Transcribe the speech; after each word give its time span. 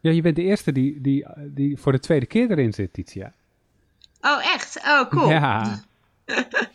Ja, 0.00 0.10
je 0.10 0.22
bent 0.22 0.36
de 0.36 0.42
eerste 0.42 0.72
die, 0.72 1.00
die, 1.00 1.26
die 1.46 1.78
voor 1.78 1.92
de 1.92 1.98
tweede 1.98 2.26
keer 2.26 2.50
erin 2.50 2.72
zit, 2.72 2.92
Titia. 2.92 3.32
Oh, 4.20 4.52
echt? 4.54 4.80
Oh, 4.84 5.10
cool. 5.10 5.30
Ja. 5.30 5.80
De 6.24 6.68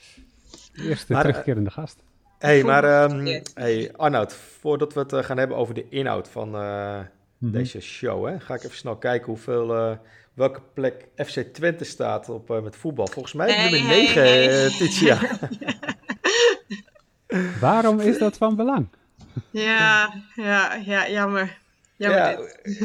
eerste 0.90 1.13
Maar, 1.13 1.25
eh, 1.25 1.29
terugkerende 1.29 1.69
gast. 1.71 2.03
hey, 2.39 2.63
maar 2.63 2.83
ehm 2.83 3.41
hey, 3.53 3.91
Arnoud, 3.96 4.33
voordat 4.33 4.93
we 4.93 4.99
het 4.99 5.13
eh, 5.13 5.23
gaan 5.23 5.38
hebben 5.38 5.57
over 5.57 5.73
de 5.73 5.85
inhoud 5.89 6.29
van 6.29 6.55
eh, 6.55 6.99
Mhm. 7.38 7.51
deze 7.51 7.79
show, 7.81 8.27
hè, 8.27 8.39
ga 8.39 8.53
ik 8.53 8.63
even 8.63 8.77
snel 8.77 8.96
kijken 8.96 9.26
hoeveel, 9.28 9.76
eh, 9.76 9.97
welke 10.33 10.62
plek 10.73 11.07
FC 11.15 11.39
Twente 11.39 11.83
staat 11.83 12.29
op, 12.29 12.51
eh, 12.51 12.62
met 12.62 12.76
voetbal. 12.76 13.07
Volgens 13.07 13.33
mij 13.33 13.51
Hey, 13.53 13.69
nummer 13.71 13.89
hey, 13.89 13.97
9, 14.01 14.21
hey. 14.21 14.65
eh, 14.65 14.71
Titia. 14.78 15.19
Waarom 17.59 17.99
is 17.99 18.17
dat 18.17 18.38
van 18.38 18.55
belang? 18.55 18.88
Ja, 19.49 20.13
ja, 20.35 20.73
ja, 20.73 21.09
jammer. 21.09 21.57
Ja, 21.98 22.38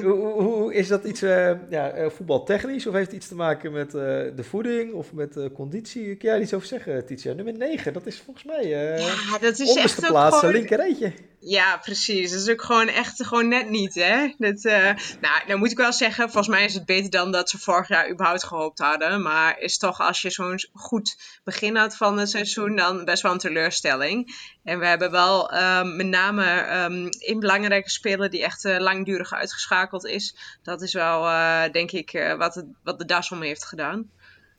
hoe, 0.03 0.43
hoe- 0.43 0.75
is 0.75 0.89
dat 0.89 1.05
iets 1.05 1.23
eh, 1.23 1.53
ja, 1.71 1.91
eh, 1.91 2.11
voetbaltechnisch 2.11 2.87
of 2.87 2.95
heeft 2.95 3.07
het 3.07 3.17
iets 3.17 3.29
te 3.29 3.35
maken 3.35 3.73
met 3.73 3.87
eh, 3.95 4.01
de 4.37 4.43
voeding 4.43 4.93
of 4.93 5.13
met 5.13 5.37
eh, 5.37 5.45
conditie? 5.55 6.17
Kun 6.17 6.29
jij 6.29 6.41
iets 6.41 6.55
over 6.55 6.67
zeggen, 6.67 7.07
Titia? 7.07 7.33
Nummer 7.33 7.57
9, 7.57 7.93
dat 7.93 8.07
is 8.07 8.19
volgens 8.21 8.45
mij 8.45 8.63
eh 8.63 8.99
Ja, 8.99 9.39
dat 9.41 9.59
is 9.59 9.69
onderste 9.69 10.01
echt 10.01 10.11
plaats, 10.11 10.39
gewoon... 10.39 10.55
linker. 10.55 11.13
Ja, 11.43 11.77
precies. 11.77 12.31
Dat 12.31 12.41
is 12.41 12.49
ook 12.49 12.63
gewoon 12.63 12.89
echt 12.89 13.27
gewoon 13.27 13.49
net 13.49 13.69
niet, 13.69 13.95
hè. 13.95 14.35
Dat, 14.39 14.65
eh, 14.65 14.95
nou, 15.21 15.59
moet 15.59 15.71
ik 15.71 15.77
wel 15.77 15.93
zeggen, 15.93 16.25
volgens 16.25 16.49
mij 16.49 16.65
is 16.65 16.75
het 16.75 16.85
beter 16.85 17.11
dan 17.11 17.33
dat 17.33 17.51
ze 17.51 17.59
vorig 17.59 17.89
jaar 17.89 18.11
überhaupt 18.11 18.45
gehoopt 18.45 18.79
hadden. 18.79 19.23
Maar 19.23 19.59
is 19.59 19.79
toch, 19.79 20.01
als 20.01 20.23
je 20.23 20.31
zo'n 20.31 20.59
goed 20.73 21.41
begin 21.45 21.77
had 21.77 21.97
van 21.97 22.19
het 22.19 22.31
seizoen, 22.31 22.77
dan 22.77 23.05
best 23.05 23.23
wel 23.23 23.33
een 23.33 23.39
teleurstelling. 23.39 24.37
En 24.65 24.79
we 24.79 24.87
hebben 24.87 25.11
wel 25.11 25.51
ehm, 25.51 25.97
met 25.97 26.07
name 26.07 26.45
ehm 26.45 27.07
één 27.07 27.41
belangrijke 27.41 27.91
speler 27.91 28.31
die 28.31 28.45
echt 28.45 28.65
eh, 28.65 28.79
langdurig 28.79 29.33
uitgeschakeld 29.33 30.07
is. 30.07 30.37
Dat 30.63 30.83
is 30.83 30.93
wel, 30.93 31.27
eh, 31.27 31.73
denk 31.73 31.91
ik, 31.91 32.35
wat, 32.39 32.65
wat 32.83 32.99
de 32.99 33.05
das 33.05 33.31
om 33.31 33.43
heeft 33.43 33.65
gedaan. 33.65 34.11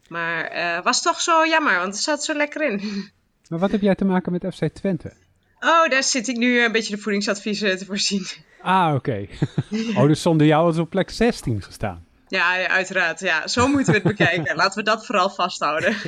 Maar 0.07 0.83
was 0.83 1.01
toch 1.01 1.21
zo 1.21 1.45
jammer, 1.45 1.77
want 1.77 1.93
het 1.93 2.03
zat 2.03 2.23
zo 2.23 2.33
lekker 2.33 2.71
in. 2.71 3.11
Maar 3.49 3.59
wat 3.59 3.71
heb 3.71 3.81
jij 3.81 3.95
te 3.95 4.05
maken 4.05 4.31
met 4.31 4.55
FC 4.55 4.67
Twente? 4.67 5.13
Oh, 5.63 5.89
daar 5.89 6.03
zit 6.03 6.27
ik 6.27 6.37
nu 6.37 6.63
een 6.63 6.71
beetje 6.71 6.95
de 6.95 7.01
voedingsadviezen 7.01 7.77
te 7.77 7.85
voorzien. 7.85 8.27
Ah, 8.61 8.93
oké. 8.95 9.27
oh, 9.97 10.07
dus 10.07 10.21
zonder 10.21 10.47
jou 10.47 10.65
had 10.65 10.75
ze 10.75 10.81
op 10.81 10.89
plek 10.89 11.09
16 11.09 11.61
gestaan. 11.61 12.05
Ja, 12.27 12.55
ja, 12.55 12.67
uiteraard. 12.67 13.19
Ja, 13.19 13.47
zo 13.47 13.67
moeten 13.67 13.93
we 13.93 13.99
het 13.99 14.17
bekijken. 14.17 14.55
Laten 14.61 14.77
we 14.77 14.83
dat 14.83 15.05
vooral 15.05 15.29
vasthouden. 15.29 15.95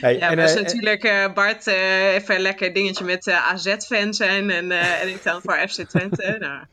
Hey, 0.00 0.16
Ja, 0.16 0.30
en, 0.30 0.38
is 0.38 0.54
eh, 0.54 0.62
natuurlijk 0.62 1.04
eh, 1.04 1.32
Bart 1.32 1.66
eh, 1.66 2.14
even 2.14 2.34
een 2.34 2.40
lekker 2.40 2.72
dingetje 2.72 3.04
met 3.04 3.26
eh, 3.26 3.48
AZ-fan 3.52 4.14
zijn. 4.14 4.50
En, 4.50 4.70
eh, 4.70 5.02
en 5.02 5.08
ik 5.08 5.22
dan 5.22 5.40
voor 5.42 5.68
FC 5.68 5.82
Twente. 5.82 6.36
Nou, 6.40 6.64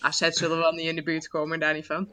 AZ 0.00 0.28
zullen 0.28 0.58
wel 0.58 0.72
niet 0.72 0.88
in 0.88 0.94
de 0.94 1.02
buurt 1.02 1.28
komen, 1.28 1.60
daar 1.60 1.74
niet 1.74 1.86
van. 1.86 2.08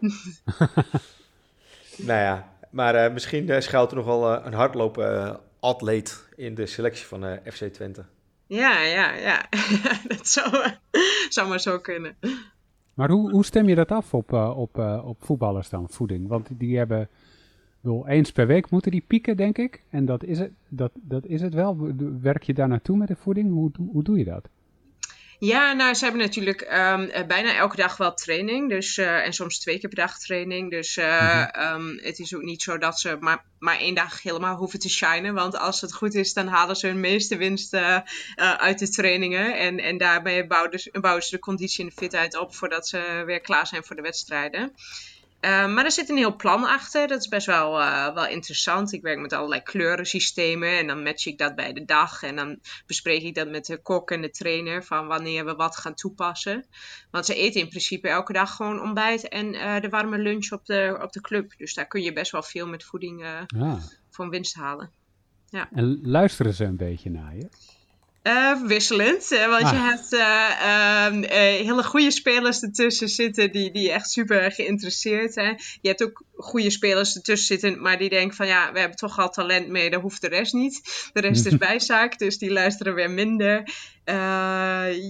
Nou 1.97 2.19
ja, 2.21 2.55
maar 2.75 2.95
eh, 2.95 3.13
misschien 3.13 3.49
eh, 3.49 3.61
schuilt 3.61 3.91
er 3.91 3.97
nog 3.97 4.05
wel 4.05 4.33
eh, 4.35 4.45
een 4.45 4.53
hardlopen 4.53 5.39
atleet 5.65 6.27
in 6.35 6.55
de 6.55 6.65
selectie 6.65 7.05
van 7.05 7.25
eh, 7.25 7.53
FC 7.53 7.63
Twente. 7.63 8.05
ja, 8.47 8.81
ja, 8.83 9.13
ja. 9.13 9.45
dat 10.07 10.27
zou, 10.27 10.71
zou 11.29 11.49
maar 11.49 11.59
zo 11.59 11.79
kunnen. 11.79 12.15
Maar 12.93 13.09
hoe, 13.09 13.31
hoe 13.31 13.45
stem 13.45 13.69
je 13.69 13.75
dat 13.75 13.91
af 13.91 14.13
op, 14.13 14.33
eh, 14.33 14.57
op, 14.57 14.79
eh, 14.79 15.03
op 15.05 15.23
voetballers 15.23 15.69
dan, 15.69 15.89
voeding? 15.89 16.27
Want 16.27 16.49
die 16.51 16.77
hebben, 16.77 17.09
bedoel, 17.81 18.07
eens 18.07 18.31
per 18.31 18.47
week 18.47 18.69
moeten 18.69 18.91
die 18.91 19.03
pieken, 19.07 19.37
denk 19.37 19.57
ik. 19.57 19.83
En 19.89 20.05
dat 20.05 20.23
is 20.23 20.39
het, 20.39 20.51
dat, 20.67 20.91
dat 20.93 21.25
is 21.25 21.41
het 21.41 21.53
wel. 21.53 21.77
Werk 22.21 22.43
je 22.43 22.53
daar 22.53 22.67
naartoe 22.67 22.97
met 22.97 23.07
de 23.07 23.15
voeding? 23.15 23.51
Hoe, 23.51 23.71
hoe 23.91 24.03
doe 24.03 24.17
je 24.17 24.25
dat? 24.25 24.49
Ja, 25.39 25.73
nou, 25.73 25.93
ze 25.93 26.03
hebben 26.03 26.21
natuurlijk 26.21 26.61
ehm, 26.61 27.01
eh, 27.03 27.25
bijna 27.25 27.55
elke 27.55 27.75
dag 27.75 27.97
wel 27.97 28.13
training. 28.13 28.69
Dus, 28.69 28.97
eh, 28.97 29.25
en 29.25 29.33
soms 29.33 29.59
twee 29.59 29.79
keer 29.79 29.89
per 29.89 29.97
dag 29.97 30.17
training. 30.19 30.71
Dus 30.71 30.97
eh, 30.97 31.55
ehm, 31.55 31.97
het 31.97 32.19
is 32.19 32.35
ook 32.35 32.41
niet 32.41 32.61
zo 32.61 32.77
dat 32.77 32.99
ze 32.99 33.17
maar, 33.19 33.43
maar 33.59 33.79
één 33.79 33.95
dag 33.95 34.21
helemaal 34.21 34.55
hoeven 34.55 34.79
te 34.79 34.89
shinen. 34.89 35.33
Want 35.33 35.57
als 35.57 35.81
het 35.81 35.93
goed 35.93 36.13
is, 36.13 36.33
dan 36.33 36.47
halen 36.47 36.75
ze 36.75 36.87
hun 36.87 36.99
meeste 36.99 37.37
winst 37.37 37.73
uit 38.35 38.79
de 38.79 38.89
trainingen. 38.89 39.57
En, 39.57 39.79
en 39.79 39.97
daarmee 39.97 40.47
bouwen, 40.47 40.79
ze- 40.79 40.99
bouwen 41.01 41.23
ze 41.23 41.29
de 41.35 41.39
conditie 41.39 41.83
en 41.83 41.89
de 41.89 41.95
fitheid 41.95 42.37
op 42.37 42.55
voordat 42.55 42.87
ze 42.87 43.23
weer 43.25 43.41
klaar 43.41 43.67
zijn 43.67 43.83
voor 43.83 43.95
de 43.95 44.01
wedstrijden. 44.01 44.73
Eh, 45.39 45.73
maar 45.73 45.85
er 45.85 45.91
zit 45.91 46.09
een 46.09 46.17
heel 46.17 46.35
plan 46.35 46.63
achter. 46.63 47.07
Dat 47.07 47.19
is 47.19 47.27
best 47.27 47.45
wel, 47.45 47.81
eh, 47.81 48.13
wel 48.13 48.27
interessant. 48.27 48.91
Ik 48.93 49.01
werk 49.01 49.19
met 49.19 49.33
allerlei 49.33 49.61
kleurensystemen 49.61 50.77
en 50.77 50.87
dan 50.87 51.03
match 51.03 51.25
ik 51.25 51.37
dat 51.37 51.55
bij 51.55 51.73
de 51.73 51.85
dag. 51.85 52.23
En 52.23 52.35
dan 52.35 52.59
bespreek 52.85 53.21
ik 53.23 53.35
dat 53.35 53.49
met 53.49 53.65
de 53.65 53.81
kok 53.81 54.11
en 54.11 54.21
de 54.21 54.29
trainer 54.29 54.83
van 54.83 55.07
wanneer 55.07 55.45
we 55.45 55.55
wat 55.55 55.77
gaan 55.77 55.93
toepassen. 55.95 56.65
Want 57.11 57.25
ze 57.25 57.35
eten 57.35 57.61
in 57.61 57.69
principe 57.69 58.09
elke 58.09 58.33
dag 58.33 58.55
gewoon 58.55 58.81
ontbijt 58.81 59.27
en 59.27 59.53
eh, 59.53 59.81
de 59.81 59.89
warme 59.89 60.17
lunch 60.17 60.51
op 60.51 60.65
de, 60.65 60.99
op 61.01 61.11
de 61.11 61.21
club. 61.21 61.53
Dus 61.57 61.73
daar 61.73 61.87
kun 61.87 62.01
je 62.01 62.13
best 62.13 62.31
wel 62.31 62.43
veel 62.43 62.67
met 62.67 62.83
voeding 62.83 63.23
eh, 63.23 63.61
Ah. 63.61 63.83
voor 64.09 64.29
winst 64.29 64.55
halen. 64.55 64.91
En 65.71 65.99
luisteren 66.03 66.53
ze 66.53 66.63
een 66.63 66.77
beetje 66.77 67.09
naar 67.09 67.35
je? 67.35 67.47
Eh, 68.25 68.61
wisselend, 68.61 69.31
eh, 69.31 69.47
want 69.47 69.69
je 69.69 69.75
Ah. 69.75 69.87
hebt 69.87 70.13
eh, 70.13 71.05
ehm, 71.05 71.23
eh, 71.23 71.37
hele 71.67 71.83
goede 71.83 72.11
spelers 72.11 72.61
ertussen 72.61 73.09
zitten 73.09 73.51
die, 73.51 73.71
die 73.71 73.91
echt 73.91 74.09
super 74.09 74.51
geïnteresseerd 74.51 75.33
zijn. 75.33 75.59
Je 75.81 75.87
hebt 75.87 76.03
ook 76.03 76.23
goede 76.35 76.69
spelers 76.69 77.15
ertussen 77.15 77.47
zitten, 77.47 77.81
maar 77.81 77.97
die 77.97 78.09
denken 78.09 78.35
van 78.35 78.47
ja, 78.47 78.71
we 78.71 78.79
hebben 78.79 78.97
toch 78.97 79.19
al 79.19 79.29
talent 79.29 79.67
mee, 79.67 79.89
dan 79.89 80.01
hoeft 80.01 80.21
de 80.21 80.27
rest 80.27 80.53
niet. 80.53 80.81
De 81.13 81.21
rest 81.21 81.45
is 81.45 81.57
bijzaak, 81.67 82.17
dus 82.17 82.37
die 82.37 82.51
luisteren 82.51 82.93
weer 82.95 83.11
minder. 83.11 83.69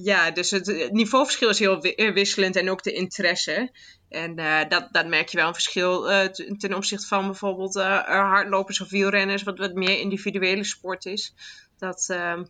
Ja, 0.03 0.31
dus 0.31 0.51
het, 0.51 0.89
niveauverschil 0.91 1.49
is 1.49 1.59
heel 1.59 1.81
wi- 1.81 2.11
wisselend 2.13 2.55
en 2.55 2.69
ook 2.69 2.83
de 2.83 2.93
interesse. 2.93 3.71
En 4.09 4.35
dat, 4.69 4.87
dat 4.91 5.07
merk 5.07 5.29
je 5.29 5.37
wel 5.37 5.47
een 5.47 5.53
verschil 5.53 6.01
ten 6.57 6.73
opzichte 6.73 7.07
van 7.07 7.25
bijvoorbeeld 7.25 7.73
hardlopers 8.05 8.81
of 8.81 8.89
wielrenners, 8.89 9.43
wat 9.43 9.57
wat 9.57 9.73
meer 9.73 9.99
individuele 9.99 10.63
sport 10.63 11.05
is. 11.05 11.33
Dat, 11.77 12.05
ehm, 12.09 12.43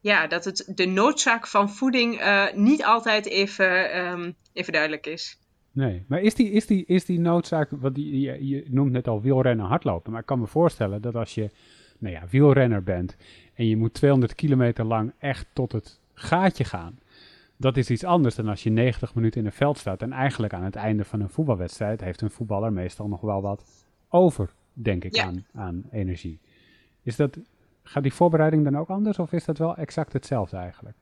ja, 0.00 0.26
dat 0.26 0.44
het 0.44 0.72
de 0.74 0.86
noodzaak 0.86 1.46
van 1.46 1.70
voeding 1.70 2.18
eh, 2.18 2.44
niet 2.54 2.84
altijd 2.84 3.26
even, 3.26 3.92
ehm, 3.92 4.32
even 4.52 4.72
duidelijk 4.72 5.06
is. 5.06 5.38
Nee, 5.72 6.04
maar 6.08 6.20
is 6.20 6.34
die, 6.34 6.50
is 6.50 6.66
die, 6.66 6.84
is 6.86 7.04
die 7.04 7.20
noodzaak, 7.20 7.70
want 7.70 7.94
die, 7.94 8.20
je, 8.20 8.46
je 8.46 8.64
noemt 8.68 8.92
net 8.92 9.08
al 9.08 9.20
wielrennen 9.22 9.66
hardlopen, 9.66 10.10
maar 10.12 10.20
ik 10.20 10.26
kan 10.26 10.38
me 10.38 10.46
voorstellen 10.46 11.02
dat 11.02 11.14
als 11.14 11.34
je 11.34 11.50
nou 11.98 12.14
ja, 12.14 12.22
wielrenner 12.30 12.82
bent 12.82 13.16
en 13.54 13.66
je 13.66 13.76
moet 13.76 13.94
200 13.94 14.34
kilometer 14.34 14.84
lang 14.84 15.12
echt 15.18 15.46
tot 15.52 15.72
het 15.72 15.98
gaatje 16.14 16.64
gaan, 16.64 16.98
dat 17.56 17.76
is 17.76 17.90
iets 17.90 18.04
anders 18.04 18.34
dan 18.34 18.48
als 18.48 18.62
je 18.62 18.70
90 18.70 19.14
minuten 19.14 19.40
in 19.40 19.46
een 19.46 19.52
veld 19.52 19.78
staat 19.78 20.02
en 20.02 20.12
eigenlijk 20.12 20.52
aan 20.52 20.64
het 20.64 20.76
einde 20.76 21.04
van 21.04 21.20
een 21.20 21.28
voetbalwedstrijd 21.30 22.00
heeft 22.00 22.20
een 22.20 22.30
voetballer 22.30 22.72
meestal 22.72 23.08
nog 23.08 23.20
wel 23.20 23.42
wat 23.42 23.64
over, 24.08 24.50
denk 24.72 25.04
ik, 25.04 25.14
Ja. 25.14 25.24
aan, 25.24 25.46
aan 25.54 25.84
energie. 25.90 26.38
Is 27.02 27.16
dat, 27.16 27.38
gaat 27.88 28.02
die 28.02 28.14
voorbereiding 28.14 28.64
dan 28.64 28.76
ook 28.76 28.88
anders 28.88 29.18
of 29.18 29.32
is 29.32 29.44
dat 29.44 29.58
wel 29.58 29.76
exact 29.76 30.12
hetzelfde 30.12 30.56
eigenlijk? 30.56 30.96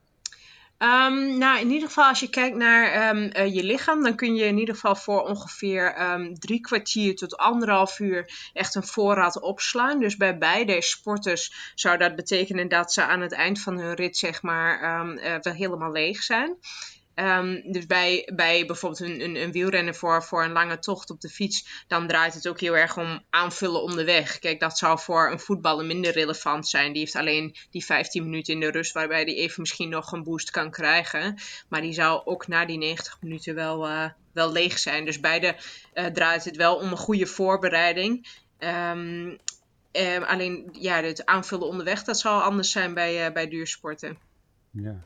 Ehm, 0.78 1.38
nou, 1.38 1.60
in 1.60 1.70
ieder 1.70 1.88
geval 1.88 2.04
als 2.04 2.20
je 2.20 2.30
kijkt 2.30 2.56
naar 2.56 2.92
ehm, 2.92 3.28
eh, 3.28 3.54
je 3.54 3.64
lichaam, 3.64 4.02
dan 4.02 4.14
kun 4.14 4.34
je 4.34 4.44
in 4.44 4.58
ieder 4.58 4.74
geval 4.74 4.96
voor 4.96 5.22
ongeveer 5.22 5.94
ehm, 5.94 6.34
drie 6.34 6.60
kwartier 6.60 7.16
tot 7.16 7.36
anderhalf 7.36 8.00
uur 8.00 8.50
echt 8.52 8.74
een 8.74 8.86
voorraad 8.86 9.40
opslaan. 9.40 10.00
Dus 10.00 10.16
bij 10.16 10.38
beide 10.38 10.82
sporters 10.82 11.72
zou 11.74 11.98
dat 11.98 12.16
betekenen 12.16 12.68
dat 12.68 12.92
ze 12.92 13.04
aan 13.04 13.20
het 13.20 13.32
eind 13.32 13.60
van 13.60 13.78
hun 13.78 13.94
rit, 13.94 14.16
zeg 14.16 14.42
maar, 14.42 14.80
eh, 14.80 15.36
wel 15.40 15.54
helemaal 15.54 15.92
leeg 15.92 16.22
zijn. 16.22 16.56
Ehm, 17.16 17.72
dus 17.72 17.86
bij, 17.86 18.30
bij 18.34 18.66
bijvoorbeeld 18.66 19.00
een, 19.00 19.20
een, 19.20 19.36
een 19.36 19.52
wielrennen 19.52 19.94
voor, 19.94 20.22
voor 20.22 20.44
een 20.44 20.52
lange 20.52 20.78
tocht 20.78 21.10
op 21.10 21.20
de 21.20 21.28
fiets, 21.28 21.84
dan 21.88 22.06
draait 22.06 22.34
het 22.34 22.48
ook 22.48 22.60
heel 22.60 22.76
erg 22.76 22.96
om 22.96 23.24
aanvullen 23.30 23.82
onderweg. 23.82 24.38
Kijk, 24.38 24.60
dat 24.60 24.78
zou 24.78 24.98
voor 24.98 25.30
een 25.30 25.40
voetballer 25.40 25.84
minder 25.84 26.12
relevant 26.12 26.68
zijn. 26.68 26.92
Die 26.92 27.00
heeft 27.00 27.16
alleen 27.16 27.56
die 27.70 27.84
15 27.84 28.24
minuten 28.24 28.54
in 28.54 28.60
de 28.60 28.70
rust, 28.70 28.92
waarbij 28.92 29.24
die 29.24 29.36
even 29.36 29.60
misschien 29.60 29.88
nog 29.88 30.12
een 30.12 30.22
boost 30.22 30.50
kan 30.50 30.70
krijgen. 30.70 31.38
Maar 31.68 31.80
die 31.80 31.92
zou 31.92 32.22
ook 32.24 32.46
na 32.46 32.66
die 32.66 32.78
90 32.78 33.18
minuten 33.20 33.54
wel, 33.54 33.86
eh, 33.86 34.10
wel 34.32 34.52
leeg 34.52 34.78
zijn. 34.78 35.04
Dus 35.04 35.20
beide 35.20 35.56
eh, 35.92 36.06
draait 36.06 36.44
het 36.44 36.56
wel 36.56 36.76
om 36.76 36.90
een 36.90 36.96
goede 36.96 37.26
voorbereiding. 37.26 38.28
Ehm, 38.58 39.36
eh, 39.92 40.28
alleen 40.28 40.68
ja, 40.72 41.02
het 41.02 41.26
aanvullen 41.26 41.66
onderweg, 41.66 42.04
dat 42.04 42.18
zal 42.18 42.42
anders 42.42 42.70
zijn 42.70 42.94
bij, 42.94 43.26
eh, 43.26 43.32
bij 43.32 43.48
duursporten. 43.48 44.18
Ja. 44.70 45.04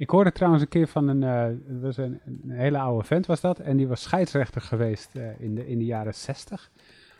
Ik 0.00 0.10
hoorde 0.10 0.32
trouwens 0.32 0.62
een 0.62 0.68
keer 0.68 0.86
van 0.86 1.08
een, 1.08 1.22
eh, 1.22 1.42
het 1.42 1.80
was 1.80 1.96
een, 1.96 2.20
een 2.24 2.50
hele 2.50 2.78
oude 2.78 3.06
vent 3.06 3.26
was 3.26 3.40
dat. 3.40 3.58
En 3.58 3.76
die 3.76 3.88
was 3.88 4.02
scheidsrechter 4.02 4.60
geweest 4.60 5.10
eh, 5.12 5.40
in, 5.40 5.54
de, 5.54 5.68
in 5.68 5.78
de 5.78 5.84
jaren 5.84 6.14
zestig, 6.14 6.70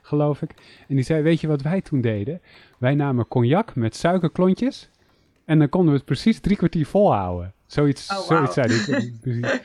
geloof 0.02 0.42
ik. 0.42 0.50
En 0.88 0.94
die 0.94 1.04
zei, 1.04 1.22
weet 1.22 1.40
je 1.40 1.46
wat 1.46 1.62
wij 1.62 1.80
toen 1.80 2.00
deden? 2.00 2.40
Wij 2.78 2.94
namen 2.94 3.28
cognac 3.28 3.74
met 3.74 3.96
suikerklontjes. 3.96 4.90
En 5.44 5.58
dan 5.58 5.68
konden 5.68 5.90
we 5.90 5.96
het 5.96 6.06
precies 6.06 6.40
drie 6.40 6.56
kwartier 6.56 6.86
volhouden. 6.86 7.52
Zoiets, 7.66 8.10
Oh, 8.10 8.18
zoiets 8.18 8.54
zei 8.54 8.68
hij. 8.72 9.60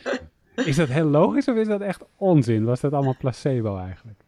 Is 0.65 0.75
dat 0.75 0.88
heel 0.88 1.07
logisch 1.07 1.47
of 1.47 1.56
is 1.56 1.67
dat 1.67 1.81
echt 1.81 2.03
onzin? 2.15 2.63
Was 2.63 2.79
dat 2.81 2.94
allemaal 2.94 3.17
placebo 3.19 3.77
eigenlijk? 3.77 4.19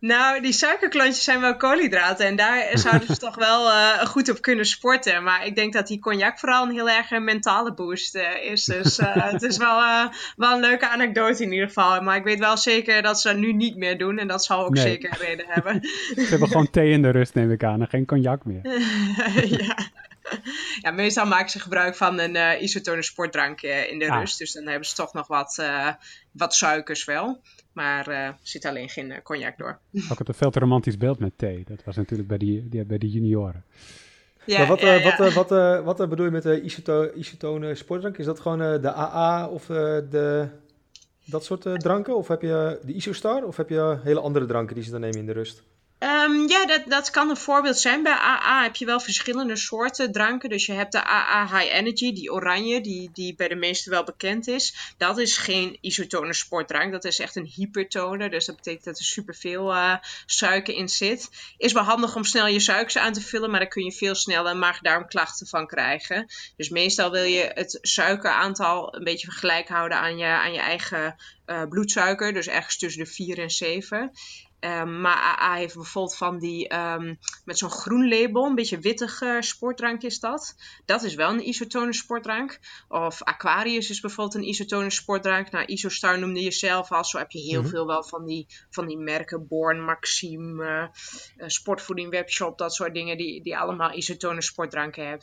Nou, 0.00 0.42
die 0.42 0.52
suikerklontjes 0.52 1.24
zijn 1.24 1.40
wel 1.40 1.56
koolhydraten. 1.56 2.26
En 2.26 2.36
daar 2.36 2.70
zouden 2.78 3.06
ze 3.06 3.16
toch 3.16 3.34
wel 3.34 3.66
uh, 3.66 3.98
goed 4.00 4.30
op 4.30 4.40
kunnen 4.40 4.66
sporten. 4.66 5.22
Maar 5.22 5.46
ik 5.46 5.56
denk 5.56 5.72
dat 5.72 5.86
die 5.86 5.98
cognac 5.98 6.38
vooral 6.38 6.64
een 6.66 6.74
heel 6.74 6.90
erg 6.90 7.10
een 7.10 7.24
mentale 7.24 7.74
boost 7.74 8.16
uh, 8.16 8.44
is. 8.44 8.64
Dus 8.64 8.98
uh, 8.98 9.16
het 9.32 9.42
is 9.42 9.56
wel, 9.56 10.08
wel 10.36 10.52
een 10.52 10.60
leuke 10.60 10.88
anekdote 10.88 11.42
in 11.42 11.52
ieder 11.52 11.66
geval. 11.66 12.00
Maar 12.02 12.16
ik 12.16 12.24
weet 12.24 12.38
wel 12.38 12.56
zeker 12.56 13.02
dat 13.02 13.20
ze 13.20 13.28
dat 13.28 13.36
nu 13.36 13.52
niet 13.52 13.76
meer 13.76 13.98
doen. 13.98 14.18
En 14.18 14.28
dat 14.28 14.44
zal 14.44 14.64
ook 14.64 14.74
nee. 14.74 14.82
zeker 14.82 15.10
een 15.10 15.26
reden 15.26 15.46
hebben. 15.48 15.80
ze 16.14 16.26
hebben 16.28 16.48
gewoon 16.48 16.70
thee 16.70 16.90
in 16.90 17.02
de 17.02 17.10
rust, 17.10 17.34
neem 17.34 17.50
ik 17.50 17.64
aan. 17.64 17.80
En 17.80 17.88
geen 17.88 18.06
cognac 18.06 18.44
meer. 18.44 18.60
ja. 19.58 19.76
Ja, 20.80 20.90
meestal 20.90 21.26
maken 21.26 21.50
ze 21.50 21.60
gebruik 21.60 21.96
van 21.96 22.18
een 22.18 22.62
isotone 22.62 23.02
sportdrank 23.02 23.62
in 23.62 23.98
de 23.98 24.10
rust. 24.10 24.38
Dus 24.38 24.52
dan 24.52 24.66
hebben 24.66 24.88
ze 24.88 24.94
toch 24.94 25.12
nog 25.12 25.26
wat, 25.26 25.62
wat 26.32 26.54
suikers 26.54 27.04
wel. 27.04 27.40
Maar 27.76 28.08
uh, 28.08 28.16
er 28.16 28.38
zit 28.42 28.64
alleen 28.64 28.88
geen 28.88 29.10
uh, 29.10 29.16
cognac 29.22 29.58
door. 29.58 29.78
Ook 30.10 30.18
het 30.18 30.28
een 30.28 30.34
veel 30.34 30.50
te 30.50 30.58
romantisch 30.58 30.96
beeld 30.96 31.18
met 31.18 31.38
thee. 31.38 31.64
Dat 31.66 31.84
was 31.84 31.96
natuurlijk 31.96 32.28
bij 32.28 32.38
die, 32.38 32.68
die 32.68 32.84
bij 32.84 32.98
de 32.98 33.10
junioren. 33.10 33.64
Ja, 34.44 34.58
maar 34.58 34.66
wat, 34.66 34.82
uh, 34.82 35.04
wat, 35.04 35.34
wat, 35.34 35.48
wat, 35.48 35.98
wat 35.98 36.08
bedoel 36.08 36.24
je 36.24 36.30
met 36.30 36.42
de 36.42 36.62
isoto 36.62 37.10
isotone 37.14 37.74
sportdrank? 37.74 38.18
Is 38.18 38.24
dat 38.24 38.40
gewoon 38.40 38.58
de 38.58 38.92
AA 38.94 39.48
of 39.48 39.66
de, 39.66 40.48
dat 41.24 41.44
soort 41.44 41.80
dranken? 41.80 42.16
Of 42.16 42.28
heb 42.28 42.42
je 42.42 42.80
de 42.84 42.92
Isostar? 42.92 43.44
Of 43.44 43.56
heb 43.56 43.68
je 43.68 43.98
hele 44.02 44.20
andere 44.20 44.46
dranken 44.46 44.74
die 44.74 44.84
ze 44.84 44.90
dan 44.90 45.00
nemen 45.00 45.18
in 45.18 45.26
de 45.26 45.32
rust? 45.32 45.62
Um, 45.98 46.48
ja, 46.48 46.66
dat, 46.66 46.82
dat 46.86 47.10
kan 47.10 47.30
een 47.30 47.36
voorbeeld 47.36 47.78
zijn. 47.78 48.02
Bij 48.02 48.12
AA 48.12 48.62
heb 48.62 48.76
je 48.76 48.84
wel 48.84 49.00
verschillende 49.00 49.56
soorten 49.56 50.12
dranken. 50.12 50.48
Dus 50.48 50.66
je 50.66 50.72
hebt 50.72 50.92
de 50.92 51.06
AA 51.06 51.58
High 51.58 51.74
Energy, 51.74 52.12
die 52.12 52.32
oranje, 52.32 52.80
die, 52.80 53.10
die 53.12 53.34
bij 53.34 53.48
de 53.48 53.54
meesten 53.54 53.90
wel 53.90 54.04
bekend 54.04 54.48
is. 54.48 54.94
Dat 54.96 55.18
is 55.18 55.36
geen 55.36 55.78
isotone 55.80 56.32
sportdrank. 56.32 56.92
Dat 56.92 57.04
is 57.04 57.18
echt 57.18 57.36
een 57.36 57.52
hypertone. 57.54 58.30
Dus 58.30 58.46
dat 58.46 58.56
betekent 58.56 58.84
dat 58.84 58.98
er 58.98 59.04
superveel 59.04 59.72
uh, 59.72 59.94
suiker 60.26 60.74
in 60.74 60.88
zit. 60.88 61.30
Is 61.56 61.72
wel 61.72 61.82
handig 61.82 62.16
om 62.16 62.24
snel 62.24 62.46
je 62.46 62.60
suikers 62.60 62.98
aan 62.98 63.12
te 63.12 63.20
vullen, 63.20 63.50
maar 63.50 63.60
daar 63.60 63.68
kun 63.68 63.84
je 63.84 63.92
veel 63.92 64.14
sneller 64.14 64.56
maag-darmklachten 64.56 65.46
van 65.46 65.66
krijgen. 65.66 66.26
Dus 66.56 66.68
meestal 66.68 67.10
wil 67.10 67.24
je 67.24 67.50
het 67.54 67.78
suikeraantal 67.82 68.94
een 68.94 69.04
beetje 69.04 69.30
gelijk 69.30 69.68
houden 69.68 69.98
aan 69.98 70.16
je, 70.18 70.26
aan 70.26 70.52
je 70.52 70.60
eigen 70.60 71.16
uh, 71.46 71.62
bloedsuiker. 71.68 72.32
Dus 72.32 72.46
ergens 72.46 72.78
tussen 72.78 73.04
de 73.04 73.10
4 73.10 73.38
en 73.38 73.50
7. 73.50 74.12
Um, 74.60 75.00
maar 75.00 75.16
AA 75.16 75.54
heeft 75.54 75.74
bijvoorbeeld 75.74 76.16
van 76.16 76.38
die 76.38 76.74
um, 76.74 77.18
met 77.44 77.58
zo'n 77.58 77.70
groen 77.70 78.08
label, 78.08 78.44
een 78.44 78.54
beetje 78.54 78.78
wittig 78.78 79.20
uh, 79.20 79.40
sportdrank 79.40 80.02
is 80.02 80.20
dat. 80.20 80.56
Dat 80.84 81.02
is 81.02 81.14
wel 81.14 81.30
een 81.30 81.48
isotone 81.48 81.94
sportdrank. 81.94 82.58
Of 82.88 83.22
Aquarius 83.22 83.90
is 83.90 84.00
bijvoorbeeld 84.00 84.36
een 84.36 84.48
isotone 84.48 84.90
sportdrank. 84.90 85.50
Nou, 85.50 85.64
Isostar 85.64 86.18
noemde 86.18 86.42
je 86.42 86.50
zelf 86.50 86.92
al. 86.92 87.04
Zo 87.04 87.18
heb 87.18 87.30
je 87.30 87.38
heel 87.38 87.56
mm 87.58 87.60
-hmm. 87.60 87.70
veel 87.70 87.86
wel 87.86 88.04
van 88.04 88.24
die, 88.24 88.46
van 88.70 88.86
die 88.86 88.98
merken. 88.98 89.46
Born, 89.46 89.84
Maxime, 89.84 90.90
uh, 91.36 91.48
Sportvoeding 91.48 92.10
Webshop, 92.10 92.58
dat 92.58 92.74
soort 92.74 92.94
dingen. 92.94 93.16
Die, 93.16 93.42
die 93.42 93.58
allemaal 93.58 93.92
isotone 93.92 94.42
sportdranken 94.42 95.08
heb, 95.08 95.22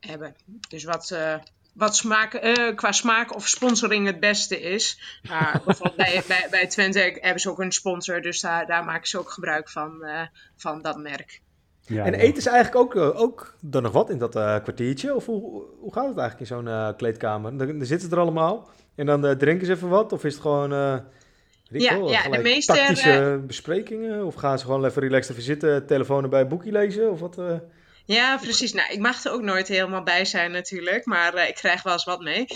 hebben. 0.00 0.36
Dus 0.68 0.84
wat, 0.84 1.10
uh, 1.10 1.38
wat 1.76 1.96
smaak, 1.96 2.34
uh, 2.34 2.74
qua 2.74 2.92
smaak 2.92 3.34
of 3.34 3.48
sponsoring 3.48 4.06
het 4.06 4.20
beste 4.20 4.60
is. 4.60 5.00
Bijvoorbeeld 5.64 5.96
bij, 5.96 6.22
bij, 6.26 6.46
bij 6.50 6.66
Twente 6.66 7.18
hebben 7.20 7.40
ze 7.40 7.50
ook 7.50 7.60
een 7.60 7.72
sponsor, 7.72 8.22
dus 8.22 8.40
daar, 8.40 8.66
daar 8.66 8.84
maken 8.84 9.08
ze 9.08 9.18
ook 9.18 9.30
gebruik 9.30 9.68
van, 9.68 9.98
uh, 10.00 10.20
van 10.56 10.82
dat 10.82 10.98
merk. 10.98 11.40
Ja, 11.80 12.04
en 12.04 12.14
eten 12.14 12.36
is 12.36 12.46
eigenlijk 12.46 12.84
ook, 12.84 12.94
uh, 12.94 13.20
ook 13.20 13.54
dan 13.60 13.82
nog 13.82 13.92
wat 13.92 14.10
in 14.10 14.18
dat 14.18 14.30
kwartiertje? 14.62 15.14
Of 15.14 15.26
hoe, 15.26 15.62
hoe 15.78 15.92
gaat 15.92 16.08
het 16.08 16.18
eigenlijk 16.18 16.50
in 16.50 16.56
zo'n 16.56 16.96
kleedkamer? 16.96 17.56
Dan, 17.56 17.66
dan, 17.66 17.86
zitten 17.86 18.08
ze 18.08 18.14
er 18.14 18.20
allemaal 18.20 18.70
en 18.94 19.06
dan 19.06 19.38
drinken 19.38 19.66
ze 19.66 19.72
even 19.72 19.88
wat? 19.88 20.12
Of 20.12 20.24
is 20.24 20.32
het 20.32 20.42
gewoon... 20.42 20.70
ja, 21.62 21.98
wel, 21.98 22.10
ja 22.10 22.28
de 22.28 22.38
meeste... 22.38 22.72
Tactische 22.72 23.42
besprekingen? 23.46 24.24
Of 24.26 24.34
gaan 24.34 24.58
ze 24.58 24.64
gewoon 24.64 24.84
even 24.84 25.02
relaxed 25.02 25.30
even 25.30 25.42
zitten, 25.42 25.86
telefoon 25.86 26.22
erbij, 26.22 26.40
een 26.40 26.48
boekje 26.48 26.72
lezen? 26.72 27.10
Of 27.10 27.20
wat... 27.20 27.38
Ja, 28.06 28.36
precies. 28.36 28.72
Nou, 28.72 28.92
ik 28.92 28.98
mag 28.98 29.24
er 29.24 29.32
ook 29.32 29.42
nooit 29.42 29.68
helemaal 29.68 30.02
bij 30.02 30.24
zijn 30.24 30.50
natuurlijk, 30.50 31.06
maar 31.06 31.34
uh, 31.34 31.48
ik 31.48 31.54
krijg 31.54 31.82
wel 31.82 31.92
eens 31.92 32.04
wat 32.04 32.20
mee. 32.20 32.46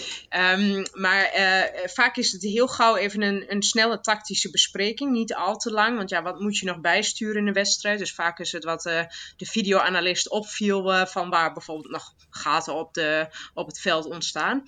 Um, 0.59 0.87
maar 0.93 1.31
uh, 1.37 1.89
vaak 1.89 2.17
is 2.17 2.33
het 2.33 2.43
heel 2.43 2.69
gauw 2.69 2.97
even 2.97 3.23
een, 3.23 3.45
een 3.49 3.63
snelle 3.63 4.01
tactische 4.01 4.51
bespreking, 4.51 5.13
niet 5.13 5.35
al 5.35 5.57
te 5.57 5.71
lang, 5.71 5.97
want 5.97 6.11
ja, 6.11 6.23
wat 6.23 6.41
moet 6.41 6.59
je 6.59 6.67
nog 6.67 6.81
bijsturen 6.81 7.37
in 7.37 7.45
de 7.45 7.53
wedstrijd? 7.53 7.99
Dus 7.99 8.15
vaak 8.15 8.39
is 8.39 8.53
het 8.53 8.65
wat 8.65 8.87
uh, 8.87 9.03
de 9.37 9.47
videoanalist 9.47 10.29
opviel 10.29 11.07
van 11.07 11.31
waar 11.31 11.53
bijvoorbeeld 11.53 11.93
nog 11.93 12.15
gaten 12.31 12.75
op, 12.75 12.95
de, 12.95 13.29
op 13.55 13.67
het 13.67 13.81
veld 13.81 14.05
ontstaan. 14.05 14.65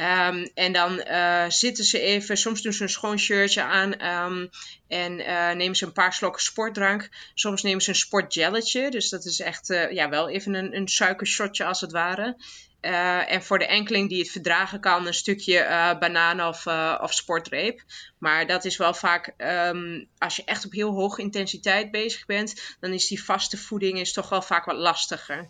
Um, 0.00 0.50
en 0.54 0.72
dan 0.72 1.04
uh, 1.08 1.44
zitten 1.48 1.84
ze 1.84 2.00
even, 2.00 2.36
soms 2.36 2.62
doen 2.62 2.72
ze 2.72 2.82
een 2.82 2.88
schoon 2.88 3.18
shirtje 3.18 3.62
aan 3.62 4.06
um, 4.06 4.50
en 4.88 5.20
uh, 5.20 5.50
nemen 5.50 5.76
ze 5.76 5.86
een 5.86 5.92
paar 5.92 6.12
slokken 6.12 6.42
sportdrank. 6.42 7.08
Soms 7.34 7.62
nemen 7.62 7.82
ze 7.82 7.88
een 7.88 7.94
sportjelletje, 7.94 8.90
dus 8.90 9.08
dat 9.08 9.24
is 9.24 9.40
echt 9.40 9.70
uh, 9.70 9.92
ja, 9.92 10.08
wel 10.08 10.28
even 10.28 10.54
een, 10.54 10.76
een 10.76 10.88
suikershotje 10.88 11.64
als 11.64 11.80
het 11.80 11.92
ware. 11.92 12.36
en 12.80 13.42
voor 13.42 13.58
de 13.58 13.66
enkeling 13.66 14.08
die 14.08 14.18
het 14.18 14.30
verdragen 14.30 14.80
kan, 14.80 15.06
een 15.06 15.14
stukje 15.14 15.96
banaan 16.00 16.42
of, 16.42 16.66
of 17.00 17.14
sportreep. 17.14 17.82
Maar 18.18 18.46
dat 18.46 18.64
is 18.64 18.76
wel 18.76 18.94
vaak, 18.94 19.34
um, 19.36 20.08
als 20.18 20.36
je 20.36 20.44
echt 20.44 20.64
op 20.64 20.72
heel 20.72 20.92
hoge 20.92 21.22
intensiteit 21.22 21.90
bezig 21.90 22.26
bent, 22.26 22.76
dan 22.80 22.92
is 22.92 23.08
die 23.08 23.24
vaste 23.24 23.56
voeding 23.56 23.98
is 23.98 24.12
toch 24.12 24.28
wel 24.28 24.42
vaak 24.42 24.64
wat 24.64 24.76
lastiger. 24.76 25.48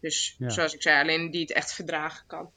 Dus 0.00 0.34
ja. 0.38 0.48
zoals 0.48 0.74
ik 0.74 0.82
zei, 0.82 1.02
alleen 1.02 1.30
die 1.30 1.40
het 1.40 1.52
echt 1.52 1.74
verdragen 1.74 2.24
kan. 2.26 2.50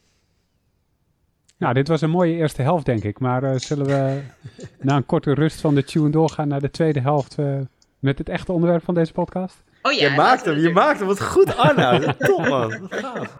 Nou, 1.60 1.74
dit 1.74 1.88
was 1.88 2.00
een 2.00 2.10
mooie 2.10 2.34
eerste 2.34 2.62
helft, 2.62 2.84
denk 2.84 3.04
ik. 3.04 3.18
Maar 3.18 3.42
uh, 3.42 3.50
zullen 3.56 3.86
we 3.86 4.20
na 4.88 4.96
een 4.96 5.06
korte 5.06 5.34
rust 5.34 5.60
van 5.60 5.74
de 5.74 5.84
tune 5.84 6.10
doorgaan 6.10 6.48
naar 6.48 6.60
de 6.60 6.70
tweede 6.70 7.00
helft 7.00 7.36
uh, 7.38 7.58
met 7.98 8.18
het 8.18 8.28
echte 8.28 8.52
onderwerp 8.52 8.84
van 8.84 8.94
deze 8.94 9.12
podcast? 9.12 9.62
Oh 9.82 9.92
ja, 9.92 10.08
je 10.08 10.16
maakt 10.16 10.44
hem, 10.44 10.58
je 10.58 10.70
maakt 10.70 10.98
hem. 10.98 11.08
Wat 11.08 11.22
goed, 11.22 11.56
Arna. 11.56 11.98
Top, 12.18 12.48
man. 12.48 12.80
Wat 12.80 12.94
gaaf. 12.94 13.38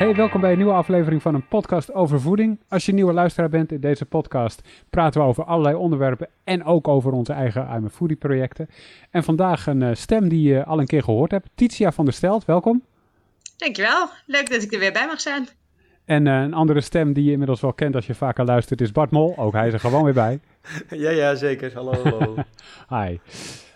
Hey, 0.00 0.14
welkom 0.14 0.40
bij 0.40 0.50
een 0.50 0.56
nieuwe 0.56 0.72
aflevering 0.72 1.22
van 1.22 1.34
een 1.34 1.48
podcast 1.48 1.92
over 1.94 2.20
voeding. 2.20 2.60
Als 2.68 2.86
je 2.86 2.92
nieuwe 2.92 3.12
luisteraar 3.12 3.48
bent 3.48 3.72
in 3.72 3.80
deze 3.80 4.04
podcast, 4.04 4.62
praten 4.90 5.20
we 5.20 5.26
over 5.26 5.44
allerlei 5.44 5.76
onderwerpen 5.76 6.28
en 6.44 6.64
ook 6.64 6.88
over 6.88 7.12
onze 7.12 7.32
eigen 7.32 7.62
I'm 7.62 7.84
a 7.84 7.88
Foodie 7.88 8.16
projecten. 8.16 8.68
En 9.10 9.24
vandaag 9.24 9.66
een 9.66 9.80
uh, 9.80 9.94
stem 9.94 10.28
die 10.28 10.48
je 10.48 10.64
al 10.64 10.80
een 10.80 10.86
keer 10.86 11.02
gehoord 11.02 11.30
hebt. 11.30 11.48
Titia 11.54 11.92
van 11.92 12.04
der 12.04 12.14
Stelt, 12.14 12.44
welkom. 12.44 12.82
Dankjewel, 13.56 14.08
leuk 14.26 14.50
dat 14.50 14.62
ik 14.62 14.72
er 14.72 14.78
weer 14.78 14.92
bij 14.92 15.06
mag 15.06 15.20
zijn. 15.20 15.48
En 16.04 16.26
uh, 16.26 16.40
een 16.40 16.54
andere 16.54 16.80
stem 16.80 17.12
die 17.12 17.24
je 17.24 17.32
inmiddels 17.32 17.60
wel 17.60 17.72
kent 17.72 17.94
als 17.94 18.06
je 18.06 18.14
vaker 18.14 18.44
luistert 18.44 18.80
is 18.80 18.92
Bart 18.92 19.10
Mol. 19.10 19.34
Ook 19.38 19.52
hij 19.52 19.66
is 19.66 19.72
er 19.72 19.80
gewoon 19.80 20.04
weer 20.04 20.14
bij. 20.14 20.40
ja, 21.04 21.10
ja, 21.10 21.34
zeker. 21.34 21.74
Hallo, 21.74 21.92
hallo. 22.02 22.34
Hi. 22.96 23.18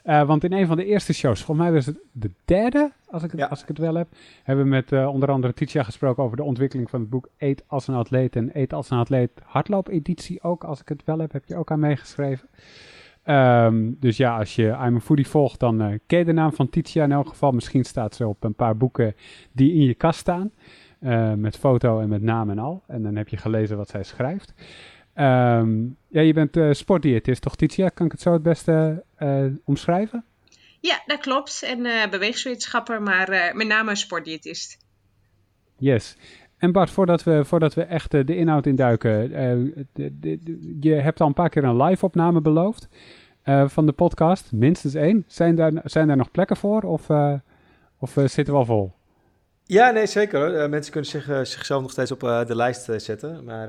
Uh, 0.05 0.27
want 0.27 0.45
in 0.45 0.53
een 0.53 0.67
van 0.67 0.77
de 0.77 0.85
eerste 0.85 1.13
shows, 1.13 1.43
volgens 1.43 1.67
mij 1.67 1.77
was 1.77 1.87
het 1.87 1.99
de 2.13 2.31
derde, 2.45 2.93
als 3.07 3.23
ik 3.23 3.31
het, 3.31 3.41
ja. 3.41 3.47
als 3.47 3.63
ik 3.63 3.69
het 3.69 3.79
wel 3.79 3.95
heb, 3.95 4.09
hebben 4.43 4.65
we 4.65 4.71
met 4.71 4.93
uh, 4.93 5.09
onder 5.09 5.31
andere 5.31 5.55
Titia 5.55 5.83
gesproken 5.83 6.23
over 6.23 6.37
de 6.37 6.43
ontwikkeling 6.43 6.91
van 6.91 7.01
het 7.01 7.11
boek 7.11 7.29
Eet 7.39 7.65
als 7.67 7.89
een 7.89 7.95
atleet 7.95 8.37
en 8.37 8.51
Eet 8.53 8.73
als 8.73 8.91
een 8.91 8.99
atleet 8.99 9.31
hardloop-editie 9.45 10.43
ook, 10.43 10.65
als 10.65 10.81
ik 10.81 10.89
het 10.89 11.05
wel 11.05 11.19
heb, 11.19 11.33
heb 11.33 11.45
je 11.45 11.57
ook 11.57 11.71
aan 11.71 11.81
meegeschreven. 11.81 12.49
Um, 13.27 13.97
dus 14.01 14.17
ja, 14.17 14.39
als 14.39 14.55
je 14.55 14.67
I'm 14.67 14.97
a 14.97 15.01
Foodie 15.01 15.29
volgt, 15.29 15.61
dan 15.61 15.83
uh, 15.83 15.99
ken 16.07 16.19
je 16.19 16.25
de 16.25 16.33
naam 16.33 16.53
van 16.53 16.69
Titia 16.69 17.05
in 17.05 17.13
elk 17.13 17.29
geval. 17.29 17.53
Misschien 17.53 17.85
staat 17.85 18.15
ze 18.15 18.27
op 18.27 18.45
een 18.45 18.55
paar 18.55 18.77
boeken 18.77 19.15
die 19.53 19.73
in 19.73 19.83
je 19.83 19.95
kast 19.95 20.19
staan, 20.19 20.51
met 21.37 21.57
foto 21.57 22.01
en 22.01 22.09
met 22.09 22.23
naam 22.23 22.51
en 22.51 22.59
al. 22.59 22.83
En 22.87 23.03
dan 23.03 23.17
heb 23.17 23.29
je 23.29 23.37
gelezen 23.37 23.77
wat 23.77 23.89
zij 23.89 24.03
schrijft. 24.03 24.55
Um, 25.17 25.97
ja, 26.09 26.21
je 26.21 26.33
bent 26.33 26.57
uh, 26.57 26.73
sportdiëtist, 26.73 27.43
toch 27.43 27.57
Titia? 27.57 27.89
Kan 27.89 28.07
ik 28.07 28.13
het 28.13 28.21
zo 28.21 28.33
het 28.33 28.43
beste 28.43 29.05
uh, 29.19 29.45
omschrijven? 29.65 30.25
Ja, 30.81 31.03
dat 31.07 31.19
klopt. 31.19 31.63
En 31.63 31.79
uh, 31.79 32.07
bewegingswetenschapper, 32.11 33.03
maar 33.03 33.53
met 33.57 33.67
name 33.67 33.95
sportdiëtist. 33.95 34.79
Yes. 35.77 36.17
En 36.57 36.73
Bart, 36.73 36.91
voordat 36.91 37.25
we, 37.25 37.45
voordat 37.45 37.75
we 37.75 37.83
echt 37.83 38.11
de 38.11 38.37
inhoud 38.37 38.67
induiken, 38.67 39.31
de, 39.31 39.85
de, 39.93 40.39
de, 40.43 40.77
je 40.81 40.95
hebt 40.95 41.21
al 41.21 41.27
een 41.27 41.35
paar 41.35 41.49
keer 41.49 41.65
een 41.65 41.83
live 41.83 42.05
opname 42.05 42.41
beloofd 42.41 42.89
van 43.67 43.87
de 43.87 43.93
podcast, 43.93 44.53
minstens 44.53 44.95
één. 44.95 45.25
Zijn 45.27 45.55
daar, 45.55 45.73
zijn 45.85 46.07
daar 46.07 46.17
nog 46.17 46.31
plekken 46.31 46.57
voor 46.57 46.83
of, 46.83 47.09
of 47.99 48.13
zitten 48.13 48.55
we 48.55 48.59
al 48.59 48.65
vol? 48.65 48.93
Ja, 49.65 49.91
nee, 49.91 50.07
zeker. 50.07 50.69
Mensen 50.69 50.93
kunnen 50.93 51.11
zich, 51.11 51.25
zichzelf 51.25 51.83
nog 51.83 51.91
steeds 51.91 52.13
op 52.13 52.21
de 52.21 52.57
lijst 52.57 52.91
zetten, 52.97 53.45
maar 53.45 53.69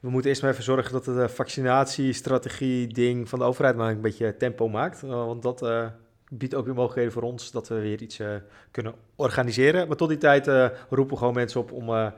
we 0.00 0.10
moeten 0.10 0.30
eerst 0.30 0.42
maar 0.42 0.50
even 0.50 0.64
zorgen 0.64 0.92
dat 0.92 1.04
de 1.04 1.28
vaccinatiestrategie-ding 1.28 3.28
van 3.28 3.38
de 3.38 3.44
overheid 3.44 3.76
maar 3.76 3.90
een 3.90 4.00
beetje 4.00 4.36
tempo 4.36 4.68
maakt. 4.68 5.02
Uh, 5.02 5.10
want 5.10 5.42
dat 5.42 5.62
uh, 5.62 5.86
biedt 6.28 6.54
ook 6.54 6.64
weer 6.64 6.74
mogelijkheden 6.74 7.12
voor 7.12 7.22
ons 7.22 7.50
dat 7.50 7.68
we 7.68 7.80
weer 7.80 8.02
iets 8.02 8.20
kunnen 8.70 8.94
organiseren. 9.16 9.88
Maar 9.88 9.96
tot 9.96 10.08
die 10.08 10.18
tijd 10.18 10.46
roepen 10.88 11.12
we 11.12 11.16
gewoon 11.16 11.34
mensen 11.34 11.60
op 11.60 11.72
om, 11.72 12.12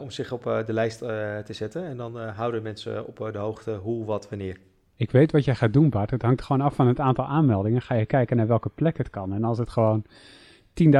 om 0.00 0.10
zich 0.10 0.32
op 0.32 0.42
de 0.42 0.72
lijst 0.72 0.98
te 0.98 1.52
zetten. 1.52 1.84
En 1.84 1.96
dan 1.96 2.18
houden 2.18 2.62
mensen 2.62 3.06
op 3.06 3.28
de 3.32 3.38
hoogte 3.38 3.72
hoe, 3.72 4.04
wat, 4.04 4.28
wanneer. 4.28 4.56
Ik 4.96 5.10
weet 5.10 5.32
wat 5.32 5.44
jij 5.44 5.54
gaat 5.54 5.72
doen, 5.72 5.90
Bart. 5.90 6.10
Het 6.10 6.22
hangt 6.22 6.42
gewoon 6.42 6.66
af 6.66 6.74
van 6.74 6.86
het 6.86 7.00
aantal 7.00 7.24
aanmeldingen. 7.24 7.82
Ga 7.82 7.94
je 7.94 8.06
kijken 8.06 8.36
naar 8.36 8.46
welke 8.46 8.70
plek 8.74 8.98
het 8.98 9.10
kan. 9.10 9.32
En 9.32 9.44
als 9.44 9.58
het 9.58 9.70
gewoon 9.70 10.04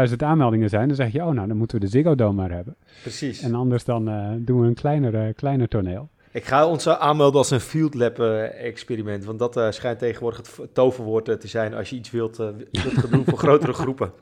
10.000 0.09 0.17
aanmeldingen 0.17 0.69
zijn, 0.69 0.87
dan 0.87 0.97
zeg 0.97 1.13
je, 1.13 1.25
oh 1.25 1.31
nou, 1.31 1.49
dan 1.49 1.57
moeten 1.57 1.79
we 1.79 1.85
de 1.85 1.91
Ziggo 1.91 2.15
Dome 2.15 2.33
maar 2.33 2.51
hebben. 2.51 2.77
Precies. 3.03 3.43
En 3.43 3.55
anders 3.55 3.85
dan 3.85 4.09
uh, 4.09 4.31
doen 4.39 4.61
we 4.61 4.67
een 4.67 4.75
kleiner, 4.75 5.35
kleiner 5.35 5.69
toneel. 5.69 6.09
Ik 6.33 6.45
ga 6.45 6.67
ons 6.67 6.89
aanmelden 6.89 7.39
als 7.39 7.51
een 7.51 7.61
field 7.61 7.95
lab 7.95 8.19
experiment, 8.19 9.25
want 9.25 9.39
dat 9.39 9.57
uh, 9.57 9.71
schijnt 9.71 9.99
tegenwoordig 9.99 10.57
het 10.57 10.75
toverwoord 10.75 11.41
te 11.41 11.49
zijn 11.49 11.75
als 11.75 11.91
je 11.91 11.97
iets 11.97 12.11
wilt, 12.11 12.37
doen 13.11 13.25
voor 13.25 13.39
grotere 13.49 13.73
groepen. 13.73 14.13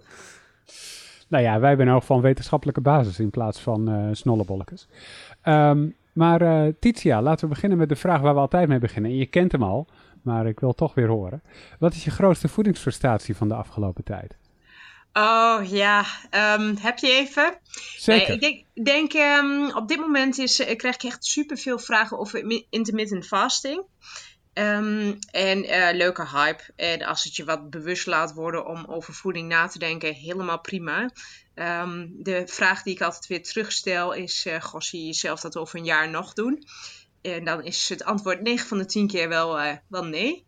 Nou 1.29 1.43
ja, 1.43 1.61
wij 1.61 1.69
hebben 1.69 1.89
ook 1.89 2.03
van 2.03 2.21
wetenschappelijke 2.21 2.81
basis 2.81 3.21
in 3.21 3.31
plaats 3.31 3.61
van 3.61 3.91
uh, 3.91 4.09
snollebolletjes. 4.13 4.89
Um, 5.45 5.95
maar 6.13 6.43
uh, 6.43 6.73
Titia, 6.79 7.23
laten 7.23 7.49
we 7.49 7.55
beginnen 7.55 7.79
met 7.79 7.89
de 7.89 7.97
vraag 7.97 8.21
waar 8.21 8.35
we 8.35 8.41
altijd 8.41 8.69
mee 8.69 8.79
beginnen. 8.79 9.11
En 9.11 9.17
je 9.17 9.27
kent 9.27 9.53
hem 9.53 9.63
al, 9.63 9.87
maar 10.23 10.47
ik 10.47 10.61
wil 10.61 10.73
toch 10.73 10.95
weer 10.95 11.09
horen. 11.09 11.43
Wat 11.79 11.93
is 11.93 12.05
je 12.05 12.11
grootste 12.11 12.49
voedingsfrustratie 12.49 13.37
van 13.37 13.49
de 13.49 13.55
afgelopen 13.55 14.05
tijd? 14.05 14.37
Oh 15.19 15.61
ja, 15.65 16.05
um, 16.31 16.77
heb 16.77 16.99
je 16.99 17.11
even? 17.11 17.59
Zeker. 17.97 18.29
Nee, 18.29 18.37
ik 18.37 18.41
denk, 18.75 18.87
denk 18.87 19.13
um, 19.13 19.77
op 19.77 19.89
dit 19.89 19.99
moment 19.99 20.39
is, 20.39 20.61
uh, 20.61 20.77
krijg 20.77 20.95
ik 20.95 21.03
echt 21.03 21.25
superveel 21.25 21.79
vragen 21.79 22.19
over 22.19 22.65
intermittent 22.71 23.27
fasting. 23.27 23.85
Um, 24.55 25.19
en 25.31 25.65
uh, 25.65 25.89
leuke 25.93 26.29
hype. 26.29 26.63
En 26.77 27.03
als 27.03 27.25
het 27.25 27.37
je 27.37 27.45
wat 27.45 27.71
bewust 27.71 28.07
laat 28.07 28.33
worden 28.33 28.67
om 28.67 28.85
over 28.89 29.15
voeding 29.15 29.49
na 29.49 29.67
te 29.67 29.79
denken, 29.79 30.15
helemaal 30.15 30.61
prima. 30.61 31.11
De 32.09 32.43
vraag 32.47 32.83
die 32.83 32.95
ik 32.95 33.01
altijd 33.01 33.27
weer 33.27 33.43
terugstel 33.43 34.13
is: 34.13 34.47
uh, 34.47 34.61
Goh, 34.61 34.81
zie 34.81 35.01
je 35.01 35.07
jezelf 35.07 35.41
dat 35.41 35.57
over 35.57 35.79
een 35.79 35.85
jaar 35.85 36.11
nog 36.11 36.33
doen? 36.33 36.67
En 37.23 37.45
dan 37.45 37.63
is 37.63 37.89
het 37.89 38.05
antwoord 38.05 38.43
9 38.43 38.69
van 38.69 38.79
de 38.79 38.87
10 38.87 39.07
keer 39.07 39.29
wel, 39.29 39.79
wel 39.89 40.05
nee. 40.05 40.45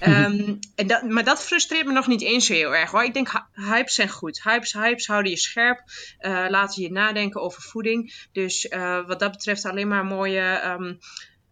Um, 0.00 0.58
en 0.74 1.12
maar 1.12 1.24
dat 1.24 1.44
frustreert 1.44 1.86
me 1.86 1.92
nog 1.92 2.06
niet 2.06 2.22
eens 2.22 2.46
zo 2.46 2.52
heel 2.52 2.74
erg 2.74 2.90
hoor. 2.90 3.04
Ik 3.04 3.14
denk 3.14 3.48
hypes 3.54 3.94
zijn 3.94 4.08
goed. 4.08 4.42
Hypes, 4.42 4.72
hypes 4.72 5.06
houden 5.06 5.30
je 5.30 5.38
scherp, 5.38 5.82
uh, 6.20 6.46
laten 6.48 6.82
je 6.82 6.92
nadenken 6.92 7.40
over 7.40 7.62
voeding. 7.62 8.26
Dus 8.32 8.64
uh, 8.64 9.06
wat 9.06 9.18
dat 9.18 9.30
betreft 9.30 9.64
alleen 9.64 9.88
maar 9.88 10.04
mooie. 10.04 10.62
Um, 10.64 10.98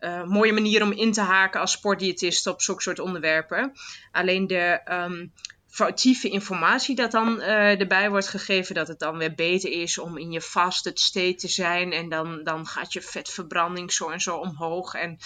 uh, 0.01 0.25
mooie 0.25 0.53
manier 0.53 0.83
om 0.83 0.93
in 0.93 1.13
te 1.13 1.21
haken 1.21 1.61
als 1.61 1.73
sportdiëtist 1.73 2.47
op 2.47 2.63
zulke 2.63 2.83
soort 2.83 2.99
onderwerpen. 2.99 3.73
Alleen 4.13 4.47
de 4.47 4.81
um, 4.91 5.33
foutieve 5.69 6.29
informatie 6.29 6.95
dat 6.95 7.11
dan 7.11 7.41
erbij 7.41 8.11
wordt 8.11 8.29
gegeven, 8.29 8.75
dat 8.75 8.89
het 8.89 8.99
dan 8.99 9.19
weer 9.19 9.35
beter 9.35 9.71
is 9.71 9.99
om 9.99 10.19
in 10.19 10.33
je 10.33 10.41
fasted 10.41 11.01
state 11.01 11.35
te 11.35 11.49
zijn 11.49 11.93
en 11.93 12.09
dan, 12.09 12.45
dan 12.45 12.67
gaat 12.67 12.93
je 12.93 13.03
vetverbranding 13.03 13.93
zo 13.93 14.09
en 14.09 14.21
zo 14.21 14.37
omhoog. 14.37 14.95
En 14.95 15.19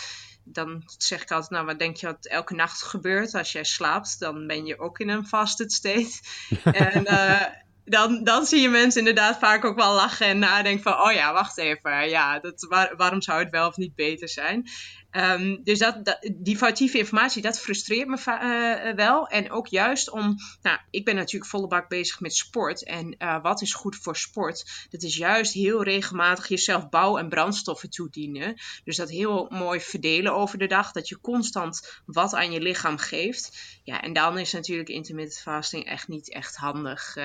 dan 0.45 0.83
zeg 0.99 1.23
ik 1.23 1.31
altijd, 1.31 1.51
nou 1.51 1.67
wat 1.67 1.79
denk 1.79 1.97
je 1.97 2.07
wat 2.07 2.27
elke 2.27 2.55
nacht 2.55 2.83
gebeurt? 2.83 3.35
Als 3.35 3.53
jij 3.53 3.65
slaapt, 3.65 4.19
dan 4.19 4.47
ben 4.47 4.67
je 4.67 4.79
ook 4.79 4.99
in 4.99 5.09
een 5.09 5.27
fasted 5.27 5.73
state. 5.73 6.21
en 6.73 7.03
uh, 7.07 7.43
dan, 7.85 8.25
dan 8.25 8.47
zie 8.47 8.61
je 8.61 8.69
mensen 8.69 8.99
inderdaad 8.99 9.39
vaak 9.39 9.65
ook 9.65 9.77
wel 9.77 9.95
lachen 9.95 10.27
en 10.27 10.39
nadenken 10.39 10.83
van, 10.83 11.01
oh 11.01 11.13
ja, 11.13 11.33
wacht 11.33 11.59
even, 11.59 12.09
ja, 12.09 12.39
dat, 12.39 12.67
waar, 12.69 12.97
waarom 12.97 13.23
zou 13.23 13.43
het 13.43 13.51
wel 13.51 13.69
of 13.69 13.77
niet 13.77 13.95
beter 13.95 14.29
zijn? 14.29 14.69
Um, 15.16 15.61
dus 15.64 15.78
dat, 15.78 16.18
die 16.37 16.56
foutieve 16.56 16.99
informatie, 16.99 17.42
dat 17.42 17.61
frustreert 17.61 18.09
me 18.09 18.18
uh, 18.26 18.94
wel. 18.94 19.26
En 19.26 19.50
ook 19.50 19.66
juist 19.66 20.11
om, 20.11 20.37
nou, 20.62 20.78
ik 20.90 21.04
ben 21.04 21.14
natuurlijk 21.14 21.50
volle 21.50 21.66
bak 21.66 21.88
bezig 21.88 22.21
met 22.21 22.35
sport. 22.35 22.85
En 22.85 23.14
uh, 23.18 23.42
wat 23.42 23.62
is 23.62 23.75
goed 23.75 23.97
voor 23.97 24.16
sport? 24.16 24.87
Dat 24.90 25.02
is 25.02 25.16
juist 25.16 25.52
heel 25.52 25.83
regelmatig 25.83 26.49
jezelf 26.49 26.88
bouw- 26.88 27.18
en 27.18 27.28
brandstoffen 27.28 27.90
toedienen. 27.90 28.54
Dus 28.85 28.97
dat 28.97 29.11
heel 29.11 29.47
mooi 29.50 29.80
verdelen 29.80 30.35
over 30.35 30.59
de 30.59 30.66
dag. 30.66 30.92
Dat 30.92 31.09
je 31.09 31.21
constant 31.21 32.02
wat 32.06 32.35
aan 32.35 32.52
je 32.52 32.61
lichaam 32.61 32.99
geeft. 32.99 33.59
Ja, 33.85 34.02
en 34.02 34.12
dan 34.12 34.38
is 34.38 34.52
natuurlijk 34.52 34.88
intermittent 34.88 35.40
fasting 35.40 35.85
echt 35.85 36.09
niet 36.09 36.33
echt 36.33 36.56
handig. 36.56 37.16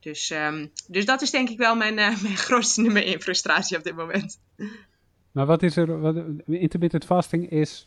Dus, 0.00 0.30
um, 0.30 0.72
dus 0.88 1.04
dat 1.04 1.22
is 1.22 1.30
denk 1.30 1.48
ik 1.48 1.58
wel 1.58 1.76
mijn, 1.76 1.94
mijn 2.22 2.36
grootste 2.36 2.80
nummer 2.80 3.04
1 3.04 3.20
frustratie 3.20 3.76
op 3.76 3.84
dit 3.84 3.96
moment. 3.96 4.38
Maar 5.34 5.46
wat 5.46 5.62
is 5.62 5.76
er, 5.76 6.00
wat, 6.00 6.16
intermittent 6.46 7.04
fasting 7.04 7.50
is, 7.50 7.86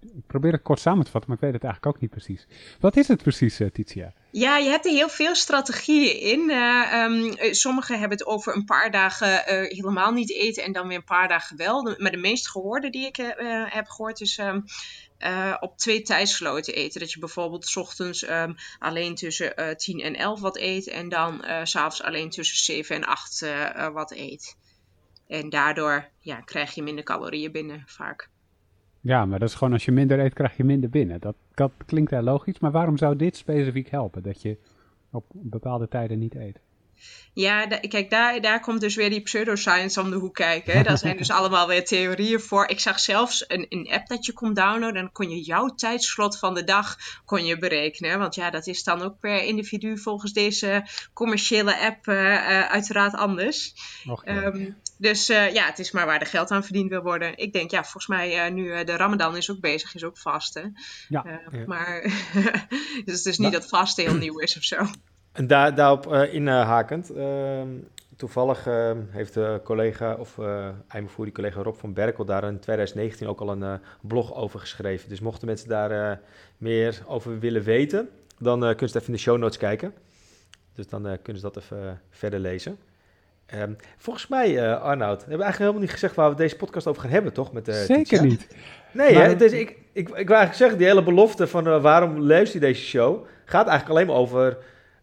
ik 0.00 0.26
probeer 0.26 0.52
het 0.52 0.62
kort 0.62 0.80
samen 0.80 1.04
te 1.04 1.10
vatten, 1.10 1.30
maar 1.30 1.38
ik 1.38 1.44
weet 1.44 1.54
het 1.54 1.64
eigenlijk 1.64 1.94
ook 1.94 2.00
niet 2.00 2.10
precies. 2.10 2.46
Wat 2.80 2.96
is 2.96 3.08
het 3.08 3.22
precies, 3.22 3.60
uh, 3.60 3.70
Titia? 3.70 4.12
Ja, 4.30 4.56
je 4.56 4.68
hebt 4.68 4.86
er 4.86 4.92
heel 4.92 5.08
veel 5.08 5.34
strategieën 5.34 6.20
in. 6.20 6.50
Uh, 6.50 7.04
um, 7.04 7.54
sommigen 7.54 7.98
hebben 7.98 8.18
het 8.18 8.26
over 8.26 8.56
een 8.56 8.64
paar 8.64 8.90
dagen 8.90 9.42
helemaal 9.68 10.12
niet 10.12 10.32
eten 10.32 10.62
en 10.62 10.72
dan 10.72 10.88
weer 10.88 10.96
een 10.96 11.04
paar 11.04 11.28
dagen 11.28 11.56
wel. 11.56 11.96
Maar 11.98 12.10
de 12.10 12.16
meest 12.16 12.50
gehoorde 12.50 12.90
die 12.90 13.06
ik 13.06 13.16
heb 13.68 13.88
gehoord 13.88 14.20
is 14.20 14.38
uh, 15.18 15.56
op 15.60 15.78
twee 15.78 16.02
tijdsloten 16.02 16.74
eten. 16.74 17.00
Dat 17.00 17.12
je 17.12 17.18
bijvoorbeeld 17.18 17.66
s 17.66 17.76
ochtends 17.76 18.28
um, 18.28 18.54
alleen 18.78 19.14
tussen 19.14 19.52
uh, 19.56 19.70
10 19.70 20.00
en 20.00 20.16
11 20.16 20.40
wat 20.40 20.56
eet 20.56 20.86
en 20.86 21.08
dan 21.08 21.44
uh, 21.44 21.60
s'avonds 21.62 22.02
alleen 22.02 22.30
tussen 22.30 22.56
7 22.56 22.96
en 22.96 23.04
8 23.04 23.44
wat 23.92 24.12
eet. 24.12 24.56
En 25.30 25.48
daardoor 25.48 26.08
ja, 26.18 26.40
krijg 26.40 26.74
je 26.74 26.82
minder 26.82 27.04
calorieën 27.04 27.52
binnen 27.52 27.82
vaak. 27.86 28.28
Ja, 29.00 29.26
maar 29.26 29.38
dat 29.38 29.48
is 29.48 29.54
gewoon 29.54 29.72
als 29.72 29.84
je 29.84 29.92
minder 29.92 30.18
eet, 30.20 30.34
krijg 30.34 30.56
je 30.56 30.64
minder 30.64 30.90
binnen. 30.90 31.20
Dat, 31.20 31.34
dat 31.54 31.72
klinkt 31.86 32.10
heel 32.10 32.22
logisch, 32.22 32.58
maar 32.58 32.70
waarom 32.70 32.98
zou 32.98 33.16
dit 33.16 33.36
specifiek 33.36 33.90
helpen? 33.90 34.22
Dat 34.22 34.42
je 34.42 34.56
op 35.10 35.24
bepaalde 35.30 35.88
tijden 35.88 36.18
niet 36.18 36.34
eet? 36.34 36.60
Ja, 37.32 37.66
kijk, 37.66 38.10
daar, 38.10 38.40
daar 38.40 38.60
komt 38.60 38.80
dus 38.80 38.94
weer 38.94 39.10
die 39.10 39.20
pseudoscience 39.20 40.00
om 40.00 40.10
de 40.10 40.16
hoek 40.16 40.34
kijken. 40.34 40.84
Daar 40.84 40.98
zijn 40.98 41.16
dus 41.16 41.30
allemaal 41.40 41.66
weer 41.66 41.84
theorieën 41.84 42.40
voor. 42.40 42.68
Ik 42.68 42.80
zag 42.80 43.00
zelfs 43.00 43.44
een, 43.48 43.66
een 43.68 43.90
app 43.92 44.06
dat 44.06 44.26
je 44.26 44.32
kon 44.32 44.54
downloaden. 44.54 45.02
Dan 45.02 45.12
kon 45.12 45.30
je 45.30 45.42
jouw 45.42 45.68
tijdslot 45.68 46.38
van 46.38 46.54
de 46.54 46.64
dag 46.64 46.96
kon 47.24 47.44
je 47.44 47.58
berekenen. 47.58 48.18
Want 48.18 48.34
ja, 48.34 48.50
dat 48.50 48.66
is 48.66 48.84
dan 48.84 49.02
ook 49.02 49.20
per 49.20 49.44
individu 49.44 49.98
volgens 49.98 50.32
deze 50.32 50.86
commerciële 51.12 51.78
app 51.78 52.06
uh, 52.06 52.16
uh, 52.16 52.68
uiteraard 52.68 53.14
anders. 53.14 53.74
Um, 54.24 54.76
dus 55.00 55.30
uh, 55.30 55.52
ja, 55.52 55.66
het 55.66 55.78
is 55.78 55.90
maar 55.90 56.06
waar 56.06 56.18
de 56.18 56.24
geld 56.24 56.50
aan 56.50 56.64
verdiend 56.64 56.90
wil 56.90 57.02
worden. 57.02 57.36
Ik 57.36 57.52
denk, 57.52 57.70
ja, 57.70 57.82
volgens 57.82 58.06
mij 58.06 58.50
nu 58.50 58.84
de 58.84 58.96
Ramadan 58.96 59.36
is 59.36 59.50
ook 59.50 59.60
bezig, 59.60 59.94
is 59.94 60.04
ook 60.04 60.18
vasten. 60.18 60.76
Ja, 61.08 61.24
ja. 61.50 61.64
Maar 61.66 62.02
dus 63.04 63.16
het 63.16 63.26
is 63.26 63.38
niet 63.38 63.52
dat 63.52 63.68
vasten 63.68 64.04
heel 64.04 64.14
nieuw 64.14 64.38
is 64.38 64.56
of 64.56 64.62
zo. 64.62 64.76
En 65.32 65.46
daar, 65.46 65.74
daarop 65.74 66.06
uh, 66.06 66.34
inhakend, 66.34 67.10
uh, 67.16 67.62
toevallig 68.16 68.66
uh, 68.66 68.90
heeft 69.08 69.34
de 69.34 69.60
collega, 69.64 70.14
of 70.14 70.36
uh, 70.36 70.68
die 71.16 71.32
collega 71.32 71.62
Rob 71.62 71.76
van 71.76 71.92
Berkel, 71.92 72.24
daar 72.24 72.44
in 72.44 72.58
2019 72.60 73.28
ook 73.28 73.40
al 73.40 73.50
een 73.50 73.80
blog 74.00 74.34
over 74.34 74.60
geschreven. 74.60 75.08
Dus 75.08 75.20
mochten 75.20 75.46
mensen 75.46 75.68
daar 75.68 76.20
meer 76.58 77.02
over 77.06 77.38
willen 77.38 77.62
weten, 77.62 78.08
dan 78.38 78.60
kunnen 78.60 78.88
ze 78.88 78.96
even 78.96 79.06
in 79.06 79.12
de 79.12 79.18
show 79.18 79.38
notes 79.38 79.58
kijken. 79.58 79.94
Dus 80.74 80.88
dan 80.88 81.02
kunnen 81.02 81.42
ze 81.42 81.50
dat 81.52 81.56
even 81.56 82.00
verder 82.10 82.40
lezen. 82.40 82.78
Um, 83.54 83.76
volgens 83.96 84.28
mij, 84.28 84.74
Arnoud, 84.74 85.18
hebben 85.18 85.38
we 85.38 85.42
eigenlijk 85.42 85.58
helemaal 85.58 85.80
niet 85.80 85.90
gezegd 85.90 86.14
waar 86.14 86.30
we 86.30 86.36
deze 86.36 86.56
podcast 86.56 86.86
over 86.86 87.02
gaan 87.02 87.10
hebben, 87.10 87.32
toch? 87.32 87.52
Met, 87.52 87.66
Zeker 87.66 88.04
Titia? 88.04 88.22
niet. 88.22 88.46
Nee, 88.92 89.14
maar... 89.14 89.26
hè? 89.26 89.36
Dus 89.36 89.52
ik, 89.52 89.68
ik, 89.68 89.78
ik 89.92 90.06
wil 90.06 90.14
eigenlijk 90.14 90.54
zeggen, 90.54 90.78
die 90.78 90.86
hele 90.86 91.02
belofte 91.02 91.46
van 91.46 91.80
waarom 91.80 92.18
luister 92.18 92.60
je 92.60 92.66
deze 92.66 92.82
show, 92.82 93.24
gaat 93.44 93.66
eigenlijk 93.66 93.98
alleen 93.98 94.06
maar 94.06 94.22
over 94.22 94.58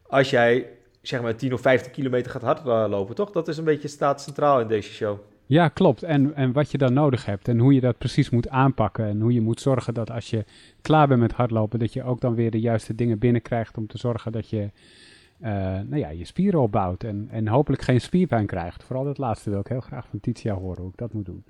als 0.07 0.29
jij 0.29 0.67
zeg 1.01 1.21
maar 1.21 1.35
10 1.35 1.53
of 1.53 1.61
15 1.61 1.91
kilometer 1.91 2.31
gaat 2.31 2.41
hardlopen, 2.41 3.15
toch? 3.15 3.31
Dat 3.31 3.47
is 3.47 3.57
een 3.57 3.63
beetje 3.63 3.87
staat 3.87 4.21
centraal 4.21 4.59
in 4.59 4.67
deze 4.67 4.93
show. 4.93 5.19
Ja, 5.45 5.67
klopt. 5.67 6.03
En, 6.03 6.35
en 6.35 6.51
wat 6.51 6.71
je 6.71 6.77
dan 6.77 6.93
nodig 6.93 7.25
hebt 7.25 7.47
en 7.47 7.59
hoe 7.59 7.73
je 7.73 7.81
dat 7.81 7.97
precies 7.97 8.29
moet 8.29 8.49
aanpakken. 8.49 9.05
En 9.05 9.21
hoe 9.21 9.33
je 9.33 9.41
moet 9.41 9.61
zorgen 9.61 9.93
dat 9.93 10.11
als 10.11 10.29
je 10.29 10.45
klaar 10.81 11.07
bent 11.07 11.19
met 11.19 11.31
hardlopen, 11.31 11.79
dat 11.79 11.93
je 11.93 12.03
ook 12.03 12.21
dan 12.21 12.35
weer 12.35 12.51
de 12.51 12.59
juiste 12.59 12.95
dingen 12.95 13.19
binnenkrijgt 13.19 13.77
om 13.77 13.87
te 13.87 13.97
zorgen 13.97 14.31
dat 14.31 14.49
je 14.49 14.69
uh, 15.41 15.49
nou 15.85 15.97
ja, 15.97 16.09
je 16.09 16.25
spieren 16.25 16.61
opbouwt 16.61 17.03
en, 17.03 17.27
en 17.31 17.47
hopelijk 17.47 17.81
geen 17.81 18.01
spierpijn 18.01 18.45
krijgt. 18.45 18.83
Vooral 18.83 19.03
dat 19.03 19.17
laatste 19.17 19.49
wil 19.49 19.59
ik 19.59 19.67
heel 19.67 19.79
graag 19.79 20.07
van 20.07 20.19
Titia 20.19 20.53
horen 20.53 20.81
hoe 20.81 20.91
ik 20.91 20.97
dat 20.97 21.13
moet 21.13 21.25
doen. 21.25 21.43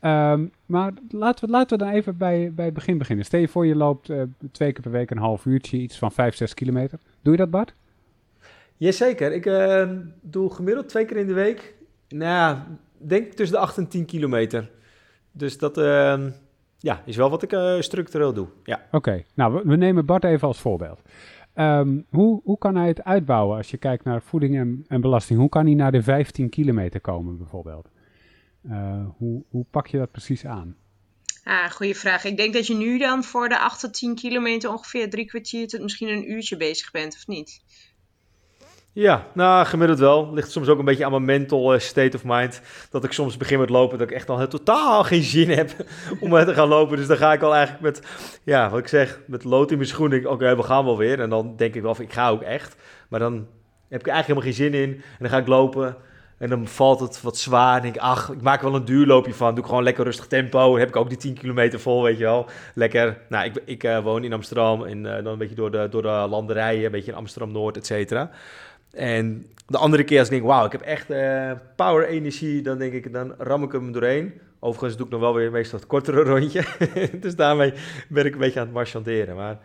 Um, 0.00 0.52
maar 0.66 0.92
laten 1.08 1.44
we, 1.44 1.50
laten 1.50 1.78
we 1.78 1.84
dan 1.84 1.92
even 1.92 2.16
bij, 2.16 2.52
bij 2.54 2.64
het 2.64 2.74
begin 2.74 2.98
beginnen. 2.98 3.24
Stel 3.24 3.40
je 3.40 3.48
voor 3.48 3.66
je 3.66 3.76
loopt 3.76 4.08
uh, 4.08 4.22
twee 4.52 4.72
keer 4.72 4.82
per 4.82 4.90
week 4.90 5.10
een 5.10 5.18
half 5.18 5.44
uurtje, 5.44 5.78
iets 5.78 5.98
van 5.98 6.12
5, 6.12 6.34
6 6.34 6.54
kilometer. 6.54 6.98
Doe 7.22 7.32
je 7.32 7.38
dat 7.38 7.50
Bart? 7.50 7.74
Jazeker, 8.76 9.32
ik 9.32 9.46
uh, 9.46 9.90
doe 10.20 10.54
gemiddeld 10.54 10.88
twee 10.88 11.04
keer 11.04 11.16
in 11.16 11.26
de 11.26 11.32
week. 11.32 11.74
Nou, 12.08 12.58
denk 12.98 13.32
tussen 13.32 13.56
de 13.56 13.62
8 13.62 13.78
en 13.78 13.88
10 13.88 14.04
kilometer. 14.04 14.70
Dus 15.32 15.58
dat 15.58 15.78
uh, 15.78 16.20
ja, 16.78 17.02
is 17.04 17.16
wel 17.16 17.30
wat 17.30 17.42
ik 17.42 17.52
uh, 17.52 17.80
structureel 17.80 18.32
doe. 18.32 18.46
Ja. 18.64 18.82
Oké, 18.86 18.96
okay. 18.96 19.24
nou 19.34 19.54
we, 19.54 19.62
we, 19.64 19.76
nemen 19.76 20.06
Bart 20.06 20.24
even 20.24 20.48
als 20.48 20.60
voorbeeld. 20.60 21.02
Um, 21.54 22.06
hoe, 22.10 22.40
hoe 22.44 22.58
kan 22.58 22.76
hij 22.76 22.88
het 22.88 23.04
uitbouwen 23.04 23.56
als 23.56 23.70
je 23.70 23.76
kijkt 23.76 24.04
naar 24.04 24.22
voeding 24.22 24.56
en, 24.56 24.84
en 24.88 25.00
belasting? 25.00 25.38
Hoe 25.38 25.48
kan 25.48 25.66
hij 25.66 25.74
naar 25.74 25.92
de 25.92 26.02
15 26.02 26.48
kilometer 26.48 27.00
komen 27.00 27.38
bijvoorbeeld? 27.38 27.88
Uh, 28.62 29.06
hoe, 29.16 29.44
hoe 29.48 29.64
pak 29.70 29.86
je 29.86 29.98
dat 29.98 30.10
precies 30.10 30.46
aan? 30.46 30.76
Ah, 31.44 31.70
goede 31.70 31.94
vraag. 31.94 32.24
Ik 32.24 32.36
denk 32.36 32.54
dat 32.54 32.66
je 32.66 32.74
nu 32.74 32.98
dan 32.98 33.24
voor 33.24 33.48
de 33.48 33.58
8 33.58 33.80
tot 33.80 33.94
10 33.94 34.14
kilometer 34.14 34.70
ongeveer 34.70 35.10
drie 35.10 35.26
kwartier 35.26 35.68
tot 35.68 35.80
misschien 35.80 36.08
een 36.08 36.30
uurtje 36.30 36.56
bezig 36.56 36.90
bent, 36.90 37.14
of 37.14 37.26
niet? 37.26 37.62
Ja, 38.94 39.26
nou, 39.32 39.66
gemiddeld 39.66 39.98
wel. 39.98 40.32
Ligt 40.32 40.50
soms 40.50 40.68
ook 40.68 40.78
een 40.78 40.84
beetje 40.84 41.04
aan 41.04 41.10
mijn 41.10 41.24
mental 41.24 41.74
uh, 41.74 41.80
state 41.80 42.16
of 42.16 42.24
mind. 42.24 42.60
Dat 42.90 43.04
ik 43.04 43.12
soms 43.12 43.36
begin 43.36 43.58
met 43.58 43.70
lopen, 43.70 43.98
dat 43.98 44.10
ik 44.10 44.14
echt 44.14 44.28
al 44.28 44.38
heel, 44.38 44.48
totaal 44.48 45.04
geen 45.04 45.22
zin 45.22 45.50
heb 45.50 45.70
om 46.20 46.30
te 46.30 46.54
gaan 46.54 46.68
lopen. 46.68 46.96
Dus 46.96 47.06
dan 47.06 47.16
ga 47.16 47.32
ik 47.32 47.42
al 47.42 47.54
eigenlijk 47.54 47.82
met, 47.82 48.02
ja, 48.42 48.70
wat 48.70 48.78
ik 48.78 48.88
zeg, 48.88 49.20
met 49.26 49.44
lood 49.44 49.70
in 49.70 49.76
mijn 49.76 49.88
schoenen. 49.88 50.30
Oké, 50.30 50.56
we 50.56 50.62
gaan 50.62 50.84
wel 50.84 50.98
weer. 50.98 51.20
En 51.20 51.30
dan 51.30 51.56
denk 51.56 51.74
ik 51.74 51.82
wel, 51.82 51.96
ik 52.00 52.12
ga 52.12 52.28
ook 52.28 52.42
echt. 52.42 52.76
Maar 53.08 53.20
dan 53.20 53.34
heb 53.88 54.00
ik 54.00 54.06
eigenlijk 54.06 54.26
helemaal 54.26 54.42
geen 54.42 54.52
zin 54.52 54.74
in. 54.74 54.90
En 54.90 55.18
dan 55.18 55.28
ga 55.28 55.38
ik 55.38 55.46
lopen 55.46 55.96
en 56.38 56.48
dan 56.48 56.66
valt 56.66 57.00
het 57.00 57.22
wat 57.22 57.38
zwaar. 57.38 57.76
En 57.76 57.82
denk 57.82 57.94
ik, 57.94 58.00
ach, 58.00 58.30
ik 58.32 58.42
maak 58.42 58.62
wel 58.62 58.74
een 58.74 58.84
duurloopje 58.84 59.34
van. 59.34 59.54
Doe 59.54 59.62
ik 59.62 59.68
gewoon 59.68 59.84
lekker 59.84 60.04
rustig 60.04 60.26
tempo. 60.26 60.70
Dan 60.70 60.78
heb 60.78 60.88
ik 60.88 60.96
ook 60.96 61.08
die 61.08 61.18
10 61.18 61.34
kilometer 61.34 61.80
vol, 61.80 62.02
weet 62.02 62.18
je 62.18 62.24
wel. 62.24 62.46
Lekker. 62.74 63.18
Nou, 63.28 63.44
ik, 63.44 63.62
ik 63.64 63.84
uh, 63.84 63.98
woon 63.98 64.24
in 64.24 64.32
Amsterdam 64.32 64.84
en 64.84 65.02
dan 65.02 65.26
een 65.26 65.38
beetje 65.38 65.54
door 65.54 65.70
de, 65.70 65.88
door 65.90 66.02
de 66.02 66.26
landerijen, 66.28 66.84
een 66.84 66.90
beetje 66.90 67.10
in 67.10 67.16
Amsterdam-Noord, 67.16 67.76
et 67.76 67.86
cetera. 67.86 68.30
En 68.94 69.46
de 69.66 69.78
andere 69.78 70.04
keer 70.04 70.18
als 70.18 70.28
ik 70.28 70.34
denk, 70.34 70.46
wauw, 70.46 70.64
ik 70.64 70.72
heb 70.72 70.80
echt 70.80 71.10
uh, 71.10 71.52
power 71.76 72.08
energie, 72.08 72.62
dan 72.62 72.78
denk 72.78 72.92
ik, 72.92 73.12
dan 73.12 73.34
ram 73.38 73.62
ik 73.62 73.72
hem 73.72 73.92
doorheen. 73.92 74.40
Overigens 74.60 74.96
doe 74.96 75.06
ik 75.06 75.12
nog 75.12 75.20
wel 75.20 75.34
weer 75.34 75.50
meestal 75.50 75.78
het 75.78 75.88
kortere 75.88 76.22
rondje. 76.32 76.64
dus 77.20 77.36
daarmee 77.36 77.74
ben 78.08 78.26
ik 78.26 78.32
een 78.32 78.38
beetje 78.38 78.60
aan 78.60 78.66
het 78.66 78.74
marchanderen. 78.74 79.36
Maar 79.36 79.58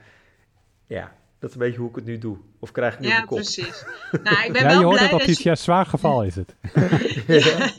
ja, 0.87 1.11
dat 1.39 1.49
is 1.49 1.55
een 1.55 1.61
beetje 1.61 1.79
hoe 1.79 1.89
ik 1.89 1.95
het 1.95 2.05
nu 2.05 2.17
doe. 2.17 2.37
Of 2.59 2.71
krijg 2.71 2.93
ik 2.93 2.99
nu 2.99 3.07
ja, 3.07 3.19
een 3.19 3.25
kop? 3.25 3.37
precies. 3.37 3.85
Nou, 4.23 4.45
ik 4.45 4.51
ben 4.53 4.61
ja, 4.61 4.67
wel 4.67 4.79
je 4.79 4.85
hoort 4.85 4.95
blij 4.95 5.05
het 5.05 5.13
op 5.13 5.19
dat 5.19 5.27
iets 5.27 5.43
ja, 5.43 5.55
zwaar 5.55 5.85
geval 5.85 6.23
is 6.23 6.35
het. 6.35 6.55
ja. 7.45 7.69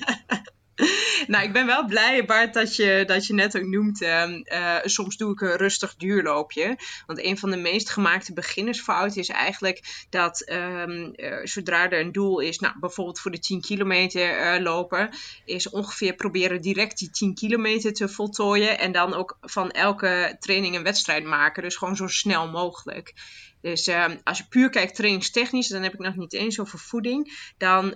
Nou, 1.30 1.44
ik 1.44 1.52
ben 1.52 1.66
wel 1.66 1.86
blij, 1.86 2.24
Bart, 2.24 2.54
dat 2.54 2.76
je, 2.76 3.04
dat 3.06 3.26
je 3.26 3.34
net 3.34 3.56
ook 3.56 3.66
noemt. 3.66 4.02
Uh, 4.02 4.28
uh, 4.44 4.76
soms 4.82 5.16
doe 5.16 5.32
ik 5.32 5.40
een 5.40 5.56
rustig 5.56 5.96
duurloopje. 5.96 6.78
Want 7.06 7.24
een 7.24 7.38
van 7.38 7.50
de 7.50 7.56
meest 7.56 7.90
gemaakte 7.90 8.32
beginnersfouten 8.32 9.20
is 9.20 9.28
eigenlijk 9.28 10.06
dat 10.08 10.50
um, 10.50 11.12
uh, 11.16 11.38
zodra 11.42 11.90
er 11.90 12.00
een 12.00 12.12
doel 12.12 12.40
is, 12.40 12.58
nou, 12.58 12.74
bijvoorbeeld 12.80 13.20
voor 13.20 13.30
de 13.30 13.38
10 13.38 13.60
kilometer 13.60 14.60
lopen, 14.62 15.10
is 15.44 15.70
ongeveer 15.70 16.14
proberen 16.14 16.60
direct 16.60 16.98
die 16.98 17.10
10 17.10 17.34
kilometer 17.34 17.92
te 17.92 18.08
voltooien. 18.08 18.78
En 18.78 18.92
dan 18.92 19.14
ook 19.14 19.38
van 19.40 19.70
elke 19.70 20.36
training 20.40 20.76
een 20.76 20.82
wedstrijd 20.82 21.24
maken. 21.24 21.62
Dus 21.62 21.76
gewoon 21.76 21.96
zo 21.96 22.06
snel 22.06 22.48
mogelijk. 22.48 23.14
Dus 23.60 23.86
um, 23.86 24.20
als 24.24 24.38
je 24.38 24.44
puur 24.48 24.70
kijkt 24.70 24.94
trainingstechnisch, 24.94 25.68
dan 25.68 25.82
heb 25.82 25.94
ik 25.94 26.00
nog 26.00 26.16
niet 26.16 26.32
eens 26.32 26.60
over 26.60 26.78
voeding. 26.78 27.52
Dan 27.58 27.94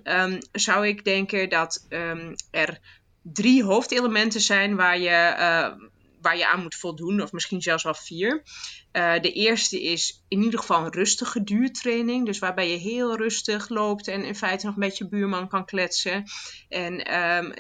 zou 0.53 0.87
ik 0.87 1.05
denken 1.05 1.49
dat 1.49 1.87
er 2.51 2.81
drie 3.33 3.65
hoofdelementen 3.65 4.41
zijn 4.41 4.77
waar 4.77 4.99
je, 4.99 5.35
uh, 5.39 5.87
waar 6.21 6.37
je 6.37 6.49
aan 6.53 6.63
moet 6.63 6.75
voldoen, 6.75 7.23
of 7.23 7.33
misschien 7.33 7.63
zelfs 7.63 7.83
wel 7.83 7.95
vier. 7.95 8.43
Uh, 8.93 9.21
de 9.21 9.33
eerste 9.33 9.83
is 9.83 10.25
in 10.29 10.43
ieder 10.43 10.61
geval 10.61 10.85
een 10.85 10.93
rustige 10.93 11.45
duurtraining, 11.45 12.27
dus 12.27 12.39
waarbij 12.39 12.71
je 12.71 12.77
heel 12.77 13.17
rustig 13.17 13.69
loopt 13.69 14.09
en 14.09 14.25
in 14.25 14.35
feite 14.35 14.67
nog 14.67 14.77
met 14.77 14.99
je 14.99 15.09
buurman 15.09 15.49
kan 15.49 15.65
kletsen. 15.65 16.25
En 16.69 17.21
um, 17.21 17.55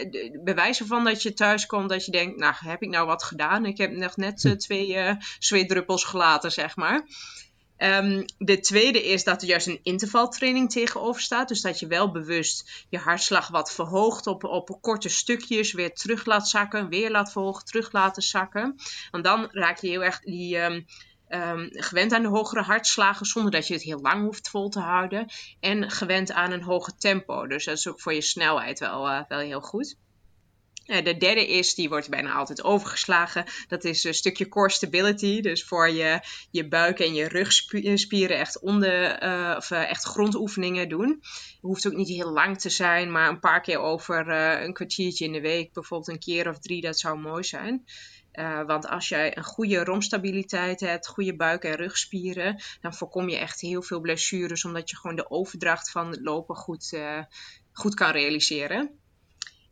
bewijzen 0.44 0.86
van 0.86 1.04
dat 1.04 1.22
je 1.22 1.32
thuis 1.32 1.66
komt, 1.66 1.88
dat 1.88 2.04
je 2.04 2.10
denkt, 2.10 2.38
nou 2.38 2.54
heb 2.56 2.82
ik 2.82 2.88
nou 2.88 3.06
wat 3.06 3.22
gedaan? 3.22 3.66
Ik 3.66 3.78
heb 3.78 3.90
nog 3.90 4.16
net 4.16 4.44
uh, 4.44 4.52
twee 4.52 4.94
uh, 4.94 5.10
zweetdruppels 5.38 6.04
gelaten, 6.04 6.52
zeg 6.52 6.76
maar. 6.76 7.06
Um, 7.78 8.24
de 8.38 8.60
tweede 8.60 9.04
is 9.04 9.24
dat 9.24 9.42
er 9.42 9.48
juist 9.48 9.66
een 9.66 9.80
intervaltraining 9.82 10.70
tegenover 10.70 11.20
staat. 11.20 11.48
Dus 11.48 11.60
dat 11.60 11.78
je 11.78 11.86
wel 11.86 12.10
bewust 12.10 12.86
je 12.88 12.98
hartslag 12.98 13.48
wat 13.48 13.72
verhoogt 13.72 14.26
op, 14.26 14.44
op 14.44 14.78
korte 14.80 15.08
stukjes. 15.08 15.72
Weer 15.72 15.94
terug 15.94 16.24
laat 16.24 16.48
zakken. 16.48 16.88
Weer 16.88 17.10
laat 17.10 17.32
verhogen. 17.32 17.64
Terug 17.64 17.92
laten 17.92 18.22
zakken. 18.22 18.76
Want 19.10 19.24
dan 19.24 19.48
raak 19.50 19.78
je 19.78 19.88
heel 19.88 20.04
erg 20.04 20.20
die, 20.20 20.58
um, 20.58 20.86
um, 21.28 21.68
gewend 21.70 22.12
aan 22.12 22.22
de 22.22 22.28
hogere 22.28 22.62
hartslagen. 22.62 23.26
Zonder 23.26 23.50
dat 23.50 23.66
je 23.66 23.74
het 23.74 23.82
heel 23.82 24.00
lang 24.00 24.24
hoeft 24.24 24.48
vol 24.48 24.68
te 24.68 24.80
houden. 24.80 25.26
En 25.60 25.90
gewend 25.90 26.32
aan 26.32 26.52
een 26.52 26.62
hoger 26.62 26.96
tempo. 26.96 27.46
Dus 27.46 27.64
dat 27.64 27.76
is 27.76 27.88
ook 27.88 28.00
voor 28.00 28.14
je 28.14 28.22
snelheid 28.22 28.78
wel, 28.78 29.10
uh, 29.10 29.20
wel 29.28 29.38
heel 29.38 29.60
goed. 29.60 29.96
De 30.84 31.16
derde 31.16 31.48
is, 31.48 31.74
die 31.74 31.88
wordt 31.88 32.10
bijna 32.10 32.32
altijd 32.32 32.64
overgeslagen. 32.64 33.44
Dat 33.68 33.84
is 33.84 34.04
een 34.04 34.14
stukje 34.14 34.48
core 34.48 34.70
stability. 34.70 35.40
Dus 35.40 35.64
voor 35.64 35.90
je, 35.90 36.20
je 36.50 36.68
buik 36.68 36.98
en 36.98 37.14
je 37.14 37.28
rugspieren 37.28 38.38
echt, 38.38 38.60
onder, 38.60 39.22
uh, 39.22 39.54
of, 39.56 39.70
uh, 39.70 39.90
echt 39.90 40.04
grondoefeningen 40.04 40.88
doen. 40.88 41.08
Het 41.08 41.58
hoeft 41.60 41.86
ook 41.86 41.92
niet 41.92 42.08
heel 42.08 42.32
lang 42.32 42.60
te 42.60 42.70
zijn, 42.70 43.12
maar 43.12 43.28
een 43.28 43.40
paar 43.40 43.60
keer 43.60 43.78
over 43.78 44.28
een 44.28 44.72
kwartiertje 44.72 45.24
in 45.24 45.32
de 45.32 45.40
week. 45.40 45.72
Bijvoorbeeld 45.72 46.10
een 46.10 46.18
keer 46.18 46.48
of 46.48 46.58
drie, 46.58 46.80
dat 46.80 46.98
zou 46.98 47.18
mooi 47.18 47.44
zijn. 47.44 47.84
Want 48.66 48.88
als 48.88 49.08
jij 49.08 49.36
een 49.36 49.44
goede 49.44 49.84
romstabiliteit 49.84 50.80
hebt, 50.80 51.06
goede 51.06 51.36
buik- 51.36 51.64
en 51.64 51.76
rugspieren, 51.76 52.62
dan 52.80 52.94
voorkom 52.94 53.28
je 53.28 53.36
echt 53.36 53.60
heel 53.60 53.82
veel 53.82 54.00
blessures, 54.00 54.64
omdat 54.64 54.90
je 54.90 54.96
gewoon 54.96 55.16
de 55.16 55.30
overdracht 55.30 55.90
van 55.90 56.10
het 56.10 56.20
lopen 56.20 56.56
goed, 56.56 56.98
goed 57.72 57.94
kan 57.94 58.10
realiseren. 58.10 59.02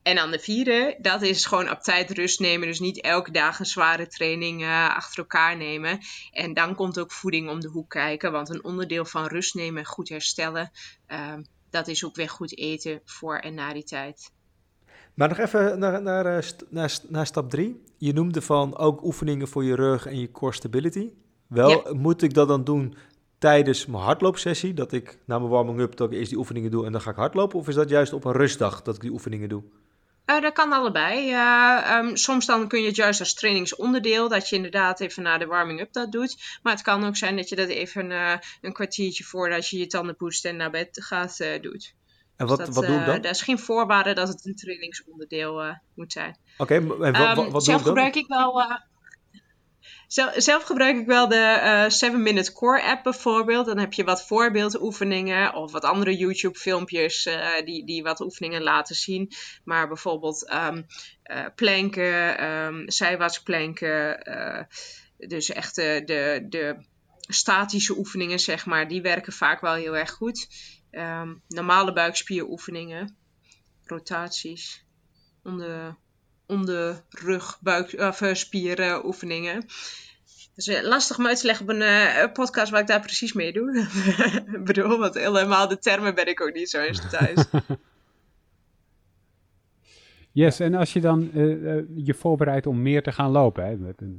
En 0.02 0.16
dan 0.16 0.30
de 0.30 0.38
vierde, 0.38 0.96
dat 1.00 1.22
is 1.22 1.46
gewoon 1.46 1.70
op 1.70 1.80
tijd 1.80 2.10
rust 2.10 2.40
nemen. 2.40 2.68
Dus 2.68 2.80
niet 2.80 3.00
elke 3.00 3.30
dag 3.30 3.58
een 3.58 3.66
zware 3.66 4.06
training 4.06 4.62
uh, 4.62 4.96
achter 4.96 5.18
elkaar 5.18 5.56
nemen. 5.56 5.98
En 6.32 6.54
dan 6.54 6.74
komt 6.74 6.98
ook 6.98 7.12
voeding 7.12 7.48
om 7.48 7.60
de 7.60 7.68
hoek 7.68 7.90
kijken. 7.90 8.32
Want 8.32 8.48
een 8.48 8.64
onderdeel 8.64 9.04
van 9.04 9.26
rust 9.26 9.54
nemen 9.54 9.78
en 9.78 9.86
goed 9.86 10.08
herstellen, 10.08 10.70
uh, 11.08 11.34
dat 11.70 11.88
is 11.88 12.04
ook 12.04 12.16
weer 12.16 12.28
goed 12.28 12.58
eten 12.58 13.00
voor 13.04 13.38
en 13.38 13.54
na 13.54 13.72
die 13.72 13.84
tijd. 13.84 14.30
Maar 15.14 15.28
nog 15.28 15.38
even 15.38 15.78
naar, 15.78 16.02
naar, 16.02 16.44
naar, 16.68 16.98
naar 17.08 17.26
stap 17.26 17.50
drie. 17.50 17.82
Je 17.96 18.12
noemde 18.12 18.42
van 18.42 18.76
ook 18.76 19.04
oefeningen 19.04 19.48
voor 19.48 19.64
je 19.64 19.74
rug 19.74 20.06
en 20.06 20.20
je 20.20 20.30
core 20.30 20.52
stability. 20.52 21.10
Wel, 21.46 21.70
ja. 21.70 21.94
moet 21.94 22.22
ik 22.22 22.34
dat 22.34 22.48
dan 22.48 22.64
doen 22.64 22.94
tijdens 23.38 23.86
mijn 23.86 24.02
hardloopsessie? 24.02 24.74
Dat 24.74 24.92
ik 24.92 25.18
na 25.24 25.38
mijn 25.38 25.50
warming-up 25.50 25.96
dat 25.96 26.12
ik 26.12 26.18
eerst 26.18 26.28
die 26.28 26.38
oefeningen 26.38 26.70
doe 26.70 26.86
en 26.86 26.92
dan 26.92 27.00
ga 27.00 27.10
ik 27.10 27.16
hardlopen? 27.16 27.58
Of 27.58 27.68
is 27.68 27.74
dat 27.74 27.88
juist 27.88 28.12
op 28.12 28.24
een 28.24 28.32
rustdag 28.32 28.82
dat 28.82 28.94
ik 28.94 29.00
die 29.00 29.10
oefeningen 29.10 29.48
doe? 29.48 29.62
Uh, 30.26 30.40
dat 30.40 30.52
kan 30.52 30.72
allebei. 30.72 31.32
Uh, 31.32 31.98
um, 31.98 32.16
soms 32.16 32.46
dan 32.46 32.68
kun 32.68 32.80
je 32.80 32.86
het 32.86 32.96
juist 32.96 33.20
als 33.20 33.34
trainingsonderdeel, 33.34 34.28
dat 34.28 34.48
je 34.48 34.56
inderdaad 34.56 35.00
even 35.00 35.22
na 35.22 35.38
de 35.38 35.46
warming-up 35.46 35.92
dat 35.92 36.12
doet. 36.12 36.58
Maar 36.62 36.72
het 36.72 36.82
kan 36.82 37.04
ook 37.04 37.16
zijn 37.16 37.36
dat 37.36 37.48
je 37.48 37.56
dat 37.56 37.68
even 37.68 38.10
uh, 38.10 38.34
een 38.60 38.72
kwartiertje 38.72 39.24
voordat 39.24 39.68
je 39.68 39.78
je 39.78 39.86
tanden 39.86 40.16
poetst 40.16 40.44
en 40.44 40.56
naar 40.56 40.70
bed 40.70 41.04
gaat 41.04 41.38
doet. 41.60 41.94
En 42.36 42.46
wat, 42.46 42.56
dus 42.56 42.66
dat, 42.66 42.74
wat 42.74 42.86
doe 42.86 42.98
ik 42.98 43.06
dan? 43.06 43.20
Dat 43.20 43.34
is 43.34 43.42
geen 43.42 43.58
voorwaarde 43.58 44.12
dat 44.12 44.28
het 44.28 44.46
een 44.46 44.56
trainingsonderdeel 44.56 45.76
moet 45.94 46.12
zijn. 46.12 46.36
Oké, 46.56 46.74
okay, 46.74 47.06
en 47.06 47.12
wat, 47.12 47.38
um, 47.38 47.50
wat 47.50 47.64
zelf 47.64 47.82
doe 47.82 47.92
ik 47.92 47.96
dan? 47.96 48.04
gebruik 48.04 48.14
ik 48.14 48.26
wel 48.26 48.80
zelf 50.36 50.62
gebruik 50.62 50.96
ik 50.96 51.06
wel 51.06 51.28
de 51.28 51.84
7 51.88 52.18
uh, 52.18 52.24
Minute 52.24 52.52
Core 52.52 52.82
app 52.82 53.02
bijvoorbeeld. 53.02 53.66
Dan 53.66 53.78
heb 53.78 53.92
je 53.92 54.04
wat 54.04 54.26
voorbeeldoefeningen 54.26 55.54
of 55.54 55.72
wat 55.72 55.84
andere 55.84 56.16
YouTube 56.16 56.58
filmpjes 56.58 57.26
uh, 57.26 57.48
die, 57.64 57.84
die 57.84 58.02
wat 58.02 58.20
oefeningen 58.20 58.62
laten 58.62 58.94
zien. 58.94 59.32
Maar 59.64 59.88
bijvoorbeeld 59.88 60.52
um, 60.52 60.86
uh, 61.24 61.46
planken, 61.54 62.44
um, 62.44 62.84
dus 65.16 65.50
echt 65.50 65.74
de, 65.74 66.46
de, 66.48 66.76
statische 67.28 67.98
oefeningen 67.98 68.38
zeg 68.38 68.66
maar, 68.66 68.88
die 68.88 69.02
werken 69.02 69.32
vaak 69.32 69.60
wel 69.60 69.74
heel 69.74 69.96
erg 69.96 70.10
goed. 70.10 70.48
Um, 70.90 71.42
normale 71.48 71.92
buikspieroefeningen, 71.92 73.16
rotaties, 73.84 74.84
om 75.42 75.58
de 75.58 75.94
om 76.46 76.66
de 76.66 76.94
rug, 77.08 77.58
buik, 77.60 77.94
of 77.98 78.20
uh, 78.20 78.34
spieren 78.34 79.06
oefeningen. 79.06 79.64
Dus 80.54 80.68
uh, 80.68 80.82
lastig 80.82 81.18
om 81.18 81.26
uit 81.26 81.40
te 81.40 81.46
leggen 81.46 81.68
op 81.68 81.76
een 81.80 82.32
podcast 82.32 82.70
waar 82.70 82.80
ik 82.80 82.86
daar 82.86 83.00
precies 83.00 83.32
mee 83.32 83.52
doe. 83.52 83.86
ik 84.52 84.64
bedoel, 84.64 84.98
want 84.98 85.14
helemaal 85.14 85.68
de 85.68 85.78
termen 85.78 86.14
ben 86.14 86.28
ik 86.28 86.40
ook 86.40 86.54
niet 86.54 86.70
zo 86.70 86.80
eens 86.80 87.10
thuis. 87.10 87.44
yes, 90.42 90.60
en 90.60 90.74
als 90.74 90.92
je 90.92 91.00
dan 91.00 91.30
je 91.94 92.14
voorbereidt 92.14 92.66
om 92.66 92.82
meer 92.82 93.02
te 93.02 93.12
gaan 93.12 93.30
lopen. 93.30 93.66
Hè, 93.66 93.76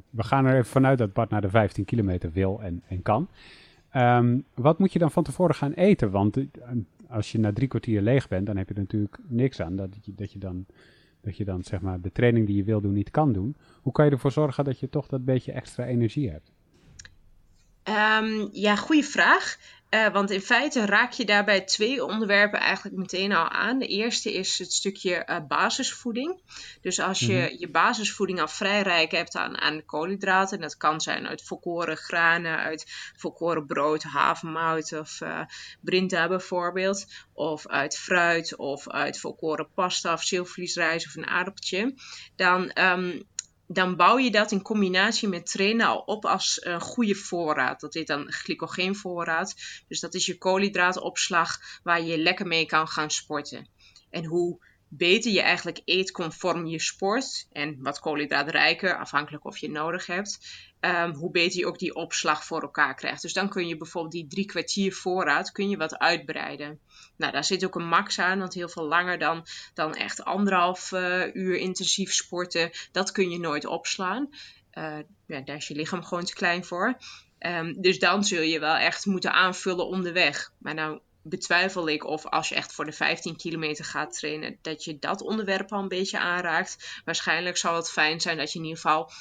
we 0.09 0.23
gaan 0.23 0.45
er 0.45 0.53
even 0.53 0.71
vanuit 0.71 0.97
dat 0.97 1.13
Bart 1.13 1.29
naar 1.29 1.41
de 1.41 1.49
15 1.49 1.85
kilometer 1.85 2.31
wil 2.31 2.61
en, 2.61 3.01
kan. 3.01 3.29
Um, 3.95 4.45
wat 4.53 4.79
moet 4.79 4.93
je 4.93 4.99
dan 4.99 5.11
van 5.11 5.23
tevoren 5.23 5.55
gaan 5.55 5.73
eten? 5.73 6.11
Want 6.11 6.37
als 7.13 7.31
je 7.31 7.39
na 7.39 7.53
drie 7.53 7.67
kwartier 7.67 8.01
leeg 8.01 8.27
bent, 8.27 8.45
dan 8.45 8.57
heb 8.57 8.67
je 8.67 8.73
er 8.73 8.79
natuurlijk 8.79 9.17
niks 9.27 9.61
aan 9.61 9.75
dat 9.75 9.89
je, 10.01 10.13
dat 10.15 10.31
je 10.31 10.39
dan 10.39 10.65
dat 11.23 11.37
je 11.37 11.45
dan 11.45 11.63
zeg 11.63 11.81
maar 11.81 12.01
de 12.01 12.11
training 12.11 12.47
die 12.47 12.55
je 12.55 12.63
wil 12.63 12.81
doen 12.81 12.93
niet 12.93 13.11
kan 13.11 13.33
doen. 13.33 13.55
Hoe 13.81 13.91
kan 13.91 14.05
je 14.05 14.11
ervoor 14.11 14.31
zorgen 14.31 14.63
dat 14.63 14.79
je 14.79 14.89
toch 14.89 15.07
dat 15.07 15.25
beetje 15.25 15.51
extra 15.51 15.85
energie 15.85 16.29
hebt? 16.29 16.51
Um, 17.83 18.49
ja, 18.51 18.75
goede 18.75 19.03
vraag. 19.03 19.57
Uh, 19.93 20.07
want 20.13 20.31
in 20.31 20.41
feite 20.41 20.85
raak 20.85 21.11
je 21.11 21.25
daarbij 21.25 21.61
twee 21.61 22.05
onderwerpen 22.05 22.59
eigenlijk 22.59 22.97
meteen 22.97 23.31
al 23.31 23.49
aan. 23.49 23.79
De 23.79 23.87
eerste 23.87 24.33
is 24.33 24.59
het 24.59 24.73
stukje 24.73 25.27
uh, 25.29 25.37
basisvoeding. 25.47 26.41
Dus 26.81 26.99
als 26.99 27.19
je 27.19 27.33
mm-hmm. 27.33 27.55
je 27.59 27.69
basisvoeding 27.69 28.41
al 28.41 28.47
vrij 28.47 28.81
rijk 28.81 29.11
hebt 29.11 29.35
aan, 29.35 29.57
aan 29.57 29.85
koolhydraten, 29.85 30.59
dat 30.59 30.77
kan 30.77 31.01
zijn 31.01 31.27
uit 31.27 31.43
volkoren 31.43 31.97
granen, 31.97 32.57
uit 32.57 32.85
volkoren 33.17 33.65
brood, 33.65 34.03
havermout 34.03 34.93
of 34.93 35.21
uh, 35.21 35.39
brinta 35.81 36.27
bijvoorbeeld, 36.27 37.05
of 37.33 37.67
uit 37.67 37.97
fruit 37.97 38.55
of 38.55 38.89
uit 38.89 39.19
volkoren 39.19 39.69
pasta 39.73 40.13
of 40.13 40.23
zilvervliesrijst 40.23 41.07
of 41.07 41.15
een 41.15 41.27
aardappeltje, 41.27 41.93
dan 42.35 42.71
um, 42.79 43.23
dan 43.73 43.95
bouw 43.95 44.17
je 44.17 44.31
dat 44.31 44.51
in 44.51 44.61
combinatie 44.61 45.27
met 45.27 45.45
trainen 45.45 45.87
al 45.87 45.99
op 45.99 46.25
als 46.25 46.65
een 46.65 46.81
goede 46.81 47.15
voorraad. 47.15 47.79
Dat 47.79 47.93
heet 47.93 48.07
dan 48.07 48.31
glycogeenvoorraad. 48.31 49.55
Dus 49.87 49.99
dat 49.99 50.13
is 50.13 50.25
je 50.25 50.37
koolhydraatopslag 50.37 51.57
waar 51.83 52.01
je 52.01 52.17
lekker 52.17 52.47
mee 52.47 52.65
kan 52.65 52.87
gaan 52.87 53.11
sporten. 53.11 53.67
En 54.09 54.25
hoe 54.25 54.65
beter 54.87 55.31
je 55.31 55.41
eigenlijk 55.41 55.81
eet 55.85 56.11
conform 56.11 56.65
je 56.65 56.79
sport 56.79 57.47
en 57.51 57.81
wat 57.81 57.99
koolhydraatrijker, 57.99 58.97
afhankelijk 58.97 59.45
of 59.45 59.57
je 59.57 59.69
nodig 59.69 60.05
hebt, 60.05 60.39
ehm, 60.83 61.13
hoe 61.13 61.31
beter 61.31 61.59
je 61.59 61.65
ook 61.65 61.79
die 61.79 61.95
opslag 61.95 62.45
voor 62.45 62.61
elkaar 62.61 62.95
krijgt. 62.95 63.21
Dus 63.21 63.33
dan 63.33 63.49
kun 63.49 63.67
je 63.67 63.77
bijvoorbeeld 63.77 64.13
die 64.13 64.27
drie 64.27 64.45
kwartier 64.45 64.93
voorraad 64.93 65.51
kun 65.51 65.69
je 65.69 65.77
wat 65.77 65.97
uitbreiden. 65.97 66.79
Nou, 67.15 67.31
daar 67.31 67.43
zit 67.43 67.65
ook 67.65 67.75
een 67.75 67.87
max 67.87 68.19
aan, 68.19 68.39
want 68.39 68.53
heel 68.53 68.69
veel 68.69 68.83
langer 68.83 69.19
dan, 69.19 69.45
dan 69.73 69.95
echt 69.95 70.23
anderhalf 70.23 70.91
uh, 70.91 71.35
uur 71.35 71.55
intensief 71.55 72.13
sporten, 72.13 72.71
dat 72.91 73.11
kun 73.11 73.29
je 73.29 73.39
nooit 73.39 73.65
opslaan. 73.65 74.29
Uh, 74.73 74.97
ja, 75.27 75.41
daar 75.41 75.55
is 75.55 75.67
je 75.67 75.75
lichaam 75.75 76.03
gewoon 76.03 76.25
te 76.25 76.33
klein 76.33 76.65
voor. 76.65 76.97
Um, 77.39 77.81
dus 77.81 77.99
dan 77.99 78.23
zul 78.23 78.41
je 78.41 78.59
wel 78.59 78.75
echt 78.75 79.05
moeten 79.05 79.33
aanvullen 79.33 79.87
onderweg. 79.87 80.51
Maar 80.57 80.73
nou 80.73 80.99
betwijfel 81.21 81.89
ik 81.89 82.05
of 82.05 82.25
als 82.25 82.49
je 82.49 82.55
echt 82.55 82.73
voor 82.73 82.85
de 82.85 82.91
15 82.91 83.35
kilometer 83.35 83.85
gaat 83.85 84.17
trainen, 84.17 84.57
dat 84.61 84.83
je 84.83 84.99
dat 84.99 85.21
onderwerp 85.21 85.71
al 85.71 85.79
een 85.79 85.87
beetje 85.87 86.19
aanraakt. 86.19 87.01
Waarschijnlijk 87.05 87.57
zal 87.57 87.75
het 87.75 87.91
fijn 87.91 88.21
zijn 88.21 88.37
dat 88.37 88.51
je 88.51 88.59
in 88.59 88.65
ieder 88.65 88.79
geval 88.79 89.11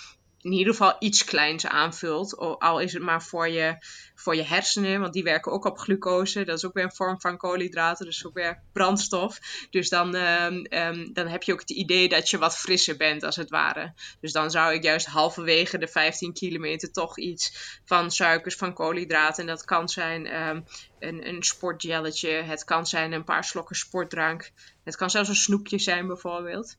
in 0.43 0.53
ieder 0.53 0.73
geval 0.73 0.97
iets 0.99 1.25
kleins 1.25 1.67
aanvult. 1.67 2.37
Al 2.59 2.81
is 2.81 2.93
het 2.93 3.03
maar 3.03 3.23
voor 3.23 3.49
je, 3.49 3.77
voor 4.15 4.37
je 4.37 4.43
hersenen, 4.43 5.01
want 5.01 5.13
die 5.13 5.23
werken 5.23 5.53
ook 5.53 5.65
op 5.65 5.79
glucose. 5.79 6.45
Dat 6.45 6.57
is 6.57 6.65
ook 6.65 6.75
weer 6.75 6.85
een 6.85 6.95
vorm 6.95 7.21
van 7.21 7.37
koolhydraten, 7.37 8.07
dus 8.07 8.27
ook 8.27 8.35
weer 8.35 8.63
brandstof. 8.73 9.39
Dus 9.71 9.89
dan, 9.89 10.15
um, 10.15 10.67
um, 10.71 11.13
dan 11.13 11.27
heb 11.27 11.43
je 11.43 11.53
ook 11.53 11.61
het 11.61 11.71
idee 11.71 12.09
dat 12.09 12.31
je 12.31 12.39
wat 12.39 12.59
frisser 12.59 12.97
bent, 12.97 13.23
als 13.23 13.37
het 13.37 13.51
ware. 13.51 13.95
Dus 14.21 14.33
dan 14.33 14.51
zou 14.51 14.75
ik 14.75 14.83
juist 14.83 15.07
halverwege 15.07 15.79
de 15.79 15.89
15 15.89 16.33
kilometer 16.33 16.93
toch 16.93 17.19
iets 17.19 17.79
van 17.85 18.11
suikers, 18.11 18.57
van 18.57 18.75
koolhydraten. 18.75 19.43
En 19.43 19.49
dat 19.49 19.65
kan 19.65 19.89
zijn 19.89 20.49
um, 20.49 20.65
een, 20.99 21.29
een 21.29 21.43
sportgelletje, 21.43 22.31
het 22.31 22.65
kan 22.65 22.87
zijn 22.87 23.13
een 23.13 23.25
paar 23.25 23.45
slokken 23.45 23.77
sportdrank. 23.77 24.51
Het 24.85 24.97
kan 24.97 25.11
zelfs 25.11 25.29
een 25.29 25.35
snoepje 25.35 25.79
zijn, 25.79 26.07
bijvoorbeeld. 26.07 26.77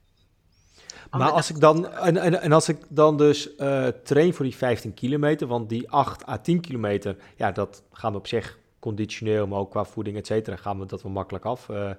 Maar 1.18 1.32
als 1.32 1.50
ik 1.50 1.60
dan, 1.60 1.90
en, 1.92 2.18
en, 2.18 2.42
en 2.42 2.52
als 2.52 2.70
ik 2.70 2.78
dan 2.90 3.18
dus 3.18 3.50
uh, 3.58 3.88
train 3.88 4.34
voor 4.34 4.46
die 4.46 4.56
15 4.56 4.94
kilometer, 4.94 5.48
want 5.48 5.70
die 5.70 5.92
8 5.92 6.28
à 6.28 6.38
10 6.38 6.62
kilometer, 6.62 7.16
ja, 7.36 7.52
dat 7.52 7.84
gaan 7.92 8.12
we 8.12 8.18
op 8.18 8.28
zich 8.28 8.60
conditioneel, 8.80 9.48
maar 9.48 9.60
ook 9.60 9.72
qua 9.72 9.86
voeding, 9.86 10.18
et 10.18 10.28
cetera, 10.28 10.56
gaan 10.56 10.80
we 10.80 10.86
dat 10.86 11.02
wel 11.02 11.12
makkelijk 11.12 11.46
af. 11.46 11.68
Uh, 11.68 11.90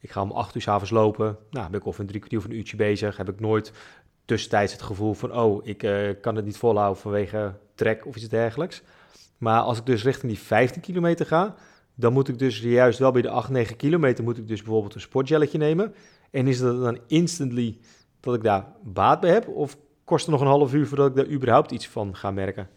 ik 0.00 0.10
ga 0.10 0.22
om 0.22 0.30
8 0.30 0.54
uur 0.54 0.62
s 0.62 0.68
avonds 0.68 0.90
lopen, 0.90 1.36
nou, 1.50 1.70
ben 1.70 1.80
ik 1.80 1.86
of 1.86 1.98
een 1.98 2.06
drie 2.06 2.18
kwartier 2.18 2.38
of 2.38 2.44
een 2.44 2.56
uurtje 2.56 2.76
bezig, 2.76 3.16
heb 3.16 3.28
ik 3.28 3.40
nooit 3.40 3.72
tussentijds 4.24 4.72
het 4.72 4.82
gevoel 4.82 5.14
van, 5.14 5.36
oh, 5.36 5.66
ik 5.66 5.82
uh, 5.82 6.08
kan 6.20 6.36
het 6.36 6.44
niet 6.44 6.56
volhouden 6.56 7.02
vanwege 7.02 7.54
trek 7.74 8.06
of 8.06 8.16
iets 8.16 8.28
dergelijks. 8.28 8.82
Maar 9.38 9.60
als 9.60 9.78
ik 9.78 9.86
dus 9.86 10.02
richting 10.02 10.32
die 10.32 10.40
15 10.40 10.82
kilometer 10.82 11.26
ga, 11.26 11.54
dan 11.94 12.12
moet 12.12 12.28
ik 12.28 12.38
dus 12.38 12.60
juist 12.60 12.98
wel 12.98 13.12
bij 13.12 13.22
de 13.22 13.28
8, 13.28 13.48
9 13.48 13.76
kilometer, 13.76 14.24
moet 14.24 14.38
ik 14.38 14.48
dus 14.48 14.62
bijvoorbeeld 14.62 14.94
een 14.94 15.00
sportgelletje 15.00 15.58
nemen. 15.58 15.94
En 16.30 16.46
is 16.46 16.58
dat 16.58 16.80
dan 16.80 16.98
instantly 17.06 17.78
dat 18.30 18.34
ik 18.34 18.42
daar 18.42 18.66
baat 18.82 19.20
bij 19.20 19.30
heb? 19.30 19.48
Of 19.48 19.76
kost 20.04 20.26
het 20.26 20.34
nog 20.34 20.40
een 20.40 20.46
half 20.46 20.74
uur 20.74 20.86
voordat 20.86 21.08
ik 21.08 21.16
daar 21.16 21.28
überhaupt 21.28 21.70
iets 21.70 21.88
van 21.88 22.16
ga 22.16 22.30
merken? 22.30 22.68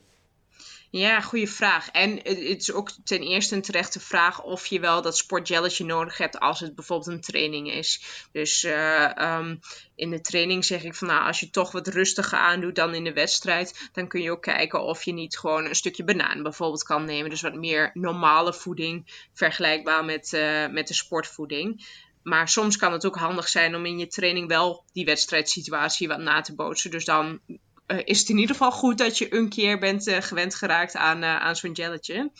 Ja, 0.97 1.21
goede 1.21 1.47
vraag. 1.47 1.89
En 1.91 2.17
het 2.17 2.39
is 2.39 2.71
ook 2.71 2.91
ten 3.03 3.21
eerste 3.21 3.55
een 3.55 3.61
terechte 3.61 3.99
vraag 3.99 4.43
of 4.43 4.65
je 4.65 4.79
wel 4.79 5.01
dat 5.01 5.17
sportgelletje 5.17 5.85
nodig 5.85 6.17
hebt 6.17 6.39
als 6.39 6.59
het 6.59 6.75
bijvoorbeeld 6.75 7.09
een 7.09 7.21
training 7.21 7.71
is. 7.71 8.03
Dus 8.31 8.63
uh, 8.63 9.11
um, 9.17 9.59
in 9.95 10.09
de 10.09 10.21
training 10.21 10.65
zeg 10.65 10.83
ik 10.83 10.95
van 10.95 11.07
nou, 11.07 11.25
als 11.25 11.39
je 11.39 11.49
toch 11.49 11.71
wat 11.71 11.87
rustiger 11.87 12.37
aandoet 12.37 12.75
dan 12.75 12.93
in 12.93 13.03
de 13.03 13.13
wedstrijd, 13.13 13.89
dan 13.93 14.07
kun 14.07 14.21
je 14.21 14.31
ook 14.31 14.41
kijken 14.41 14.83
of 14.83 15.03
je 15.03 15.13
niet 15.13 15.37
gewoon 15.37 15.65
een 15.65 15.75
stukje 15.75 16.03
banaan 16.03 16.43
bijvoorbeeld 16.43 16.83
kan 16.83 17.05
nemen. 17.05 17.29
Dus 17.29 17.41
wat 17.41 17.55
meer 17.55 17.91
normale 17.93 18.53
voeding, 18.53 19.27
vergelijkbaar 19.33 20.05
met, 20.05 20.31
uh, 20.33 20.67
met 20.67 20.87
de 20.87 20.93
sportvoeding. 20.93 21.85
Maar 22.25 22.49
soms 22.49 22.77
kan 22.77 22.91
het 22.91 23.05
ook 23.05 23.15
handig 23.15 23.47
zijn 23.47 23.75
om 23.75 23.85
in 23.85 23.97
je 23.97 24.07
training 24.07 24.47
wel 24.47 24.83
die 24.93 25.05
wedstrijdsituatie 25.05 26.07
wat 26.07 26.19
na 26.19 26.41
te 26.41 26.55
bootsen. 26.55 26.91
Dus 26.91 27.05
dan 27.05 27.39
uh, 27.87 27.99
is 28.03 28.19
het 28.19 28.29
in 28.29 28.37
ieder 28.37 28.55
geval 28.55 28.71
goed 28.71 28.97
dat 28.97 29.17
je 29.17 29.35
een 29.35 29.49
keer 29.49 29.79
bent 29.79 30.07
uh, 30.07 30.17
gewend 30.19 30.55
geraakt 30.55 30.95
aan, 30.95 31.23
uh, 31.23 31.35
aan 31.35 31.55
zo'n 31.55 31.75
gelletje. 31.75 32.31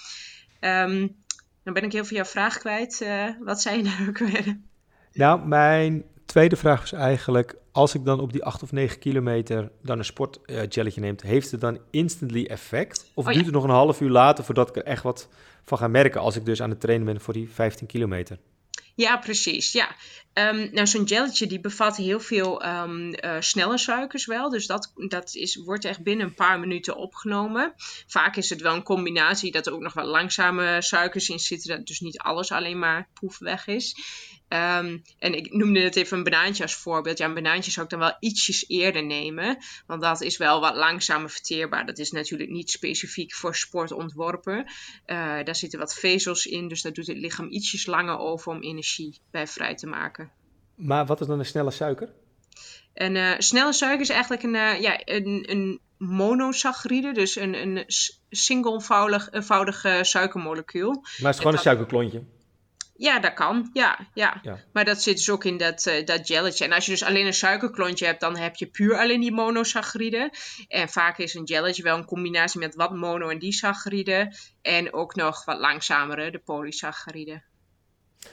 Um, 0.60 1.16
dan 1.64 1.74
ben 1.74 1.84
ik 1.84 1.92
heel 1.92 2.06
veel 2.06 2.18
jouw 2.18 2.26
vraag 2.26 2.58
kwijt. 2.58 3.06
wat 3.40 3.62
zei 3.62 3.78
je 3.78 3.84
nou 3.84 4.08
ook 4.10 4.18
weer? 4.18 4.58
Nou, 5.14 5.48
mijn 5.48 6.04
tweede 6.26 6.56
vraag 6.56 6.80
was 6.80 6.92
eigenlijk... 6.92 7.56
als 7.72 7.96
ik 7.96 8.06
dan 8.06 8.20
op 8.20 8.32
die 8.32 8.44
8 8.44 8.64
of 8.64 8.72
9 8.72 9.00
kilometer 9.00 9.72
dan 9.82 9.98
een 9.98 10.06
sportgelletje 10.06 11.02
neemt... 11.02 11.22
heeft 11.22 11.52
het 11.52 11.62
dan 11.62 11.80
instantly 11.92 12.46
effect? 12.46 13.12
Of 13.14 13.26
oh, 13.26 13.32
duurt 13.32 13.46
ja. 13.46 13.52
het 13.52 13.54
nog 13.54 13.64
een 13.64 13.70
half 13.70 14.02
uur 14.02 14.10
later 14.10 14.44
voordat 14.44 14.70
ik 14.70 14.76
er 14.76 14.84
echt 14.84 15.04
wat 15.04 15.28
van 15.64 15.78
ga 15.78 15.88
merken... 15.88 16.22
als 16.22 16.36
ik 16.36 16.46
dus 16.46 16.62
aan 16.62 16.70
het 16.70 16.80
trainen 16.80 17.06
ben 17.06 17.22
voor 17.22 17.34
die 17.34 17.50
15 17.50 17.88
kilometer? 17.88 18.38
Ja, 18.96 19.18
precies. 19.18 19.72
Ja. 19.72 19.96
Um, 20.34 20.70
nou, 20.72 20.88
zo'n 20.88 21.08
gelletje 21.08 21.48
die 21.48 21.60
bevat 21.60 21.98
heel 21.98 22.20
veel 22.20 22.66
um, 22.66 23.14
uh, 23.14 23.36
snelle 23.40 23.78
suikers 23.78 24.26
wel. 24.26 24.50
Dus 24.50 24.68
dat, 24.68 24.92
dat 25.08 25.36
is, 25.36 25.56
wordt 25.56 25.86
echt 25.86 26.04
binnen 26.04 26.26
een 26.26 26.34
paar 26.34 26.60
minuten 26.60 26.96
opgenomen. 26.96 27.74
Vaak 28.08 28.36
is 28.36 28.50
het 28.50 28.62
wel 28.62 28.76
een 28.76 28.84
combinatie 28.84 29.52
dat 29.52 29.68
er 29.68 29.74
ook 29.74 29.82
nog 29.82 29.94
wat 29.94 30.06
langzame 30.06 30.82
suikers 30.82 31.30
in 31.30 31.40
zitten. 31.40 31.78
Dat 31.78 31.88
dus 31.88 32.00
niet 32.00 32.20
alles 32.20 32.52
alleen 32.52 32.80
maar 32.80 33.10
poefweg 33.14 33.68
is. 33.68 33.96
Um, 34.56 35.02
en 35.20 35.34
ik 35.34 35.54
noemde 35.54 35.80
het 35.80 35.96
even 35.96 36.18
een 36.18 36.24
banaantje 36.24 36.64
als 36.64 36.76
voorbeeld. 36.76 37.18
Ja, 37.18 37.26
een 37.26 37.34
banaantje 37.34 37.72
zou 37.72 37.86
ik 37.86 37.92
dan 37.92 38.00
wel 38.00 38.18
ietsjes 38.20 38.66
eerder 38.68 39.06
nemen. 39.06 39.58
Want 39.88 40.02
dat 40.02 40.22
is 40.22 40.38
wel 40.38 40.60
wat 40.60 40.76
langzamer 40.76 41.30
verteerbaar. 41.30 41.86
Dat 41.86 41.98
is 41.98 42.12
natuurlijk 42.12 42.50
niet 42.50 42.72
specifiek 42.72 43.34
voor 43.34 43.56
sport 43.56 43.92
ontworpen. 43.92 44.58
Uh, 44.58 44.66
daar 45.44 45.56
zitten 45.56 45.80
wat 45.80 45.96
vezels 45.96 46.46
in. 46.46 46.68
Dus 46.68 46.82
daar 46.82 46.94
doet 46.94 47.08
het 47.08 47.18
lichaam 47.18 47.50
ietsjes 47.50 47.86
langer 47.86 48.18
over 48.18 48.52
om 48.52 48.62
energie 48.62 49.20
bij 49.32 49.48
vrij 49.48 49.76
te 49.76 49.88
maken. 49.88 50.32
Maar 50.76 51.06
wat 51.06 51.22
is 51.22 51.28
dan 51.28 51.40
een 51.40 51.46
snelle 51.46 51.72
suiker? 51.72 52.10
Een 52.94 53.16
uh, 53.16 53.34
snelle 53.38 53.74
suiker 53.74 54.02
is 54.02 54.10
eigenlijk 54.10 54.44
een, 54.44 54.54
uh, 54.54 54.82
ja, 54.82 55.02
een, 55.06 55.44
een 55.48 55.80
monosaccharide, 55.98 57.12
dus 57.12 57.36
een, 57.36 57.54
een 57.54 57.84
singlevoudige 58.30 60.00
suikermolecuul. 60.02 60.92
Maar 60.92 61.02
het 61.18 61.34
is 61.34 61.38
gewoon 61.38 61.54
een 61.54 61.60
suikerklontje? 61.60 62.24
Ja, 62.98 63.20
dat 63.20 63.34
kan. 63.34 63.70
Ja, 63.74 64.00
ja, 64.14 64.40
ja. 64.42 64.60
Maar 64.74 64.86
dat 64.86 65.02
zit 65.02 65.16
dus 65.16 65.30
ook 65.30 65.44
in 65.44 65.58
dat, 65.58 65.86
uh, 65.86 66.06
dat 66.06 66.26
gelletje. 66.26 66.66
En 66.66 66.72
als 66.72 66.86
je 66.86 66.92
dus 66.92 67.04
alleen 67.04 67.26
een 67.26 67.34
suikerklontje 67.34 68.06
hebt, 68.06 68.20
dan 68.20 68.38
heb 68.38 68.56
je 68.56 68.66
puur 68.66 68.98
alleen 68.98 69.22
die 69.22 69.32
monosaccharide. 69.32 70.34
En 70.68 70.90
vaak 70.90 71.18
is 71.18 71.34
een 71.34 71.48
gelletje 71.48 71.84
wel 71.84 71.98
een 71.98 72.06
combinatie 72.06 72.60
met 72.60 72.76
wat 72.76 72.96
mono- 72.96 73.30
en 73.30 73.40
disaccharide. 73.40 74.34
En 74.62 74.94
ook 74.94 75.16
nog 75.16 75.46
wat 75.46 75.60
langzamere, 75.60 76.32
de 76.32 76.40
polysaccharide. 76.40 77.44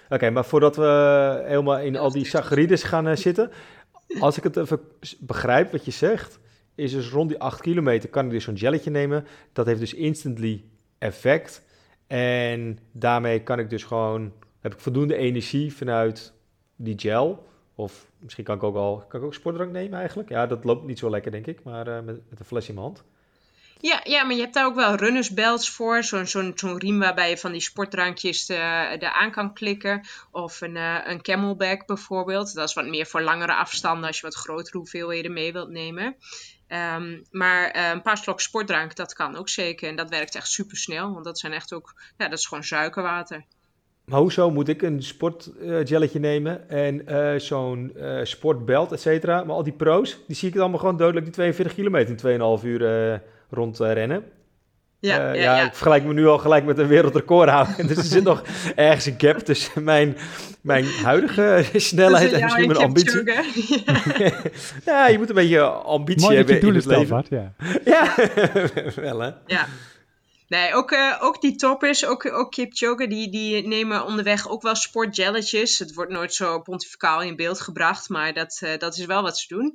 Oké, 0.05 0.14
okay, 0.14 0.31
maar 0.31 0.44
voordat 0.44 0.77
we 0.77 1.42
helemaal 1.46 1.79
in 1.79 1.96
al 1.96 2.12
die 2.12 2.27
saccharines 2.27 2.83
gaan 2.83 3.09
uh, 3.09 3.16
zitten. 3.16 3.51
Als 4.20 4.37
ik 4.37 4.42
het 4.42 4.57
even 4.57 4.81
begrijp 5.20 5.72
wat 5.72 5.85
je 5.85 5.90
zegt, 5.90 6.38
is 6.75 6.92
dus 6.92 7.09
rond 7.09 7.29
die 7.29 7.38
8 7.38 7.61
kilometer 7.61 8.09
kan 8.09 8.25
ik 8.25 8.31
dus 8.31 8.44
zo'n 8.44 8.59
gelletje 8.59 8.90
nemen. 8.90 9.27
Dat 9.53 9.66
heeft 9.66 9.81
dus 9.81 9.94
instantly 9.94 10.64
effect. 10.98 11.62
En 12.07 12.79
daarmee 12.92 13.42
kan 13.42 13.59
ik 13.59 13.70
dus 13.70 13.85
gewoon 13.85 14.33
heb 14.62 14.72
ik 14.72 14.81
voldoende 14.81 15.16
energie 15.16 15.75
vanuit 15.75 16.33
die 16.77 16.98
gel. 16.98 17.51
Of 17.75 18.07
misschien 18.18 18.44
kan 18.44 18.57
ik 18.57 18.62
ook 18.62 18.77
al 18.77 19.05
kan 19.09 19.20
ik 19.20 19.27
ook 19.27 19.35
sportdrank 19.35 19.72
nemen 19.72 19.98
eigenlijk. 19.98 20.29
Ja, 20.29 20.46
dat 20.46 20.64
loopt 20.64 20.87
niet 20.87 20.98
zo 20.98 21.11
lekker 21.11 21.31
denk 21.31 21.46
ik, 21.46 21.62
maar 21.62 21.88
uh, 21.88 21.94
met, 21.94 22.20
met 22.31 22.40
een 22.40 22.46
fles 22.46 22.68
in 22.68 22.75
mijn 22.75 22.87
hand. 22.87 23.05
Ja, 23.81 24.01
ja, 24.05 24.25
maar 24.25 24.35
je 24.35 24.40
hebt 24.40 24.55
daar 24.55 24.66
ook 24.66 24.75
wel 24.75 24.94
runnersbelts 24.94 25.70
voor. 25.70 26.03
Zo'n 26.03 26.27
zo'n 26.27 26.53
zo'n 26.55 26.79
riem 26.79 26.98
waarbij 26.98 27.31
je 27.31 27.38
van 27.38 27.53
die 27.53 27.61
sportdrankjes 27.61 28.51
uh, 28.51 28.57
eraan 28.90 29.31
kan 29.31 29.55
klikken. 29.55 30.07
Of 30.31 30.61
een, 30.61 30.77
uh, 30.77 30.98
een 31.05 31.22
camelback 31.22 31.87
bijvoorbeeld. 31.87 32.55
Dat 32.55 32.68
is 32.68 32.75
wat 32.75 32.87
meer 32.87 33.07
voor 33.07 33.22
langere 33.22 33.55
afstanden 33.55 34.07
als 34.07 34.16
je 34.16 34.27
wat 34.27 34.35
grotere 34.35 34.79
hoeveelheden 34.79 35.33
mee 35.33 35.53
wilt 35.53 35.68
nemen. 35.68 36.16
Um, 36.68 37.22
maar 37.31 37.92
een 37.92 38.03
paar 38.03 38.18
slok 38.18 38.40
sportdrank, 38.40 38.96
dat 38.96 39.14
kan 39.14 39.37
ook 39.37 39.48
zeker. 39.48 39.88
En 39.88 39.96
dat 39.96 40.11
werkt 40.11 40.35
echt 40.35 40.51
super 40.51 40.77
snel. 40.77 41.12
Want 41.12 41.25
dat 41.25 41.38
zijn 41.38 41.53
echt 41.53 41.72
ook, 41.72 41.94
ja, 42.18 42.29
dat 42.29 42.38
is 42.38 42.46
gewoon 42.46 42.64
suikerwater. 42.64 43.44
Maar 44.12 44.20
hoezo 44.20 44.51
moet 44.51 44.68
ik 44.68 44.83
een 44.83 45.03
sportgelletje 45.03 46.18
uh, 46.18 46.25
nemen 46.25 46.68
en 46.68 47.03
uh, 47.09 47.38
zo'n 47.38 47.92
uh, 47.96 48.18
sportbelt, 48.22 48.92
et 48.92 49.01
cetera. 49.01 49.44
Maar 49.44 49.57
al 49.57 49.62
die 49.62 49.72
pro's, 49.72 50.18
die 50.27 50.37
zie 50.37 50.48
ik 50.48 50.57
allemaal 50.57 50.79
gewoon 50.79 50.96
dodelijk 50.96 51.25
die 51.25 51.35
42 51.35 51.75
kilometer 51.75 52.31
in 52.31 52.59
2,5 52.61 52.64
uur 52.64 53.22
rondrennen. 53.51 54.25
Ja, 54.98 55.33
ja, 55.33 55.33
ja, 55.33 55.66
ik 55.66 55.75
vergelijk 55.75 56.05
me 56.05 56.12
nu 56.12 56.27
al 56.27 56.38
gelijk 56.38 56.64
met 56.64 56.79
een 56.79 56.87
wereldrecord 56.87 57.48
houden. 57.48 57.87
dus 57.88 57.96
er 57.96 58.05
zit 58.05 58.25
nog 58.25 58.42
ergens 58.75 59.07
een 59.07 59.14
gap 59.18 59.38
tussen 59.38 59.85
mijn, 59.85 60.16
mijn 60.61 60.85
huidige 60.85 61.64
snelheid 61.90 62.33
en 62.33 62.42
misschien 62.42 62.66
mijn 62.66 62.79
ambitie. 62.79 63.22
ja, 64.85 65.09
je 65.09 65.18
moet 65.18 65.29
een 65.29 65.35
beetje 65.35 65.62
ambitie 65.66 66.22
Mooi 66.22 66.37
hebben 66.37 66.61
in 66.61 66.75
het 66.75 66.85
leven. 66.85 67.14
Wat, 67.14 67.27
ja, 67.31 67.53
ja 67.85 68.14
wel 68.94 69.20
hè. 69.20 69.31
Ja. 69.46 69.66
Nee, 70.52 70.74
ook, 70.74 70.90
uh, 70.90 71.18
ook 71.20 71.40
die 71.40 71.56
toppers, 71.56 72.04
ook, 72.04 72.32
ook 72.32 72.50
Kipchoge, 72.50 73.06
die, 73.06 73.30
die 73.30 73.66
nemen 73.66 74.04
onderweg 74.04 74.48
ook 74.48 74.62
wel 74.62 74.74
sportgelletjes. 74.74 75.78
Het 75.78 75.94
wordt 75.94 76.12
nooit 76.12 76.34
zo 76.34 76.60
pontificaal 76.60 77.22
in 77.22 77.36
beeld 77.36 77.60
gebracht, 77.60 78.08
maar 78.08 78.32
dat, 78.32 78.60
uh, 78.64 78.78
dat 78.78 78.96
is 78.96 79.04
wel 79.04 79.22
wat 79.22 79.38
ze 79.38 79.54
doen. 79.54 79.74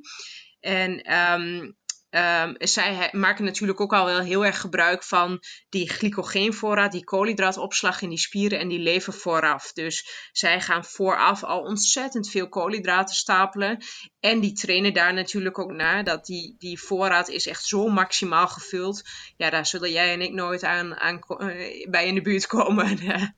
En 0.60 1.14
um, 1.14 1.78
Um, 2.18 2.56
zij 2.58 3.10
maken 3.12 3.44
natuurlijk 3.44 3.82
ook 3.82 3.94
al 3.94 4.06
wel 4.06 4.20
heel 4.20 4.46
erg 4.46 4.60
gebruik 4.60 5.04
van 5.04 5.44
die 5.70 5.90
glycogeenvoorraad, 5.90 6.92
die 6.92 7.04
koolhydraatopslag 7.04 8.02
in 8.02 8.10
die 8.10 8.18
spieren 8.18 8.60
en 8.60 8.68
die 8.68 8.80
lever 8.80 9.14
vooraf. 9.14 9.74
Dus 9.74 10.30
zij 10.32 10.62
gaan 10.62 10.86
vooraf 10.86 11.44
al 11.44 11.62
ontzettend 11.62 12.30
veel 12.30 12.50
koolhydraten 12.50 13.16
stapelen. 13.16 13.84
En 14.20 14.40
die 14.40 14.54
trainen 14.54 14.94
daar 14.94 15.14
natuurlijk 15.14 15.60
ook 15.60 15.72
naar. 15.72 16.04
Dat 16.04 16.26
die, 16.26 16.56
die 16.58 16.80
voorraad 16.80 17.30
is 17.30 17.48
echt 17.48 17.66
zo 17.66 17.88
maximaal 17.88 18.48
gevuld. 18.48 19.04
Ja, 19.38 19.50
daar 19.50 19.66
zullen 19.66 19.92
jij 19.92 20.14
en 20.14 20.22
ik 20.22 20.34
nooit 20.34 20.64
aan, 20.64 20.96
aan 20.96 21.20
eh, 21.20 21.90
bij 21.90 22.08
in 22.08 22.16
de 22.16 22.22
buurt 22.22 22.48
komen. 22.48 22.98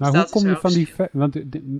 Maar 0.00 0.16
hoe 0.16 0.28
kom 0.30 0.48
je 0.48 0.56
van 0.56 0.72
die... 0.72 0.94
Want 1.12 1.34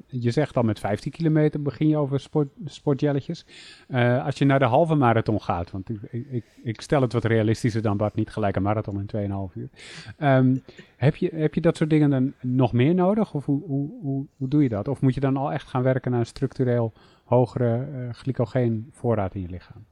je 0.06 0.30
zegt 0.30 0.56
al 0.56 0.62
met 0.62 0.78
15 0.78 1.12
kilometer 1.12 1.62
begin 1.62 1.88
je 1.88 1.96
over 1.96 2.20
sport, 2.20 2.48
sportjelletjes. 2.64 3.46
Uh, 3.88 4.24
als 4.24 4.38
je 4.38 4.44
naar 4.44 4.58
de 4.58 4.64
halve 4.64 4.94
marathon 4.94 5.42
gaat, 5.42 5.70
want 5.70 5.88
ik, 5.88 6.02
ik, 6.30 6.44
ik, 6.62 6.80
stel 6.80 7.02
het 7.02 7.12
wat 7.12 7.24
realistischer 7.24 7.82
dan 7.82 7.96
Bart, 7.96 8.14
niet 8.14 8.30
gelijk 8.30 8.56
een 8.56 8.62
marathon 8.62 9.06
in 9.06 9.50
2,5 9.52 9.56
uur. 9.56 9.68
Um, 10.18 10.62
heb, 10.96 11.16
je, 11.16 11.30
heb 11.34 11.54
je 11.54 11.60
dat 11.60 11.76
soort 11.76 11.90
dingen 11.90 12.10
dan 12.10 12.32
nog 12.40 12.72
meer 12.72 12.94
nodig? 12.94 13.34
Of 13.34 13.44
hoe, 13.44 13.62
hoe, 13.66 13.90
hoe, 14.02 14.26
hoe 14.36 14.48
doe 14.48 14.62
je 14.62 14.68
dat? 14.68 14.88
Of 14.88 15.00
moet 15.00 15.14
je 15.14 15.20
dan 15.20 15.36
al 15.36 15.52
echt 15.52 15.68
gaan 15.68 15.82
werken 15.82 16.10
naar 16.10 16.20
een 16.20 16.26
structureel 16.26 16.92
hogere 17.24 17.88
uh, 17.92 18.12
glycogeenvoorraad 18.12 19.34
in 19.34 19.40
je 19.40 19.48
lichaam? 19.48 19.84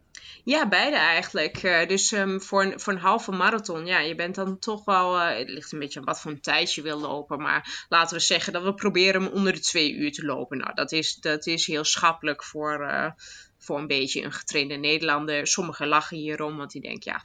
Ja, 0.45 0.69
beide 0.69 0.97
eigenlijk. 0.97 1.63
Uh, 1.63 1.87
dus 1.87 2.13
um, 2.13 2.43
voor, 2.43 2.65
een, 2.65 2.81
voor 2.81 2.93
een 2.93 2.99
halve 2.99 3.33
marathon, 3.33 3.87
ja, 3.87 3.99
je 3.99 4.15
bent 4.15 4.35
dan 4.35 4.59
toch 4.59 4.85
wel, 4.85 5.17
uh, 5.17 5.39
het 5.39 5.49
ligt 5.49 5.73
een 5.73 5.79
beetje 5.79 5.99
aan 5.99 6.05
wat 6.05 6.21
voor 6.21 6.31
een 6.31 6.41
tijd 6.41 6.75
je 6.75 6.83
wil 6.83 7.01
lopen, 7.01 7.39
maar 7.43 7.87
laten 7.89 8.17
we 8.17 8.23
zeggen 8.23 8.53
dat 8.53 8.63
we 8.63 8.75
proberen 8.75 9.21
om 9.21 9.33
onder 9.33 9.53
de 9.53 9.61
twee 9.61 9.93
uur 9.93 10.13
te 10.13 10.25
lopen. 10.25 10.59
Nou, 10.59 10.75
dat 10.75 10.93
is, 10.93 11.15
dat 11.15 11.47
is 11.47 11.67
heel 11.67 11.85
schappelijk 11.85 12.45
voor, 12.45 12.81
uh, 12.81 13.11
voor 13.59 13.79
een 13.79 13.87
beetje 13.87 14.23
een 14.23 14.33
getrainde 14.33 14.75
Nederlander. 14.75 15.47
Sommigen 15.47 15.89
lachen 15.89 16.17
hierom, 16.17 16.57
want 16.57 16.71
die 16.71 16.83
denken, 16.83 17.13
ja... 17.13 17.23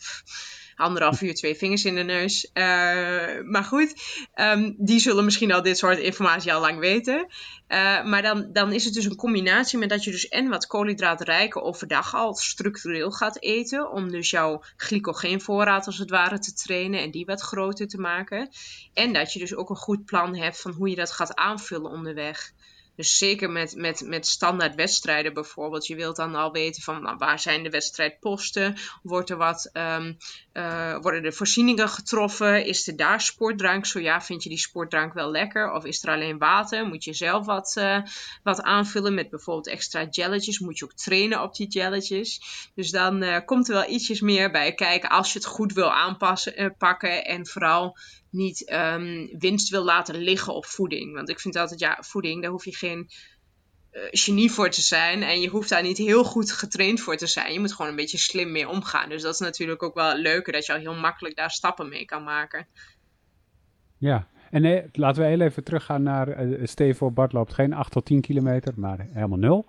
anderhalf 0.76 1.22
uur, 1.22 1.34
twee 1.36 1.56
vingers 1.56 1.86
in 1.86 1.96
de 1.96 2.04
neus. 2.04 2.50
Uh, 2.54 2.64
maar 3.44 3.64
goed, 3.64 3.94
um, 4.36 4.76
die 4.78 5.00
zullen 5.00 5.26
misschien 5.26 5.52
al 5.52 5.62
dit 5.62 5.78
soort 5.78 6.00
informatie 6.00 6.54
al 6.54 6.62
lang 6.62 6.80
weten. 6.80 7.28
Uh, 7.68 8.04
maar 8.04 8.22
dan, 8.22 8.50
dan 8.52 8.72
is 8.72 8.86
het 8.86 8.94
dus 8.94 9.06
een 9.06 9.16
combinatie 9.16 9.80
met 9.80 9.90
dat 9.90 10.04
je 10.04 10.12
dus 10.12 10.28
en 10.28 10.50
wat 10.50 10.68
koolhydraatrijke 10.68 11.62
overdag 11.62 12.16
al 12.16 12.34
structureel 12.34 13.12
gaat 13.12 13.42
eten. 13.42 13.92
Om 13.92 14.12
dus 14.12 14.30
jouw 14.30 14.64
glycogeenvoorraad 14.78 15.86
als 15.86 15.98
het 15.98 16.10
ware 16.10 16.40
te 16.40 16.54
trainen 16.54 17.02
en 17.02 17.12
die 17.12 17.26
wat 17.26 17.42
groter 17.42 17.88
te 17.88 18.00
maken. 18.00 18.50
En 18.94 19.14
dat 19.14 19.34
je 19.34 19.40
dus 19.40 19.56
ook 19.56 19.70
een 19.70 19.76
goed 19.76 20.06
plan 20.06 20.36
hebt 20.36 20.62
van 20.62 20.72
hoe 20.72 20.90
je 20.90 20.96
dat 20.96 21.12
gaat 21.12 21.36
aanvullen 21.36 21.92
onderweg. 21.92 22.54
Dus 22.96 23.18
zeker 23.18 23.50
met, 23.50 23.76
met, 23.76 24.04
met 24.06 24.28
standaard 24.28 24.76
wedstrijden 24.76 25.34
bijvoorbeeld. 25.34 25.88
Je 25.88 25.96
wilt 25.96 26.16
dan 26.16 26.36
al 26.36 26.52
weten 26.52 26.82
van 26.82 27.02
nou, 27.02 27.18
waar 27.18 27.40
zijn 27.40 27.64
de 27.64 27.70
wedstrijdposten? 27.70 28.76
Wordt 29.04 29.30
er 29.30 29.38
wat, 29.38 29.70
um, 29.74 30.18
uh, 30.54 30.98
worden 31.02 31.24
er 31.24 31.34
voorzieningen 31.34 31.90
getroffen? 31.90 32.66
Is 32.66 32.88
er 32.88 32.96
daar 32.96 33.22
sportdrank? 33.22 33.86
Zo 33.86 34.00
ja, 34.00 34.22
vind 34.22 34.44
je 34.44 34.50
die 34.50 34.58
sportdrank 34.58 35.14
wel 35.14 35.32
lekker? 35.32 35.72
Of 35.72 35.86
is 35.86 36.04
er 36.04 36.10
alleen 36.10 36.38
water? 36.38 36.88
Moet 36.88 37.04
je 37.04 37.14
zelf 37.14 37.46
wat, 37.46 37.76
uh, 37.78 37.98
wat 38.44 38.62
aanvullen 38.62 39.14
met 39.14 39.30
bijvoorbeeld 39.30 39.68
extra 39.68 40.08
jelletjes? 40.10 40.60
Moet 40.60 40.78
je 40.78 40.86
ook 40.86 40.94
trainen 40.94 41.42
op 41.42 41.56
die 41.56 41.68
jelletjes? 41.68 42.42
Dus 42.76 42.92
dan 42.92 43.24
uh, 43.24 43.38
komt 43.46 43.68
er 43.68 43.74
wel 43.74 43.90
ietsjes 43.90 44.22
meer 44.22 44.52
bij 44.52 44.74
kijken 44.74 45.10
als 45.10 45.34
je 45.34 45.40
het 45.40 45.48
goed 45.48 45.74
wil 45.74 45.92
aanpassen, 45.92 46.76
pakken. 46.78 47.26
En 47.26 47.48
vooral 47.48 47.98
niet 48.34 48.72
um, 48.72 49.30
winst 49.38 49.70
wil 49.70 49.84
laten 49.84 50.16
liggen 50.16 50.54
op 50.54 50.66
voeding. 50.66 51.14
Want 51.14 51.30
ik 51.30 51.40
vind 51.40 51.56
altijd, 51.56 51.80
ja, 51.80 51.98
voeding, 52.00 52.42
daar 52.42 52.52
hoef 52.52 52.66
je 52.66 52.76
geen 52.76 53.10
uh, 53.92 54.02
genie 54.12 54.52
voor 54.52 54.70
te 54.70 54.82
zijn. 54.82 55.24
En 55.24 55.42
je 55.42 55.50
hoeft 55.50 55.70
daar 55.70 55.84
niet 55.84 55.98
heel 55.98 56.24
goed 56.24 56.52
getraind 56.52 57.02
voor 57.02 57.16
te 57.16 57.28
zijn. 57.28 57.54
Je 57.54 57.60
moet 57.60 57.74
gewoon 57.74 57.92
een 57.92 57.98
beetje 57.98 58.18
slim 58.18 58.52
mee 58.52 58.70
omgaan. 58.70 59.10
Dus 59.10 59.22
dat 59.22 59.34
is 59.34 59.40
natuurlijk 59.40 59.84
ook 59.84 59.94
wel 59.94 60.18
leuker, 60.18 60.54
dat 60.54 60.66
je 60.66 60.74
al 60.74 60.80
heel 60.80 60.96
makkelijk 60.96 61.36
daar 61.36 61.52
stappen 61.52 61.90
mee 61.90 62.06
kan 62.06 62.24
maken. 62.24 62.68
Ja, 63.98 64.28
en 64.52 64.90
laten 64.92 65.22
we 65.22 65.30
heel 65.30 65.42
even 65.42 65.64
teruggaan 65.64 66.04
naar, 66.04 66.46
uh, 66.46 66.68
Steve 66.68 66.98
voor 66.98 67.14
Bart 67.14 67.34
loopt 67.34 67.54
geen 67.54 67.74
8 67.74 67.92
tot 67.92 68.06
10 68.06 68.22
kilometer, 68.22 68.74
maar 68.76 69.08
helemaal 69.12 69.38
nul. 69.38 69.66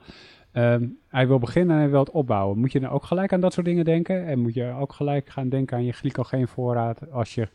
Um, 0.53 0.99
hij 1.09 1.27
wil 1.27 1.39
beginnen 1.39 1.75
en 1.75 1.83
hij 1.83 1.91
wil 1.91 2.01
het 2.01 2.11
opbouwen. 2.11 2.59
Moet 2.59 2.73
je 2.73 2.81
dan 2.81 2.91
ook 2.91 3.05
gelijk 3.05 3.33
aan 3.33 3.41
dat 3.41 3.53
soort 3.53 3.67
dingen 3.67 3.85
denken? 3.85 4.27
En 4.27 4.39
moet 4.39 4.55
je 4.55 4.75
ook 4.79 4.93
gelijk 4.93 5.29
gaan 5.29 5.49
denken 5.49 5.77
aan 5.77 5.85
je 5.85 5.93
glycogeenvoorraad 5.93 7.11
als 7.11 7.35
je 7.35 7.49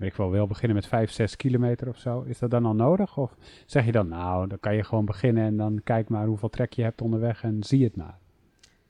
weet 0.00 0.10
ik 0.10 0.16
wel, 0.16 0.30
wil 0.30 0.46
beginnen 0.46 0.76
met 0.76 0.86
5, 0.86 1.10
6 1.10 1.36
kilometer 1.36 1.88
of 1.88 1.96
zo. 1.96 2.24
Is 2.26 2.38
dat 2.38 2.50
dan 2.50 2.66
al 2.66 2.74
nodig? 2.74 3.16
Of 3.16 3.34
zeg 3.66 3.84
je 3.84 3.92
dan, 3.92 4.08
nou, 4.08 4.48
dan 4.48 4.60
kan 4.60 4.74
je 4.74 4.84
gewoon 4.84 5.04
beginnen 5.04 5.44
en 5.44 5.56
dan 5.56 5.80
kijk 5.84 6.08
maar 6.08 6.26
hoeveel 6.26 6.48
trek 6.48 6.72
je 6.72 6.82
hebt 6.82 7.00
onderweg 7.02 7.42
en 7.42 7.56
zie 7.60 7.84
het 7.84 7.96
maar. 7.96 8.18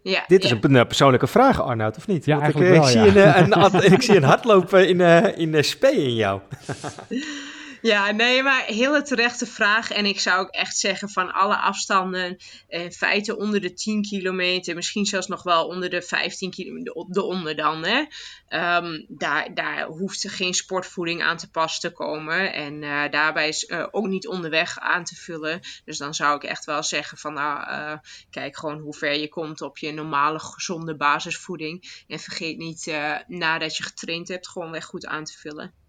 Ja, 0.03 0.25
Dit 0.27 0.45
is 0.45 0.51
een, 0.51 0.61
persoonlijke 0.61 1.27
vraag, 1.27 1.63
Arnoud, 1.63 1.97
of 1.97 2.07
niet? 2.07 2.25
Ja, 2.25 2.39
Want 2.39 2.49
ik, 2.49 2.57
wel, 2.57 2.75
ik, 2.75 2.85
zie 2.85 3.13
ja. 3.13 3.39
een, 3.39 3.75
een, 3.75 3.93
ik 3.93 4.03
zie 4.03 4.17
een 4.17 4.23
hardlopen 4.23 4.89
in, 4.89 4.99
uh, 4.99 5.39
in 5.39 5.55
uh, 5.55 5.63
spe 5.63 5.91
in 5.93 6.15
jou. 6.15 6.41
Ja, 7.83 8.11
nee, 8.11 8.43
maar 8.43 8.65
hele 8.65 9.03
terechte 9.03 9.47
vraag. 9.47 9.91
En 9.91 10.07
ik 10.07 10.21
zou 10.21 10.41
ook 10.41 10.51
echt 10.51 10.79
zeggen 10.79 11.09
van 11.09 11.33
alle 11.33 11.57
afstanden, 11.57 12.37
in 12.69 12.93
feite 12.93 13.37
onder 13.37 13.61
de 13.61 13.73
10 13.73 14.03
kilometer, 14.03 14.75
misschien 14.75 15.05
zelfs 15.05 15.27
nog 15.27 15.43
wel 15.43 15.67
onder 15.67 15.91
de 15.91 16.03
15 16.03 16.51
kilometer, 16.51 17.05
de 17.09 17.23
onder 17.23 17.57
dan. 17.57 17.85
Hè? 17.85 17.99
Um, 18.77 19.05
daar, 19.09 19.55
daar 19.55 19.87
hoeft 19.87 20.31
geen 20.31 20.55
sportvoeding 20.55 21.23
aan 21.23 21.37
te 21.37 21.51
pas 21.51 21.81
te 21.81 21.93
komen. 21.93 22.53
En 22.53 22.83
uh, 22.83 23.11
daarbij 23.11 23.49
is 23.49 23.65
uh, 23.65 23.87
ook 23.91 24.07
niet 24.07 24.29
onderweg 24.29 24.79
aan 24.79 25.05
te 25.05 25.15
vullen. 25.15 25.61
Dus 25.85 25.99
dan 25.99 26.15
zou 26.15 26.37
ik 26.37 26.43
echt 26.43 26.65
wel 26.65 26.83
zeggen 26.83 27.19
van 27.19 27.35
nou, 27.35 27.99
kijk 28.31 28.57
gewoon 28.57 28.79
hoe 28.79 28.95
ver 28.95 29.15
je 29.15 29.29
komt 29.29 29.63
op 29.63 29.79
je 29.79 29.93
normale 29.93 30.39
gezonde 30.39 30.97
basisvoeding. 30.97 32.05
En 32.09 32.19
vergeet 32.19 32.59
niet 32.59 32.95
nadat 33.27 33.77
je 33.77 33.83
getraind 33.83 34.29
hebt 34.29 34.49
gewoon 34.49 34.71
weg 34.71 34.85
goed 34.85 35.07
aan 35.07 35.25
te 35.25 35.39
vullen. 35.39 35.81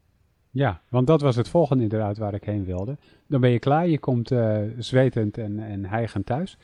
Ja, 0.51 0.81
want 0.89 1.07
dat 1.07 1.21
was 1.21 1.35
het 1.35 1.49
volgende 1.49 1.83
inderdaad 1.83 2.17
waar 2.17 2.33
ik 2.33 2.43
heen 2.43 2.65
wilde. 2.65 2.97
Dan 3.27 3.41
ben 3.41 3.49
je 3.49 3.59
klaar, 3.59 3.87
je 3.87 3.99
komt 3.99 4.31
uh, 4.31 4.57
zwetend 4.77 5.37
en, 5.37 5.59
en 5.59 5.85
hijgend 5.85 6.25
thuis. 6.25 6.57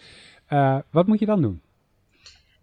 Uh, 0.49 0.77
wat 0.89 1.07
moet 1.07 1.19
je 1.19 1.25
dan 1.25 1.41
doen? 1.41 1.61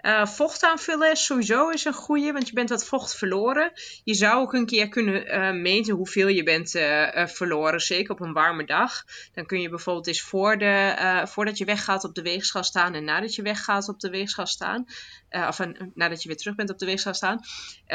Uh, 0.04 0.26
vocht 0.26 0.62
aanvullen 0.62 1.10
is 1.10 1.24
sowieso 1.24 1.68
is 1.68 1.84
een 1.84 1.92
goede, 1.92 2.32
want 2.32 2.48
je 2.48 2.54
bent 2.54 2.68
wat 2.68 2.84
vocht 2.84 3.14
verloren. 3.14 3.72
Je 4.04 4.14
zou 4.14 4.40
ook 4.42 4.52
een 4.52 4.66
keer 4.66 4.88
kunnen 4.88 5.26
uh, 5.26 5.50
meten 5.50 5.94
hoeveel 5.94 6.28
je 6.28 6.42
bent 6.42 6.74
uh, 6.74 7.26
verloren, 7.26 7.80
zeker 7.80 8.12
op 8.12 8.20
een 8.20 8.32
warme 8.32 8.64
dag. 8.64 9.04
Dan 9.34 9.46
kun 9.46 9.60
je 9.60 9.68
bijvoorbeeld 9.68 10.06
eens 10.06 10.22
voor 10.22 10.58
de, 10.58 11.22
voordat 11.28 11.58
je 11.58 11.64
weggaat 11.64 12.04
op 12.04 12.14
de 12.14 12.22
weegschaal 12.22 12.64
staan 12.64 12.94
en 12.94 13.04
nadat 13.04 13.34
je 13.34 13.42
weggaat 13.42 13.88
op 13.88 14.00
de 14.00 14.10
weegschaal 14.10 14.46
staan. 14.46 14.86
of 15.30 15.58
nadat 15.94 16.22
je 16.22 16.28
weer 16.28 16.36
terug 16.36 16.54
bent 16.54 16.70
op 16.70 16.78
de 16.78 16.86
weegschaal 16.86 17.14
staan. 17.14 17.40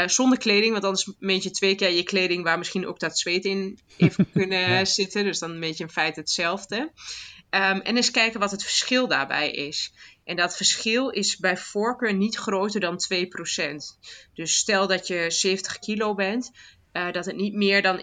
zonder 0.06 0.38
kleding, 0.38 0.72
want 0.72 0.84
anders 0.84 1.12
meet 1.20 1.44
je 1.44 1.52
twee 1.52 1.76
keer 1.76 1.92
je 1.92 2.04
kleding 2.04 2.44
waar 2.44 2.58
misschien 2.58 2.88
ook 2.88 3.00
dat 3.00 3.20
zweet 3.20 3.46
in 3.46 3.80
heeft 3.98 4.18
kunnen 4.34 4.70
ja. 4.70 4.86
zitten. 4.86 5.24
Dus 5.24 5.40
dan 5.40 5.60
meet 5.60 5.78
je 5.78 5.84
in 5.84 5.90
feite 5.90 6.20
hetzelfde. 6.20 6.92
Um, 7.52 7.82
en 7.82 7.96
eens 7.96 8.12
kijken 8.12 8.40
wat 8.40 8.52
het 8.52 8.64
verschil 8.64 9.08
daarbij 9.08 9.52
is. 9.52 9.94
En 10.30 10.36
dat 10.36 10.56
verschil 10.56 11.10
is 11.10 11.38
bij 11.38 11.58
voorkeur 11.58 12.14
niet 12.14 12.38
groter 12.38 12.80
dan 12.80 13.00
2%. 13.14 13.18
Dus 14.34 14.56
stel 14.56 14.88
dat 14.88 15.08
je 15.08 15.26
70 15.32 15.80
kilo 15.80 16.14
bent, 16.14 16.52
uh, 16.94 17.12
dat 17.12 17.26
het 17.26 17.36
niet 17.36 17.54
meer 17.54 17.82
dan 17.82 18.00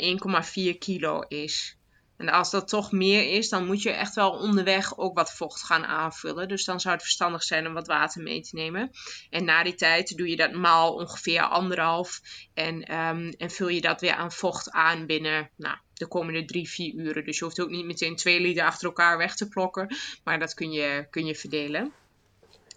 1,4 0.74 0.78
kilo 0.78 1.20
is. 1.20 1.76
En 2.16 2.28
als 2.28 2.50
dat 2.50 2.68
toch 2.68 2.92
meer 2.92 3.32
is, 3.32 3.48
dan 3.48 3.66
moet 3.66 3.82
je 3.82 3.90
echt 3.90 4.14
wel 4.14 4.30
onderweg 4.30 4.98
ook 4.98 5.14
wat 5.14 5.32
vocht 5.34 5.62
gaan 5.62 5.84
aanvullen. 5.84 6.48
Dus 6.48 6.64
dan 6.64 6.80
zou 6.80 6.94
het 6.94 7.02
verstandig 7.02 7.42
zijn 7.42 7.66
om 7.66 7.74
wat 7.74 7.86
water 7.86 8.22
mee 8.22 8.40
te 8.40 8.54
nemen. 8.54 8.90
En 9.30 9.44
na 9.44 9.62
die 9.62 9.74
tijd 9.74 10.16
doe 10.16 10.28
je 10.28 10.36
dat 10.36 10.52
maal 10.52 10.94
ongeveer 10.94 11.42
anderhalf. 11.42 12.20
En, 12.54 12.94
um, 12.94 13.28
en 13.30 13.50
vul 13.50 13.68
je 13.68 13.80
dat 13.80 14.00
weer 14.00 14.14
aan 14.14 14.32
vocht 14.32 14.70
aan 14.70 15.06
binnen 15.06 15.50
nou, 15.56 15.76
de 15.94 16.08
komende 16.08 16.44
drie, 16.44 16.68
vier 16.68 16.94
uren. 16.94 17.24
Dus 17.24 17.38
je 17.38 17.44
hoeft 17.44 17.60
ook 17.60 17.70
niet 17.70 17.86
meteen 17.86 18.16
twee 18.16 18.40
liter 18.40 18.64
achter 18.64 18.86
elkaar 18.86 19.18
weg 19.18 19.36
te 19.36 19.48
plokken. 19.48 19.96
Maar 20.24 20.38
dat 20.38 20.54
kun 20.54 20.72
je, 20.72 21.06
kun 21.10 21.26
je 21.26 21.34
verdelen. 21.34 21.92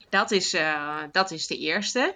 Dat 0.10 0.32
is, 0.32 0.54
uh, 0.54 1.04
dat 1.12 1.32
is 1.32 1.48
de 1.48 1.58
eerste. 1.58 2.16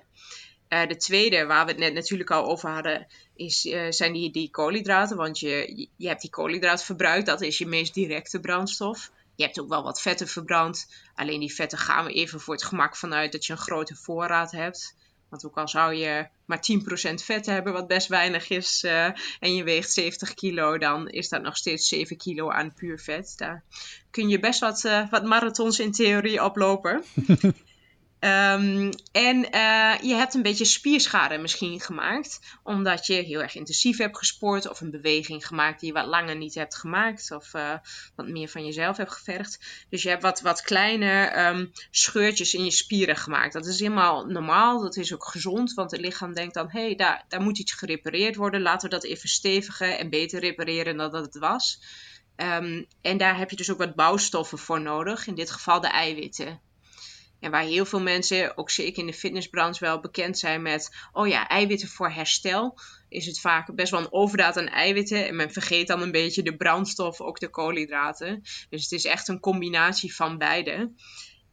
Uh, 0.69 0.87
de 0.87 0.97
tweede, 0.97 1.45
waar 1.45 1.65
we 1.65 1.71
het 1.71 1.79
net 1.79 1.93
natuurlijk 1.93 2.31
al 2.31 2.45
over 2.45 2.69
hadden, 2.69 3.07
is, 3.35 3.65
uh, 3.65 3.85
zijn 3.89 4.13
die, 4.13 4.31
die 4.31 4.49
koolhydraten. 4.49 5.17
Want 5.17 5.39
je, 5.39 5.87
je 5.95 6.07
hebt 6.07 6.21
die 6.21 6.29
koolhydraten 6.29 6.85
verbruikt, 6.85 7.25
dat 7.25 7.41
is 7.41 7.57
je 7.57 7.67
meest 7.67 7.93
directe 7.93 8.39
brandstof. 8.39 9.11
Je 9.35 9.43
hebt 9.43 9.59
ook 9.59 9.69
wel 9.69 9.83
wat 9.83 10.01
vetten 10.01 10.27
verbrand. 10.27 10.87
Alleen 11.15 11.39
die 11.39 11.53
vetten 11.53 11.77
gaan 11.77 12.05
we 12.05 12.13
even 12.13 12.39
voor 12.39 12.53
het 12.53 12.63
gemak 12.63 12.95
vanuit 12.95 13.31
dat 13.31 13.45
je 13.45 13.53
een 13.53 13.59
grote 13.59 13.95
voorraad 13.95 14.51
hebt. 14.51 14.95
Want 15.29 15.45
ook 15.45 15.57
al 15.57 15.67
zou 15.67 15.93
je 15.93 16.27
maar 16.45 16.63
10% 17.11 17.13
vet 17.13 17.45
hebben, 17.45 17.73
wat 17.73 17.87
best 17.87 18.07
weinig 18.07 18.49
is, 18.49 18.83
en 19.39 19.55
je 19.55 19.63
weegt 19.63 19.91
70 19.91 20.33
kilo, 20.33 20.77
dan 20.77 21.09
is 21.09 21.29
dat 21.29 21.41
nog 21.41 21.57
steeds 21.57 21.87
7 21.87 22.17
kilo 22.17 22.51
aan 22.51 22.73
puur 22.73 22.99
vet. 22.99 23.33
Daar 23.37 23.63
kun 24.11 24.29
je 24.29 24.39
best 24.39 24.59
wat, 24.59 24.81
wat 25.09 25.23
marathons 25.23 25.79
in 25.79 25.91
theorie 25.91 26.43
oplopen. 26.43 27.03
Ehm, 28.23 28.91
en 29.11 29.37
uh, 29.37 29.93
je 30.01 30.13
hebt 30.13 30.33
een 30.33 30.41
beetje 30.41 30.65
spierschade 30.65 31.37
misschien 31.37 31.79
gemaakt, 31.79 32.39
omdat 32.63 33.05
je 33.05 33.13
heel 33.13 33.41
erg 33.41 33.55
intensief 33.55 33.97
hebt 33.97 34.17
gesport 34.17 34.69
of 34.69 34.81
een 34.81 34.91
beweging 34.91 35.47
gemaakt 35.47 35.79
die 35.79 35.93
je 35.93 35.99
wat 35.99 36.05
langer 36.05 36.35
niet 36.35 36.55
hebt 36.55 36.75
gemaakt 36.75 37.31
of 37.31 37.53
uh, 37.53 37.73
wat 38.15 38.27
meer 38.27 38.47
van 38.47 38.65
jezelf 38.65 38.97
hebt 38.97 39.11
gevergd. 39.11 39.59
Dus 39.89 40.03
je 40.03 40.09
hebt 40.09 40.21
wat, 40.21 40.41
wat 40.41 40.61
kleine 40.61 41.39
um, 41.47 41.71
scheurtjes 41.91 42.53
in 42.53 42.65
je 42.65 42.71
spieren 42.71 43.15
gemaakt. 43.15 43.53
Dat 43.53 43.65
is 43.65 43.79
helemaal 43.79 44.25
normaal, 44.25 44.81
dat 44.81 44.95
is 44.95 45.13
ook 45.13 45.25
gezond, 45.25 45.73
want 45.73 45.91
het 45.91 46.01
lichaam 46.01 46.33
denkt 46.33 46.53
dan, 46.53 46.69
hé, 46.69 46.85
hey, 46.85 46.95
daar, 46.95 47.25
daar 47.27 47.41
moet 47.41 47.59
iets 47.59 47.73
gerepareerd 47.73 48.35
worden, 48.35 48.61
laten 48.61 48.89
we 48.89 48.95
dat 48.95 49.03
even 49.03 49.29
stevigen 49.29 49.97
en 49.97 50.09
beter 50.09 50.39
repareren 50.39 50.97
dan 50.97 51.11
dat 51.11 51.25
het 51.25 51.37
was. 51.37 51.81
Um, 52.35 52.85
en 53.01 53.17
daar 53.17 53.37
heb 53.37 53.49
je 53.49 53.55
dus 53.55 53.71
ook 53.71 53.77
wat 53.77 53.95
bouwstoffen 53.95 54.57
voor 54.57 54.81
nodig, 54.81 55.27
in 55.27 55.35
dit 55.35 55.51
geval 55.51 55.81
de 55.81 55.87
eiwitten. 55.87 56.61
En 57.43 57.51
waar 57.51 57.63
heel 57.63 57.85
veel 57.85 58.01
mensen, 58.01 58.57
ook 58.57 58.69
zeker 58.69 58.99
in 58.99 59.05
de 59.05 59.13
fitnessbranche, 59.13 59.85
wel 59.85 59.99
bekend 59.99 60.37
zijn 60.37 60.61
met: 60.61 60.95
oh 61.11 61.27
ja, 61.27 61.47
eiwitten 61.47 61.87
voor 61.87 62.11
herstel. 62.11 62.79
Is 63.09 63.25
het 63.25 63.39
vaak 63.39 63.75
best 63.75 63.91
wel 63.91 63.99
een 63.99 64.13
overdaad 64.13 64.57
aan 64.57 64.67
eiwitten. 64.67 65.27
En 65.27 65.35
men 65.35 65.51
vergeet 65.51 65.87
dan 65.87 66.01
een 66.01 66.11
beetje 66.11 66.43
de 66.43 66.55
brandstof, 66.55 67.21
ook 67.21 67.39
de 67.39 67.49
koolhydraten. 67.49 68.41
Dus 68.69 68.81
het 68.81 68.91
is 68.91 69.05
echt 69.05 69.27
een 69.27 69.39
combinatie 69.39 70.15
van 70.15 70.37
beide. 70.37 70.91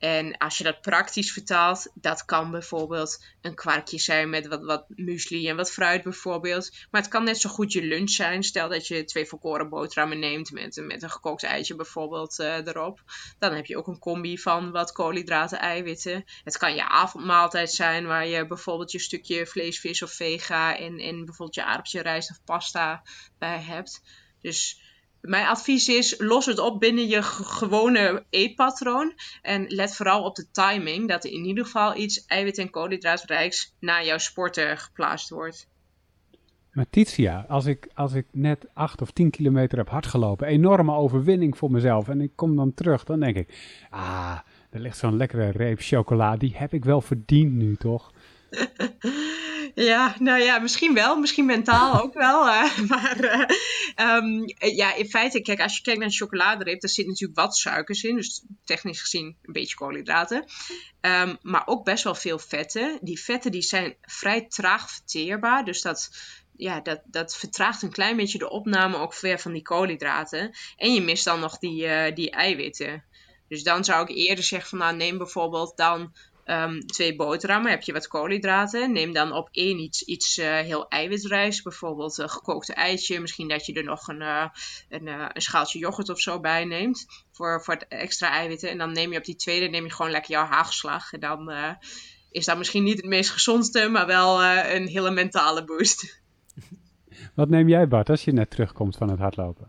En 0.00 0.36
als 0.36 0.58
je 0.58 0.64
dat 0.64 0.80
praktisch 0.80 1.32
vertaalt, 1.32 1.90
dat 1.94 2.24
kan 2.24 2.50
bijvoorbeeld 2.50 3.24
een 3.40 3.54
kwarkje 3.54 3.98
zijn 3.98 4.30
met 4.30 4.46
wat, 4.46 4.64
wat 4.64 4.84
muesli 4.88 5.48
en 5.48 5.56
wat 5.56 5.70
fruit 5.70 6.02
bijvoorbeeld. 6.02 6.70
Maar 6.90 7.00
het 7.00 7.10
kan 7.10 7.24
net 7.24 7.40
zo 7.40 7.50
goed 7.50 7.72
je 7.72 7.82
lunch 7.82 8.10
zijn. 8.10 8.42
Stel 8.42 8.68
dat 8.68 8.86
je 8.86 9.04
twee 9.04 9.26
volkoren 9.26 9.68
boterhammen 9.68 10.18
neemt 10.18 10.50
met, 10.50 10.80
met 10.84 11.02
een 11.02 11.10
gekookt 11.10 11.42
eitje 11.42 11.74
bijvoorbeeld 11.74 12.38
uh, 12.38 12.66
erop. 12.66 13.02
Dan 13.38 13.54
heb 13.54 13.66
je 13.66 13.76
ook 13.76 13.86
een 13.86 13.98
combi 13.98 14.38
van 14.38 14.70
wat 14.70 14.92
koolhydraten, 14.92 15.58
eiwitten. 15.58 16.24
Het 16.44 16.58
kan 16.58 16.74
je 16.74 16.88
avondmaaltijd 16.88 17.72
zijn 17.72 18.06
waar 18.06 18.26
je 18.26 18.46
bijvoorbeeld 18.46 18.92
je 18.92 18.98
stukje 18.98 19.46
vlees, 19.46 19.80
vis 19.80 20.02
of 20.02 20.12
vega 20.12 20.76
en, 20.78 20.98
en 20.98 21.24
bijvoorbeeld 21.24 21.54
je 21.54 21.64
aardappeltje, 21.64 22.02
rijst 22.02 22.30
of 22.30 22.44
pasta 22.44 23.02
bij 23.38 23.60
hebt. 23.60 24.02
Dus 24.40 24.79
mijn 25.20 25.46
advies 25.46 25.88
is, 25.88 26.14
los 26.18 26.46
het 26.46 26.58
op 26.58 26.80
binnen 26.80 27.08
je 27.08 27.22
gewone 27.22 28.24
eetpatroon. 28.30 29.12
En 29.42 29.64
let 29.68 29.96
vooral 29.96 30.24
op 30.24 30.36
de 30.36 30.50
timing, 30.50 31.08
dat 31.08 31.24
er 31.24 31.30
in 31.30 31.44
ieder 31.44 31.64
geval 31.64 31.96
iets 31.96 32.24
eiwit- 32.26 32.58
en 32.58 32.70
koolhydraatrijks 32.70 33.74
na 33.80 34.02
jouw 34.02 34.18
sporten 34.18 34.78
geplaatst 34.78 35.30
wordt. 35.30 35.68
Maar 36.72 36.86
Titia, 36.90 37.44
als 37.48 37.66
ik, 37.66 37.88
als 37.94 38.12
ik 38.12 38.26
net 38.32 38.66
8 38.74 39.02
of 39.02 39.10
10 39.10 39.30
kilometer 39.30 39.78
heb 39.78 39.88
hardgelopen, 39.88 40.46
enorme 40.46 40.92
overwinning 40.92 41.58
voor 41.58 41.70
mezelf. 41.70 42.08
En 42.08 42.20
ik 42.20 42.32
kom 42.34 42.56
dan 42.56 42.74
terug, 42.74 43.04
dan 43.04 43.20
denk 43.20 43.36
ik, 43.36 43.78
ah, 43.90 44.38
er 44.70 44.80
ligt 44.80 44.96
zo'n 44.98 45.16
lekkere 45.16 45.50
reep 45.50 45.78
chocola, 45.80 46.36
die 46.36 46.52
heb 46.56 46.72
ik 46.72 46.84
wel 46.84 47.00
verdiend 47.00 47.52
nu, 47.52 47.76
toch? 47.76 48.12
Ja, 49.84 50.14
nou 50.18 50.40
ja, 50.42 50.58
misschien 50.58 50.94
wel. 50.94 51.16
Misschien 51.16 51.46
mentaal 51.46 52.02
ook 52.02 52.14
wel. 52.14 52.44
maar 52.92 53.24
uh, 53.24 54.16
um, 54.16 54.44
ja, 54.58 54.94
in 54.94 55.08
feite, 55.08 55.40
kijk, 55.40 55.60
als 55.60 55.76
je 55.76 55.82
kijkt 55.82 55.98
naar 55.98 56.08
een 56.08 56.14
chocoladereep, 56.14 56.80
daar 56.80 56.90
zit 56.90 57.06
natuurlijk 57.06 57.40
wat 57.40 57.56
suikers 57.56 58.02
in. 58.02 58.16
Dus 58.16 58.44
technisch 58.64 59.00
gezien 59.00 59.36
een 59.42 59.52
beetje 59.52 59.76
koolhydraten. 59.76 60.44
Um, 61.00 61.38
maar 61.42 61.62
ook 61.66 61.84
best 61.84 62.04
wel 62.04 62.14
veel 62.14 62.38
vetten. 62.38 62.98
Die 63.00 63.20
vetten 63.20 63.50
die 63.50 63.62
zijn 63.62 63.96
vrij 64.02 64.46
traag 64.48 64.90
verteerbaar. 64.90 65.64
Dus 65.64 65.82
dat, 65.82 66.10
ja, 66.56 66.80
dat, 66.80 67.00
dat 67.04 67.36
vertraagt 67.36 67.82
een 67.82 67.92
klein 67.92 68.16
beetje 68.16 68.38
de 68.38 68.50
opname 68.50 68.96
ook 68.96 69.20
weer 69.20 69.38
van 69.38 69.52
die 69.52 69.62
koolhydraten. 69.62 70.56
En 70.76 70.94
je 70.94 71.00
mist 71.00 71.24
dan 71.24 71.40
nog 71.40 71.58
die, 71.58 71.86
uh, 71.86 72.14
die 72.14 72.30
eiwitten. 72.30 73.04
Dus 73.48 73.62
dan 73.62 73.84
zou 73.84 74.02
ik 74.02 74.16
eerder 74.16 74.44
zeggen 74.44 74.68
van 74.68 74.78
nou 74.78 74.96
neem 74.96 75.18
bijvoorbeeld 75.18 75.76
dan 75.76 76.12
um, 76.50 76.86
twee 76.86 77.16
boterhammen, 77.16 77.70
heb 77.70 77.82
je 77.82 77.92
wat 77.92 78.06
koolhydraten. 78.06 78.92
Neem 78.92 79.12
dan 79.12 79.32
op 79.32 79.48
één 79.52 79.78
iets, 79.78 80.02
iets 80.02 80.38
uh, 80.38 80.46
heel 80.46 80.88
eiwitrijks, 80.88 81.62
bijvoorbeeld 81.62 82.18
een 82.18 82.30
gekookte 82.30 82.74
eitje. 82.74 83.20
Misschien 83.20 83.48
dat 83.48 83.66
je 83.66 83.72
er 83.72 83.84
nog 83.84 84.08
een, 84.08 84.20
uh, 84.20 84.46
een, 84.88 85.06
uh, 85.06 85.24
een, 85.32 85.40
schaaltje 85.40 85.78
yoghurt 85.78 86.08
of 86.08 86.20
zo 86.20 86.40
bij 86.40 86.64
neemt 86.64 87.06
voor, 87.32 87.62
voor 87.64 87.74
het 87.74 87.88
extra 87.88 88.30
eiwitten. 88.30 88.70
En 88.70 88.78
dan 88.78 88.92
neem 88.92 89.12
je 89.12 89.18
op 89.18 89.24
die 89.24 89.36
tweede 89.36 89.66
neem 89.66 89.84
je 89.84 89.92
gewoon 89.92 90.10
lekker 90.10 90.30
jouw 90.30 90.44
haagslag. 90.44 91.12
En 91.12 91.20
dan 91.20 91.52
is 92.30 92.44
dat 92.44 92.58
misschien 92.58 92.84
niet 92.84 92.96
het 92.96 93.06
meest 93.06 93.30
gezondste, 93.30 93.88
maar 93.88 94.06
wel 94.06 94.44
een 94.44 94.86
hele 94.86 95.10
mentale 95.10 95.64
boost. 95.64 96.20
Wat 97.34 97.48
neem 97.48 97.68
jij 97.68 97.88
Bart 97.88 98.10
als 98.10 98.24
je 98.24 98.32
net 98.32 98.50
terugkomt 98.50 98.96
van 98.96 99.10
het 99.10 99.18
hardlopen? 99.18 99.68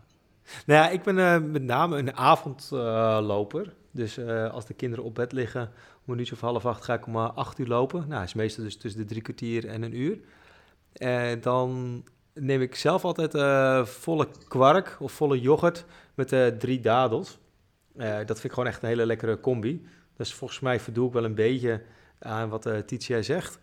Nou 0.66 0.84
ja, 0.84 0.88
ik 0.88 1.02
ben 1.02 1.50
met 1.50 1.62
name 1.62 1.98
een 1.98 2.16
avondloper. 2.16 3.74
Dus 3.92 4.18
als 4.50 4.66
de 4.66 4.74
kinderen 4.74 5.04
op 5.04 5.14
bed 5.14 5.32
liggen, 5.32 5.70
om 6.06 6.12
een 6.12 6.18
uurtje 6.18 6.34
of 6.34 6.40
half 6.40 6.66
acht 6.66 6.84
ga 6.84 6.94
ik 6.94 7.06
om 7.06 7.16
acht 7.16 7.58
uur 7.58 7.66
lopen. 7.66 8.04
Nou, 8.08 8.22
is 8.22 8.34
meestal 8.34 8.64
dus 8.64 8.76
tussen 8.76 9.00
de 9.00 9.06
drie 9.06 9.22
kwartier 9.22 9.68
en 9.68 9.82
een 9.82 9.96
uur. 9.96 10.18
En 10.92 11.40
dan 11.40 12.02
neem 12.34 12.60
ik 12.60 12.74
zelf 12.74 13.04
altijd 13.04 13.32
volle 13.88 14.28
kwark 14.48 14.96
of 15.00 15.12
volle 15.12 15.40
yoghurt 15.40 15.84
met 16.14 16.60
drie 16.60 16.80
dadels. 16.80 17.38
Dat 17.96 18.26
vind 18.26 18.44
ik 18.44 18.52
gewoon 18.52 18.68
echt 18.68 18.82
een 18.82 18.88
hele 18.88 19.06
lekkere 19.06 19.40
combi. 19.40 19.86
Dus 20.16 20.34
volgens 20.34 20.60
mij 20.60 20.80
verdoe 20.80 21.06
ik 21.06 21.12
wel 21.12 21.24
een 21.24 21.34
beetje 21.34 21.82
aan 22.18 22.48
wat 22.48 22.66
uh, 22.66 22.78
Titia 22.78 23.22
zegt. 23.22 23.58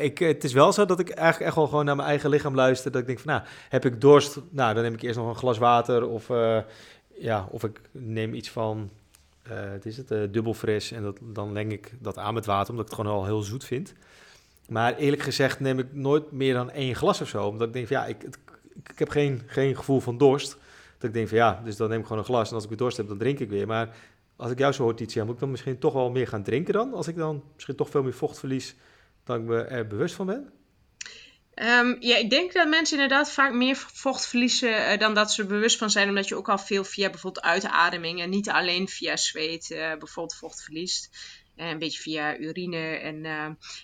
ik, 0.00 0.18
het 0.18 0.44
is 0.44 0.52
wel 0.52 0.72
zo 0.72 0.84
dat 0.84 1.00
ik 1.00 1.10
eigenlijk 1.10 1.46
echt 1.46 1.56
wel 1.56 1.66
gewoon 1.66 1.84
naar 1.84 1.96
mijn 1.96 2.08
eigen 2.08 2.30
lichaam 2.30 2.54
luister. 2.54 2.90
Dat 2.90 3.00
ik 3.00 3.06
denk 3.06 3.18
van, 3.18 3.32
nou, 3.32 3.44
heb 3.68 3.84
ik 3.84 4.00
dorst? 4.00 4.40
Nou, 4.50 4.74
dan 4.74 4.82
neem 4.82 4.94
ik 4.94 5.02
eerst 5.02 5.18
nog 5.18 5.28
een 5.28 5.34
glas 5.34 5.58
water. 5.58 6.08
Of, 6.08 6.28
ja, 7.18 7.48
of 7.50 7.64
ik 7.64 7.80
neem 7.90 8.34
iets 8.34 8.50
van 8.50 8.90
uh, 9.50 9.70
het 9.70 9.86
is 9.86 9.96
het, 9.96 10.10
uh, 10.10 10.22
dubbel 10.30 10.54
fris. 10.54 10.92
En 10.92 11.02
dat, 11.02 11.18
dan 11.22 11.52
leng 11.52 11.72
ik 11.72 11.92
dat 11.98 12.18
aan 12.18 12.34
met 12.34 12.46
water, 12.46 12.70
omdat 12.70 12.84
ik 12.84 12.96
het 12.96 13.00
gewoon 13.00 13.18
al 13.18 13.24
heel 13.24 13.42
zoet 13.42 13.64
vind. 13.64 13.94
Maar 14.68 14.96
eerlijk 14.96 15.22
gezegd 15.22 15.60
neem 15.60 15.78
ik 15.78 15.92
nooit 15.92 16.32
meer 16.32 16.54
dan 16.54 16.70
één 16.70 16.94
glas 16.94 17.20
of 17.20 17.28
zo. 17.28 17.46
Omdat 17.46 17.66
ik 17.66 17.72
denk 17.72 17.86
van 17.86 17.96
ja, 17.96 18.06
ik, 18.06 18.22
ik, 18.84 18.98
heb 18.98 19.08
geen, 19.08 19.42
geen 19.46 19.76
gevoel 19.76 20.00
van 20.00 20.18
dorst. 20.18 20.56
Dat 20.98 21.10
ik 21.10 21.12
denk 21.12 21.28
van 21.28 21.36
ja, 21.36 21.60
dus 21.64 21.76
dan 21.76 21.88
neem 21.88 21.98
ik 21.98 22.04
gewoon 22.04 22.18
een 22.18 22.28
glas. 22.28 22.48
En 22.48 22.54
als 22.54 22.62
ik 22.62 22.68
weer 22.68 22.78
dorst 22.78 22.96
heb, 22.96 23.08
dan 23.08 23.18
drink 23.18 23.38
ik 23.38 23.50
weer. 23.50 23.66
Maar 23.66 23.96
als 24.36 24.50
ik 24.50 24.58
jou 24.58 24.72
zo 24.72 24.82
hoor, 24.82 24.94
Titia, 24.94 25.24
moet 25.24 25.34
ik 25.34 25.40
dan 25.40 25.50
misschien 25.50 25.78
toch 25.78 25.92
wel 25.92 26.10
meer 26.10 26.26
gaan 26.26 26.42
drinken 26.42 26.74
dan? 26.74 26.94
Als 26.94 27.08
ik 27.08 27.16
dan 27.16 27.42
misschien 27.54 27.76
toch 27.76 27.90
veel 27.90 28.02
meer 28.02 28.12
vocht 28.12 28.38
verlies 28.38 28.76
dan 29.24 29.40
ik 29.40 29.46
me 29.46 29.60
er 29.60 29.86
bewust 29.86 30.14
van 30.14 30.26
ben? 30.26 30.52
Um, 31.54 31.96
ja, 32.00 32.16
ik 32.16 32.30
denk 32.30 32.52
dat 32.52 32.68
mensen 32.68 33.00
inderdaad 33.00 33.32
vaak 33.32 33.52
meer 33.52 33.76
vocht 33.76 34.26
verliezen 34.26 34.92
uh, 34.92 34.98
dan 34.98 35.14
dat 35.14 35.32
ze 35.32 35.46
bewust 35.46 35.78
van 35.78 35.90
zijn. 35.90 36.08
Omdat 36.08 36.28
je 36.28 36.36
ook 36.36 36.48
al 36.48 36.58
veel 36.58 36.84
via 36.84 37.10
bijvoorbeeld 37.10 37.44
uitademing 37.44 38.20
en 38.20 38.30
niet 38.30 38.48
alleen 38.48 38.88
via 38.88 39.16
zweet 39.16 39.70
uh, 39.70 39.78
bijvoorbeeld 39.78 40.36
vocht 40.36 40.62
verliest. 40.62 41.10
Uh, 41.56 41.68
een 41.68 41.78
beetje 41.78 42.00
via 42.00 42.36
urine 42.36 42.96
en, 42.96 43.24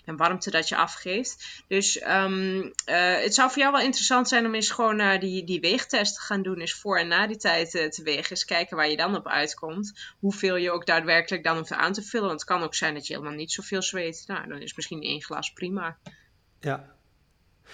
en 0.05 0.17
warmte 0.17 0.51
dat 0.51 0.69
je 0.69 0.75
afgeeft. 0.75 1.63
Dus 1.67 2.01
um, 2.07 2.71
het 2.85 3.33
zou 3.33 3.49
voor 3.51 3.61
jou 3.61 3.71
wel 3.71 3.81
interessant 3.81 4.27
zijn 4.27 4.45
om 4.45 4.55
eens 4.55 4.69
gewoon 4.69 5.19
die, 5.19 5.43
die 5.43 5.59
weegtest 5.59 6.15
te 6.15 6.21
gaan 6.21 6.41
doen. 6.41 6.59
Eens 6.59 6.73
voor 6.73 6.99
en 6.99 7.07
na 7.07 7.27
die 7.27 7.37
tijd 7.37 7.71
te 7.71 8.01
wegen. 8.03 8.29
Eens 8.29 8.45
kijken 8.45 8.77
waar 8.77 8.89
je 8.89 8.97
dan 8.97 9.15
op 9.15 9.27
uitkomt. 9.27 10.13
Hoeveel 10.19 10.55
je 10.55 10.71
ook 10.71 10.85
daadwerkelijk 10.85 11.43
dan 11.43 11.57
hoeft 11.57 11.71
aan 11.71 11.93
te 11.93 12.03
vullen. 12.03 12.27
Want 12.27 12.39
het 12.39 12.49
kan 12.49 12.63
ook 12.63 12.75
zijn 12.75 12.93
dat 12.93 13.07
je 13.07 13.13
helemaal 13.13 13.35
niet 13.35 13.51
zoveel 13.51 13.81
zweet. 13.81 14.23
Nou, 14.27 14.47
dan 14.47 14.61
is 14.61 14.75
misschien 14.75 15.01
één 15.01 15.23
glas 15.23 15.53
prima. 15.53 15.97
Ja, 16.59 16.97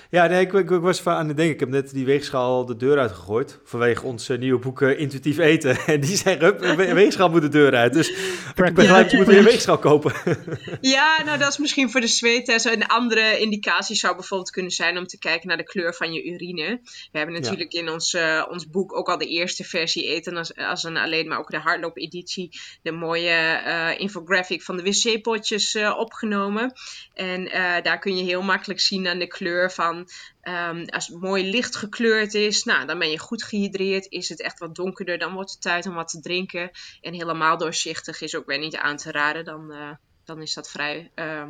ja, 0.10 0.28
nee, 0.28 0.42
ik, 0.42 0.54
ik, 0.54 0.70
ik, 0.70 0.82
was 0.82 1.08
aan 1.08 1.28
het 1.28 1.38
denken. 1.38 1.54
Ik 1.54 1.60
heb 1.60 1.70
net 1.70 1.94
die 1.94 2.06
weegschaal 2.06 2.66
de 2.66 2.76
deur 2.76 3.00
uitgegooid. 3.00 3.60
Vanwege 3.64 4.06
ons 4.06 4.30
uh, 4.30 4.38
nieuwe 4.38 4.60
boek 4.60 4.82
uh, 4.82 5.00
Intuïtief 5.00 5.38
Eten. 5.38 5.78
En 5.86 6.00
die 6.00 6.16
zeggen, 6.16 6.70
een 6.70 6.94
weegschaal 6.94 7.30
moet 7.30 7.42
de 7.42 7.48
deur 7.48 7.76
uit. 7.76 7.94
Dus 7.94 8.10
ik 8.10 8.74
ben 8.74 8.86
gelijk, 8.86 9.12
je 9.12 9.18
moet 9.18 9.26
weer 9.26 9.38
een 9.38 9.44
weegschaal 9.44 9.78
kopen. 9.78 10.14
ja, 10.82 11.24
nou 11.26 11.38
dat 11.38 11.50
is 11.50 11.58
misschien 11.58 11.92
voor 11.92 12.02
de 12.02 12.08
zweettest. 12.08 12.66
Een 12.66 12.86
andere 12.86 13.40
indicatie 13.40 13.96
zou 13.96 14.16
bijvoorbeeld 14.16 14.52
kunnen 14.52 14.72
zijn 14.72 14.98
om 14.98 15.08
te 15.08 15.18
kijken 15.18 15.48
naar 15.48 15.58
de 15.58 15.64
kleur 15.64 15.94
van 15.94 16.14
je 16.14 16.26
urine. 16.26 16.80
We 17.12 17.18
hebben 17.18 17.36
natuurlijk 17.36 17.72
ja. 17.72 17.82
in 17.82 17.90
ons, 17.90 18.14
uh, 18.14 18.46
ons 18.50 18.70
boek 18.70 18.98
ook 18.98 19.10
al 19.10 19.18
de 19.18 19.28
eerste 19.28 19.64
versie 19.64 20.08
Eten 20.08 20.38
als, 20.38 20.56
als 20.56 20.84
een 20.84 20.98
alleen, 20.98 21.28
maar 21.28 21.40
ook 21.40 21.52
de 21.52 21.60
hardloop-editie. 21.60 22.60
De 22.82 22.92
mooie 22.92 23.96
infographic 23.98 24.62
van 24.62 24.78
de 24.78 24.84
wc-potjes 24.84 25.78
opgenomen. 25.98 26.74
En 27.14 27.44
daar 27.84 28.00
kun 28.00 28.18
je 28.18 28.24
heel 28.24 28.42
makkelijk 28.42 28.80
zien 28.80 29.08
aan 29.08 29.20
de 29.20 29.28
kleur 29.28 29.72
van 29.72 29.85
um, 29.90 30.86
als 30.86 31.08
het 31.08 31.22
mooi 31.22 31.50
licht 31.50 31.76
gekleurd 31.76 32.34
is, 32.34 32.64
nou, 32.64 32.86
dan 32.86 33.00
ben 33.00 33.10
je 33.10 33.20
goed 33.20 33.44
gehydreerd. 33.44 34.06
Is 34.10 34.30
het 34.30 34.42
echt 34.42 34.60
wat 34.60 34.76
donkerder, 34.76 35.18
dan 35.18 35.34
wordt 35.34 35.52
het 35.52 35.62
tijd 35.62 35.86
om 35.86 35.94
wat 35.94 36.08
te 36.08 36.20
drinken. 36.20 36.72
En 37.02 37.14
helemaal 37.14 37.58
doorzichtig 37.58 38.22
is 38.22 38.36
ook 38.36 38.46
weer 38.46 38.60
niet 38.60 38.76
aan 38.76 38.98
te 38.98 39.12
raden. 39.12 39.46
Dan, 39.46 39.72
uh, 39.72 39.90
dan 40.24 40.42
is 40.42 40.54
dat 40.54 40.70
vrij 40.70 41.12
uh, 41.16 41.44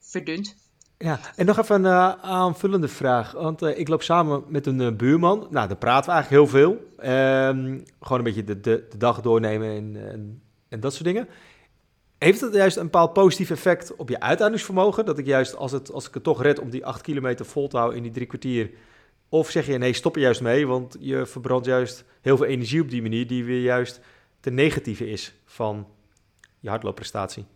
verdund. 0.00 0.54
Ja, 0.98 1.20
en 1.36 1.46
nog 1.46 1.58
even 1.58 1.84
een 1.84 1.92
uh, 1.92 2.12
aanvullende 2.22 2.88
vraag. 2.88 3.32
Want 3.32 3.62
uh, 3.62 3.78
ik 3.78 3.88
loop 3.88 4.02
samen 4.02 4.44
met 4.46 4.66
een 4.66 4.96
buurman. 4.96 5.46
Nou, 5.50 5.68
daar 5.68 5.76
praten 5.76 6.10
we 6.10 6.16
eigenlijk 6.16 6.30
heel 6.30 6.60
veel. 6.60 6.70
Um, 7.50 7.84
gewoon 8.00 8.18
een 8.18 8.24
beetje 8.24 8.44
de, 8.44 8.60
de, 8.60 8.86
de 8.90 8.96
dag 8.96 9.20
doornemen 9.20 9.68
en, 9.68 10.10
en, 10.10 10.42
en, 10.68 10.80
dat 10.80 10.92
soort 10.92 11.04
dingen. 11.04 11.28
Heeft 12.18 12.40
het 12.40 12.54
juist 12.54 12.76
een 12.76 12.82
bepaald 12.82 13.12
positief 13.12 13.50
effect 13.50 13.96
op 13.96 14.08
je 14.08 14.20
uithoudingsvermogen? 14.20 15.04
Dat 15.04 15.18
ik 15.18 15.26
juist, 15.26 15.56
als, 15.56 15.72
het, 15.72 15.92
als 15.92 16.08
ik 16.08 16.14
het 16.14 16.22
toch 16.22 16.42
red 16.42 16.58
om 16.58 16.70
die 16.70 16.86
acht 16.86 17.00
kilometer 17.00 17.46
vol 17.46 17.68
te 17.68 17.76
houden 17.76 17.96
in 17.96 18.04
die 18.04 18.12
drie 18.12 18.26
kwartier... 18.26 18.70
Of 19.30 19.50
zeg 19.50 19.66
je, 19.66 19.78
nee, 19.78 19.92
stop 19.92 20.14
er 20.14 20.20
juist 20.20 20.40
mee, 20.40 20.66
want 20.66 20.96
je 21.00 21.26
verbrandt 21.26 21.66
juist 21.66 22.04
heel 22.20 22.36
veel 22.36 22.46
energie 22.46 22.80
op 22.80 22.90
die 22.90 23.02
manier... 23.02 23.26
die 23.26 23.44
weer 23.44 23.60
juist 23.60 24.00
ten 24.40 24.54
negatieve 24.54 25.10
is 25.10 25.34
van 25.44 25.86
je 26.60 26.68
hardloopprestatie? 26.68 27.46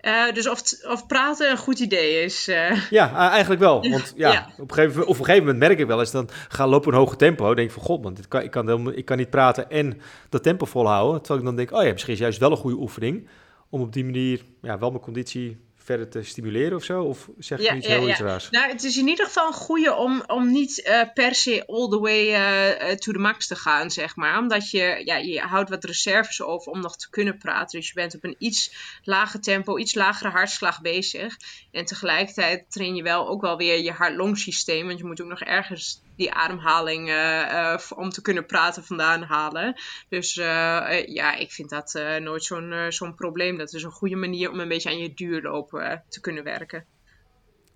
Uh, 0.00 0.32
dus 0.32 0.48
of, 0.48 0.62
of 0.86 1.06
praten 1.06 1.50
een 1.50 1.56
goed 1.56 1.78
idee 1.78 2.24
is. 2.24 2.48
Uh. 2.48 2.90
Ja, 2.90 3.30
eigenlijk 3.30 3.60
wel. 3.60 3.90
Want 3.90 4.12
ja, 4.16 4.32
ja. 4.32 4.48
Op, 4.58 4.70
een 4.70 4.74
gegeven, 4.76 5.02
op 5.02 5.18
een 5.18 5.24
gegeven 5.24 5.46
moment 5.46 5.58
merk 5.58 5.78
ik 5.78 5.86
wel 5.86 6.00
eens, 6.00 6.10
dan 6.10 6.28
ga 6.48 6.66
lopen 6.66 6.92
een 6.92 6.98
hoge 6.98 7.16
tempo. 7.16 7.54
denk 7.54 7.68
ik 7.68 7.74
van 7.74 7.82
god 7.82 8.02
man, 8.02 8.14
dit 8.14 8.28
kan, 8.28 8.42
ik, 8.42 8.50
kan 8.50 8.68
helemaal, 8.68 8.92
ik 8.92 9.04
kan 9.04 9.16
niet 9.16 9.30
praten 9.30 9.70
en 9.70 10.00
dat 10.28 10.42
tempo 10.42 10.64
volhouden. 10.64 11.18
Terwijl 11.18 11.40
ik 11.40 11.46
dan 11.46 11.56
denk, 11.56 11.72
oh 11.72 11.84
ja, 11.84 11.92
misschien 11.92 12.12
is 12.12 12.18
juist 12.18 12.38
wel 12.38 12.50
een 12.50 12.56
goede 12.56 12.76
oefening. 12.76 13.28
Om 13.70 13.80
op 13.80 13.92
die 13.92 14.04
manier 14.04 14.42
ja, 14.62 14.78
wel 14.78 14.90
mijn 14.90 15.02
conditie 15.02 15.58
verder 15.88 16.08
te 16.08 16.22
stimuleren 16.22 16.76
of 16.76 16.84
zo? 16.84 17.02
Of 17.02 17.28
zeg 17.38 17.58
je 17.58 17.64
ja, 17.64 17.74
niet 17.74 17.86
heel 17.86 18.06
ja, 18.06 18.10
iets 18.10 18.20
raars? 18.20 18.50
Nou, 18.50 18.70
het 18.70 18.84
is 18.84 18.96
in 18.96 19.08
ieder 19.08 19.26
geval 19.26 19.46
een 19.46 19.52
goede 19.52 19.94
om, 19.94 20.22
om 20.26 20.50
niet 20.50 20.86
uh, 20.86 21.02
per 21.14 21.34
se 21.34 21.66
all 21.66 21.88
the 21.88 21.98
way 21.98 22.28
uh, 22.28 22.94
to 22.94 23.12
the 23.12 23.18
max 23.18 23.46
te 23.46 23.56
gaan, 23.56 23.90
zeg 23.90 24.16
maar. 24.16 24.38
Omdat 24.38 24.70
je, 24.70 25.02
ja, 25.04 25.16
je 25.16 25.40
houdt 25.40 25.70
wat 25.70 25.84
reserves 25.84 26.42
over 26.42 26.72
om 26.72 26.80
nog 26.80 26.96
te 26.96 27.10
kunnen 27.10 27.38
praten. 27.38 27.78
Dus 27.78 27.88
je 27.88 27.94
bent 27.94 28.14
op 28.14 28.24
een 28.24 28.36
iets 28.38 28.74
lager 29.02 29.40
tempo, 29.40 29.78
iets 29.78 29.94
lagere 29.94 30.30
hartslag 30.30 30.80
bezig. 30.80 31.36
En 31.70 31.84
tegelijkertijd 31.84 32.64
train 32.68 32.94
je 32.94 33.02
wel 33.02 33.28
ook 33.28 33.40
wel 33.40 33.56
weer 33.56 33.82
je 33.82 33.92
hart-longsysteem. 33.92 34.86
Want 34.86 34.98
je 34.98 35.04
moet 35.04 35.20
ook 35.20 35.28
nog 35.28 35.40
ergens 35.40 36.02
die 36.18 36.32
ademhaling 36.32 37.08
uh, 37.08 37.78
om 37.96 38.10
te 38.10 38.22
kunnen 38.22 38.46
praten 38.46 38.84
vandaan 38.84 39.22
halen. 39.22 39.74
Dus 40.08 40.36
uh, 40.36 41.06
ja, 41.06 41.34
ik 41.34 41.50
vind 41.50 41.70
dat 41.70 42.02
nooit 42.20 42.44
zo'n 42.44 42.74
zo'n 42.88 43.14
probleem. 43.14 43.58
Dat 43.58 43.72
is 43.72 43.82
een 43.82 43.90
goede 43.90 44.16
manier 44.16 44.50
om 44.50 44.60
een 44.60 44.68
beetje 44.68 44.90
aan 44.90 44.98
je 44.98 45.14
duurloop 45.14 45.70
te 46.08 46.20
kunnen 46.20 46.44
werken. 46.44 46.84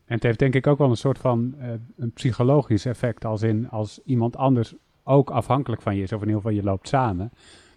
En 0.07 0.15
het 0.15 0.23
heeft 0.23 0.39
denk 0.39 0.55
ik 0.55 0.67
ook 0.67 0.79
wel 0.79 0.91
een 0.91 0.97
soort 0.97 1.19
van 1.19 1.55
een 1.97 2.13
psychologisch 2.13 2.85
effect. 2.85 3.25
Als 3.25 3.43
in 3.43 3.71
als 3.71 4.01
iemand 4.05 4.37
anders 4.37 4.75
ook 5.05 5.31
afhankelijk 5.31 5.83
van 5.83 5.97
je 5.97 6.03
is. 6.03 6.13
Of 6.13 6.21
in 6.21 6.27
ieder 6.27 6.43
geval 6.43 6.57
je 6.57 6.63
loopt 6.63 6.89
samen 6.89 7.33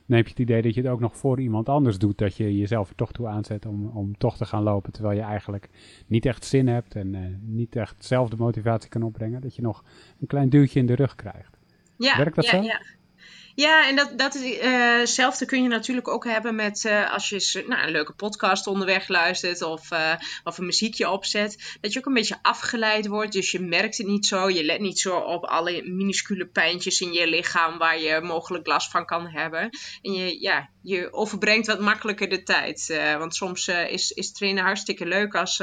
dan 0.08 0.18
heb 0.18 0.26
je 0.26 0.32
het 0.32 0.42
idee 0.42 0.62
dat 0.62 0.74
je 0.74 0.82
het 0.82 0.90
ook 0.90 1.00
nog 1.00 1.18
voor 1.18 1.40
iemand 1.40 1.70
anders 1.70 1.98
doet. 1.98 2.18
Dat 2.18 2.38
je 2.38 2.58
jezelf 2.58 2.90
er 2.90 2.96
toch 2.96 3.12
toe 3.12 3.28
aanzet 3.28 3.66
om, 3.66 3.88
om 3.88 4.18
toch 4.18 4.38
te 4.38 4.46
gaan 4.46 4.64
lopen. 4.64 4.92
Terwijl 4.92 5.18
je 5.18 5.24
eigenlijk 5.24 5.70
niet 6.08 6.26
echt 6.26 6.46
zin 6.46 6.68
hebt 6.68 6.96
en 6.96 7.14
uh, 7.14 7.20
niet 7.42 7.76
echt 7.76 8.06
zelf 8.06 8.30
de 8.30 8.38
motivatie 8.38 8.90
kan 8.90 9.04
opbrengen. 9.04 9.42
Dat 9.42 9.56
je 9.56 9.62
nog 9.62 9.84
een 10.20 10.28
klein 10.28 10.50
duwtje 10.50 10.80
in 10.80 10.86
de 10.86 10.96
rug 10.96 11.16
krijgt. 11.16 11.58
Ja, 11.98 12.18
Werkt 12.18 12.36
dat 12.36 12.46
ja, 12.46 12.52
zo? 12.52 12.62
Ja. 12.62 12.82
Ja, 13.56 13.88
en 13.88 13.96
dat, 13.96 14.18
dat 14.18 14.36
is, 14.36 15.20
uh, 15.20 15.48
kun 15.48 15.64
je 15.64 15.70
natuurlijk 15.70 16.08
ook 16.08 16.26
hebben 16.26 16.56
met 16.56 16.84
uh, 16.84 17.14
als 17.14 17.30
je 17.30 17.64
nou, 17.68 17.84
een 17.84 17.92
leuke 17.92 18.14
podcast 18.14 18.68
onderweg 18.68 19.08
luistert 19.08 19.62
of, 19.62 19.92
uh, 19.92 20.14
of 20.44 20.58
een 20.58 20.66
muziekje 20.66 21.10
opzet. 21.10 21.78
Dat 21.82 21.94
je 21.94 22.00
ook 22.00 22.06
een 22.06 22.14
beetje 22.14 22.40
afgeleid 22.42 23.08
wordt. 23.08 23.32
Dus 23.32 23.52
je 23.52 23.60
merkt 23.60 23.98
het 23.98 24.08
niet 24.08 24.26
zo. 24.26 24.50
Je 24.50 24.64
let 24.64 24.80
niet 24.80 25.00
zo 25.00 25.18
op 25.18 25.44
alle 25.44 25.84
minuscule 25.84 26.46
pijntjes 26.46 27.02
in 27.02 27.14
je 27.14 27.28
lichaam 27.28 27.78
waar 27.78 28.00
je 28.00 28.22
mogelijk 28.22 28.68
last 28.68 28.92
van 28.92 29.06
kan 29.06 29.28
hebben. 29.28 29.70
En 30.02 30.14
je, 30.14 30.42
ja, 30.42 30.70
je 30.82 31.14
overbrengt 31.14 31.68
wat 31.68 31.80
makkelijker 31.80 32.30
de 32.30 32.44
tijd. 32.44 33.00
want 33.18 33.36
soms 33.36 33.68
is, 33.68 34.12
is 34.12 34.32
trainen 34.32 34.64
hartstikke 34.64 35.06
leuk 35.06 35.36
als, 35.36 35.62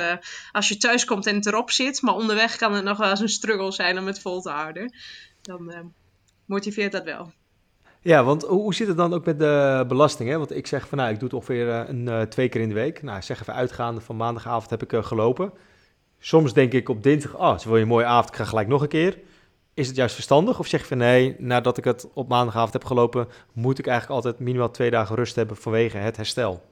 als 0.52 0.68
je 0.68 0.76
thuis 0.76 1.04
komt 1.04 1.26
en 1.26 1.34
het 1.34 1.46
erop 1.46 1.70
zit. 1.70 2.02
Maar 2.02 2.14
onderweg 2.14 2.56
kan 2.56 2.74
het 2.74 2.84
nog 2.84 2.98
wel 2.98 3.10
eens 3.10 3.20
een 3.20 3.28
struggle 3.28 3.72
zijn 3.72 3.98
om 3.98 4.06
het 4.06 4.20
vol 4.20 4.40
te 4.40 4.50
houden. 4.50 4.94
Dan 5.42 5.92
motiveert 6.46 6.92
dat 6.92 7.04
wel. 7.04 7.32
Ja, 8.04 8.24
want 8.24 8.42
hoe 8.42 8.74
zit 8.74 8.88
het 8.88 8.96
dan 8.96 9.14
ook 9.14 9.24
met 9.24 9.38
de 9.38 9.84
belasting? 9.88 10.28
Hè? 10.28 10.38
Want 10.38 10.56
ik 10.56 10.66
zeg 10.66 10.88
van 10.88 10.98
nou, 10.98 11.10
ik 11.10 11.18
doe 11.18 11.24
het 11.24 11.36
ongeveer 11.36 11.70
eh, 11.70 11.88
een, 11.88 12.06
uh, 12.06 12.20
twee 12.20 12.48
keer 12.48 12.60
in 12.60 12.68
de 12.68 12.74
week. 12.74 13.02
Nou, 13.02 13.22
zeg 13.22 13.40
even 13.40 13.54
uitgaande 13.54 14.00
van 14.00 14.16
maandagavond 14.16 14.70
heb 14.70 14.82
ik 14.82 14.92
uh, 14.92 15.04
gelopen. 15.04 15.52
Soms 16.18 16.52
denk 16.52 16.72
ik 16.72 16.88
op 16.88 17.02
dinsdag, 17.02 17.36
oh, 17.36 17.50
het 17.50 17.60
is 17.60 17.66
wel 17.66 17.78
een 17.78 17.86
mooie 17.86 18.04
avond, 18.04 18.28
ik 18.28 18.34
ga 18.34 18.44
gelijk 18.44 18.68
nog 18.68 18.82
een 18.82 18.88
keer. 18.88 19.18
Is 19.74 19.86
het 19.86 19.96
juist 19.96 20.14
verstandig? 20.14 20.58
Of 20.58 20.66
zeg 20.66 20.80
je 20.80 20.86
van 20.86 20.98
nee, 20.98 21.34
nadat 21.38 21.78
ik 21.78 21.84
het 21.84 22.08
op 22.14 22.28
maandagavond 22.28 22.72
heb 22.72 22.84
gelopen, 22.84 23.28
moet 23.52 23.78
ik 23.78 23.86
eigenlijk 23.86 24.24
altijd 24.24 24.44
minimaal 24.44 24.70
twee 24.70 24.90
dagen 24.90 25.16
rust 25.16 25.36
hebben 25.36 25.56
vanwege 25.56 25.96
het 25.96 26.16
herstel? 26.16 26.62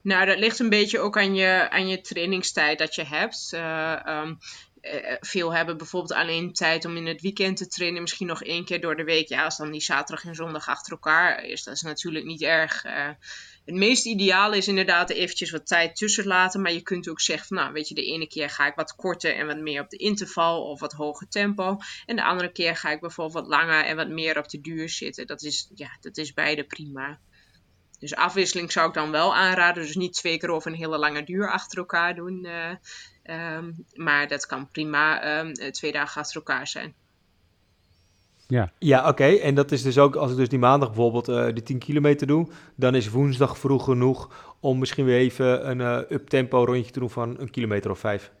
Nou, 0.00 0.26
dat 0.26 0.38
ligt 0.38 0.58
een 0.58 0.68
beetje 0.68 1.00
ook 1.00 1.18
aan 1.18 1.34
je, 1.34 1.70
aan 1.70 1.88
je 1.88 2.00
trainingstijd 2.00 2.78
dat 2.78 2.94
je 2.94 3.04
hebt. 3.04 3.50
Uh, 3.54 4.30
veel 5.20 5.54
hebben 5.54 5.76
bijvoorbeeld 5.76 6.12
alleen 6.12 6.52
tijd 6.52 6.84
om 6.84 6.96
in 6.96 7.06
het 7.06 7.20
weekend 7.20 7.56
te 7.56 7.66
trainen, 7.66 8.00
misschien 8.00 8.26
nog 8.26 8.42
één 8.42 8.64
keer 8.64 8.80
door 8.80 8.96
de 8.96 9.04
week. 9.04 9.28
Ja, 9.28 9.44
als 9.44 9.56
dan 9.56 9.70
die 9.70 9.80
zaterdag 9.80 10.24
en 10.24 10.34
zondag 10.34 10.68
achter 10.68 10.92
elkaar 10.92 11.44
is, 11.44 11.62
dat 11.62 11.74
is 11.74 11.82
natuurlijk 11.82 12.24
niet 12.24 12.42
erg. 12.42 12.84
Uh, 12.84 13.08
het 13.64 13.74
meest 13.74 14.06
ideale 14.06 14.56
is 14.56 14.68
inderdaad 14.68 15.10
eventjes 15.10 15.50
wat 15.50 15.66
tijd 15.66 15.96
tussen 15.96 16.26
laten. 16.26 16.60
Maar 16.60 16.72
je 16.72 16.82
kunt 16.82 17.08
ook 17.08 17.20
zeggen 17.20 17.46
van, 17.46 17.56
nou 17.56 17.72
weet 17.72 17.88
je, 17.88 17.94
de 17.94 18.04
ene 18.04 18.26
keer 18.26 18.50
ga 18.50 18.66
ik 18.66 18.74
wat 18.74 18.94
korter 18.94 19.36
en 19.36 19.46
wat 19.46 19.58
meer 19.58 19.80
op 19.80 19.90
de 19.90 19.96
interval 19.96 20.62
of 20.62 20.80
wat 20.80 20.92
hoger 20.92 21.28
tempo. 21.28 21.76
En 22.06 22.16
de 22.16 22.24
andere 22.24 22.52
keer 22.52 22.76
ga 22.76 22.90
ik 22.90 23.00
bijvoorbeeld 23.00 23.46
wat 23.46 23.58
langer 23.58 23.84
en 23.84 23.96
wat 23.96 24.08
meer 24.08 24.38
op 24.38 24.48
de 24.48 24.60
duur 24.60 24.88
zitten. 24.88 25.26
Dat 25.26 25.42
is, 25.42 25.70
ja, 25.74 25.88
dat 26.00 26.16
is 26.16 26.32
beide 26.32 26.64
prima. 26.64 27.18
Dus 28.04 28.16
afwisseling 28.16 28.72
zou 28.72 28.88
ik 28.88 28.94
dan 28.94 29.10
wel 29.10 29.34
aanraden. 29.34 29.82
Dus 29.82 29.96
niet 29.96 30.14
twee 30.14 30.38
keer 30.38 30.50
over 30.50 30.70
een 30.70 30.76
hele 30.76 30.98
lange 30.98 31.24
duur 31.24 31.50
achter 31.50 31.78
elkaar 31.78 32.14
doen. 32.14 32.44
Uh, 32.44 32.70
Ehm, 33.24 33.72
maar 33.94 34.28
dat 34.28 34.46
kan 34.46 34.68
prima 34.70 35.22
ehm, 35.22 35.52
eh, 35.52 35.70
twee 35.70 35.92
dagen 35.92 36.20
achter 36.20 36.36
elkaar 36.36 36.66
zijn. 36.66 36.94
Ja, 38.46 38.72
ja 38.78 39.08
oké. 39.08 39.24
En 39.24 39.54
dat 39.54 39.72
is 39.72 39.82
dus 39.82 39.98
ook, 39.98 40.16
als 40.16 40.30
ik 40.30 40.36
dus 40.36 40.48
die 40.48 40.58
maandag 40.58 40.88
bijvoorbeeld 40.88 41.28
uh, 41.28 41.46
de 41.54 41.62
10 41.62 41.78
kilometer 41.78 42.26
doe, 42.26 42.48
dan 42.76 42.94
is 42.94 43.08
woensdag 43.08 43.58
vroeg 43.58 43.84
genoeg 43.84 44.54
om 44.60 44.78
misschien 44.78 45.04
weer 45.04 45.18
even 45.18 45.70
een 45.70 45.78
uh, 45.78 46.10
up-tempo 46.10 46.64
rondje 46.64 46.92
te 46.92 46.98
doen 46.98 47.10
van 47.10 47.40
een 47.40 47.50
kilometer 47.50 47.90
of 47.90 47.98
vijf. 47.98 48.32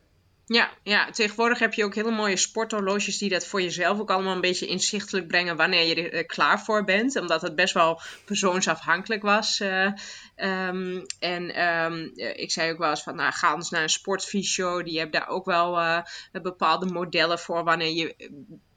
Ja, 0.46 0.70
ja, 0.82 1.10
tegenwoordig 1.10 1.58
heb 1.58 1.74
je 1.74 1.84
ook 1.84 1.94
hele 1.94 2.10
mooie 2.10 2.36
sporthorloges 2.36 3.18
die 3.18 3.30
dat 3.30 3.46
voor 3.46 3.62
jezelf 3.62 4.00
ook 4.00 4.10
allemaal 4.10 4.34
een 4.34 4.40
beetje 4.40 4.66
inzichtelijk 4.66 5.26
brengen 5.26 5.56
wanneer 5.56 5.86
je 5.86 6.10
er 6.10 6.26
klaar 6.26 6.60
voor 6.64 6.84
bent. 6.84 7.16
Omdat 7.16 7.42
het 7.42 7.54
best 7.54 7.74
wel 7.74 8.00
persoonsafhankelijk 8.24 9.22
was. 9.22 9.60
Uh, 9.60 9.92
um, 10.36 11.02
en 11.18 11.64
um, 11.64 12.10
ik 12.14 12.50
zei 12.50 12.72
ook 12.72 12.78
wel 12.78 12.90
eens 12.90 13.02
van, 13.02 13.16
nou, 13.16 13.32
ga 13.32 13.54
eens 13.54 13.70
naar 13.70 13.82
een 13.82 13.88
sportfysio. 13.88 14.82
Die 14.82 14.98
hebben 14.98 15.20
daar 15.20 15.28
ook 15.28 15.44
wel 15.44 16.02
bepaalde 16.32 16.86
modellen 16.86 17.38
voor 17.38 17.64
wanneer 17.64 17.92
je 17.92 18.14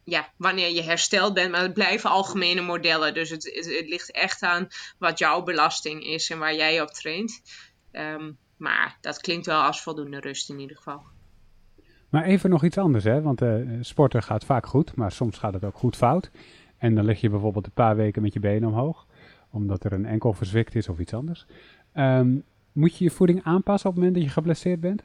ja, 0.03 0.33
wanneer 0.37 0.69
je 0.69 0.83
hersteld 0.83 1.33
bent. 1.33 1.51
Maar 1.51 1.61
het 1.61 1.73
blijven 1.73 2.09
algemene 2.09 2.61
modellen. 2.61 3.13
Dus 3.13 3.29
het, 3.29 3.43
het, 3.43 3.89
ligt 3.89 4.11
echt 4.11 4.41
aan 4.41 4.67
wat 4.99 5.19
jouw 5.19 5.43
belasting 5.43 6.03
is 6.03 6.29
en 6.29 6.39
waar 6.39 6.55
jij 6.55 6.81
op 6.81 6.89
traint. 6.89 7.41
Um, 7.91 8.37
maar 8.57 8.97
dat 9.01 9.21
klinkt 9.21 9.45
wel 9.45 9.61
als 9.61 9.81
voldoende 9.81 10.19
rust 10.19 10.49
in 10.49 10.59
ieder 10.59 10.77
geval. 10.77 11.15
Maar 12.17 12.25
even 12.25 12.49
nog 12.49 12.63
iets 12.63 12.77
anders, 12.77 13.03
hè? 13.03 13.21
want 13.21 13.41
uh, 13.41 13.55
sporten 13.81 14.23
gaat 14.23 14.45
vaak 14.45 14.65
goed, 14.65 14.95
maar 14.95 15.11
soms 15.11 15.37
gaat 15.37 15.53
het 15.53 15.65
ook 15.65 15.77
goed 15.77 15.95
fout. 15.95 16.31
En 16.77 16.95
dan 16.95 17.05
lig 17.05 17.21
je 17.21 17.29
bijvoorbeeld 17.29 17.65
een 17.65 17.71
paar 17.71 17.95
weken 17.95 18.21
met 18.21 18.33
je 18.33 18.39
benen 18.39 18.69
omhoog, 18.69 19.07
omdat 19.49 19.83
er 19.83 19.93
een 19.93 20.05
enkel 20.05 20.33
verzwikt 20.33 20.75
is 20.75 20.89
of 20.89 20.99
iets 20.99 21.13
anders. 21.13 21.45
Um, 21.93 22.43
moet 22.71 22.97
je 22.97 23.03
je 23.03 23.09
voeding 23.09 23.43
aanpassen 23.43 23.89
op 23.89 23.95
het 23.95 24.03
moment 24.03 24.21
dat 24.21 24.23
je 24.23 24.39
geblesseerd 24.39 24.79
bent? 24.79 25.03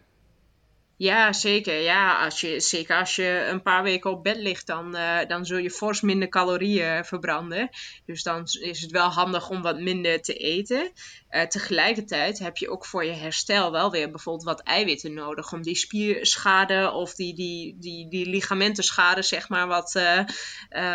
Ja, 1.02 1.32
zeker. 1.32 1.80
Ja, 1.80 2.24
als 2.24 2.40
je, 2.40 2.60
zeker 2.60 2.96
als 2.98 3.16
je 3.16 3.46
een 3.50 3.62
paar 3.62 3.82
weken 3.82 4.10
op 4.10 4.22
bed 4.22 4.36
ligt, 4.36 4.66
dan, 4.66 4.96
uh, 4.96 5.18
dan 5.28 5.46
zul 5.46 5.58
je 5.58 5.70
fors 5.70 6.00
minder 6.00 6.28
calorieën 6.28 7.04
verbranden. 7.04 7.70
Dus 8.06 8.22
dan 8.22 8.46
is 8.60 8.80
het 8.80 8.90
wel 8.90 9.08
handig 9.08 9.48
om 9.48 9.62
wat 9.62 9.80
minder 9.80 10.20
te 10.20 10.34
eten. 10.34 10.92
Uh, 11.30 11.42
tegelijkertijd 11.42 12.38
heb 12.38 12.56
je 12.56 12.70
ook 12.70 12.86
voor 12.86 13.04
je 13.04 13.12
herstel 13.12 13.72
wel 13.72 13.90
weer 13.90 14.10
bijvoorbeeld 14.10 14.44
wat 14.44 14.62
eiwitten 14.62 15.14
nodig. 15.14 15.52
Om 15.52 15.62
die 15.62 15.74
spierschade 15.74 16.90
of 16.90 17.14
die, 17.14 17.34
die, 17.34 17.76
die, 17.78 18.08
die 18.08 18.26
ligamentenschade, 18.26 19.22
zeg 19.22 19.48
maar, 19.48 19.66
wat, 19.66 19.94
uh, 19.94 20.24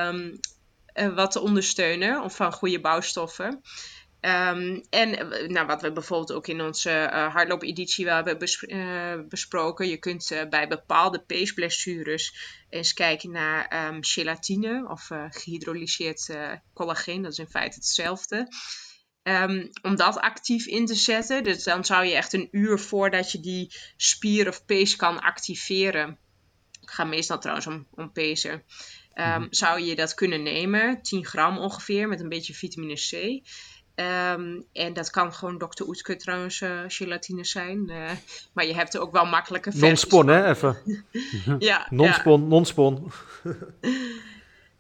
um, 0.08 0.40
wat 1.16 1.32
te 1.32 1.40
ondersteunen. 1.40 2.24
Of 2.24 2.36
van 2.36 2.54
goede 2.54 2.80
bouwstoffen. 2.80 3.62
Um, 4.22 4.84
en 4.90 5.32
eh, 5.32 5.48
nou, 5.48 5.68
wat 5.68 5.82
we 5.82 5.92
bijvoorbeeld 5.92 6.32
ook 6.32 6.48
in 6.48 6.62
onze 6.62 6.90
uh, 6.90 7.34
hardloop-editie 7.34 8.06
wel 8.06 8.16
hebben 8.16 8.50
uh, 8.62 9.28
besproken. 9.30 9.88
Je 9.88 9.98
kunt 9.98 10.32
uh, 10.32 10.50
bij 10.50 10.68
bepaalde 10.68 11.20
peesblessures 11.20 12.36
eens 12.70 12.94
kijken 12.94 13.32
naar 13.32 13.88
um, 13.88 14.04
gelatine 14.04 14.88
of 14.90 15.10
gehydrolyseerd 15.30 16.38
collageen. 16.74 17.22
Dat 17.22 17.32
is 17.32 17.40
in 17.40 17.48
feite 17.48 17.76
hetzelfde. 17.76 18.48
Um, 19.24 19.70
om 19.82 19.96
dat 19.96 20.20
actief 20.20 20.66
in 20.66 20.86
te 20.86 20.96
zetten. 20.96 21.44
Dus 21.44 21.64
dan 21.64 21.86
zou 21.86 22.06
je 22.06 22.16
echt 22.16 22.34
een 22.34 22.48
uur 22.52 22.80
voordat 22.80 23.32
je 23.32 23.40
die 23.40 23.72
spier 23.98 24.48
of 24.48 24.66
pees 24.66 24.96
kan 24.96 25.20
activeren. 25.20 26.18
Ik 26.82 26.90
ga 26.90 27.04
meestal 27.04 27.40
trouwens 27.40 27.68
om, 27.68 27.88
om 27.92 28.12
pezen. 28.12 28.64
Um, 29.14 29.48
zou 29.50 29.82
je 29.82 29.96
dat 29.96 30.14
kunnen 30.14 30.44
nemen, 30.44 31.02
10 31.02 31.26
gram 31.26 31.58
ongeveer, 31.58 32.08
met 32.08 32.20
een 32.20 32.30
beetje 32.30 32.54
vitamine 32.54 32.94
C. 32.94 33.42
Um, 34.00 34.66
en 34.74 34.94
dat 34.94 35.10
kan 35.10 35.34
gewoon 35.34 35.58
Dr. 35.58 35.84
Oetke 35.88 36.16
trouwens 36.16 36.62
uh, 36.62 36.82
gelatine 36.88 37.46
zijn. 37.46 37.90
Uh, 37.90 38.10
maar 38.54 38.66
je 38.66 38.74
hebt 38.74 38.94
er 38.94 39.02
ook 39.02 39.12
wel 39.12 39.26
makkelijke 39.26 39.72
Non-spon, 39.74 40.28
hè, 40.28 40.50
even. 40.50 40.78
ja. 41.60 41.88
Non-spon, 41.90 42.42
ja. 42.42 42.48
non-spon. 42.48 43.12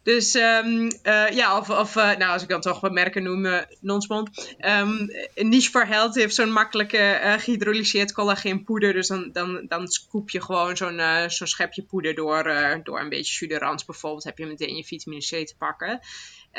dus 0.04 0.36
um, 0.36 0.82
uh, 1.04 1.30
ja, 1.30 1.58
of, 1.58 1.70
of 1.70 1.96
nou, 1.96 2.24
als 2.24 2.42
ik 2.42 2.50
dan 2.50 2.62
toch 2.62 2.80
wat 2.80 2.92
merken 2.92 3.24
noem, 3.24 3.66
non-spon. 3.80 4.28
Um, 4.60 5.10
Niche 5.36 5.70
for 5.70 5.88
Health 5.88 6.16
heeft 6.16 6.36
zo'n 6.36 6.52
makkelijke 6.52 7.36
gehydrolyseerd 7.40 8.12
collageenpoeder. 8.12 8.94
Dus 8.94 9.08
dan, 9.08 9.30
dan, 9.32 9.66
dan 9.68 9.88
scoop 9.88 10.30
je 10.30 10.42
gewoon 10.42 10.78
zo'n 10.78 11.02
zo'n 11.28 11.48
schepje 11.48 11.84
poeder 11.84 12.16
door, 12.16 12.44
door 12.84 13.00
een 13.00 13.10
beetje 13.10 13.34
suderans 13.34 13.86
bijvoorbeeld. 13.86 14.24
Heb 14.24 14.38
je 14.38 14.46
meteen 14.46 14.76
je 14.76 14.84
vitamine 14.84 15.22
C 15.22 15.48
te 15.48 15.56
pakken. 15.58 16.00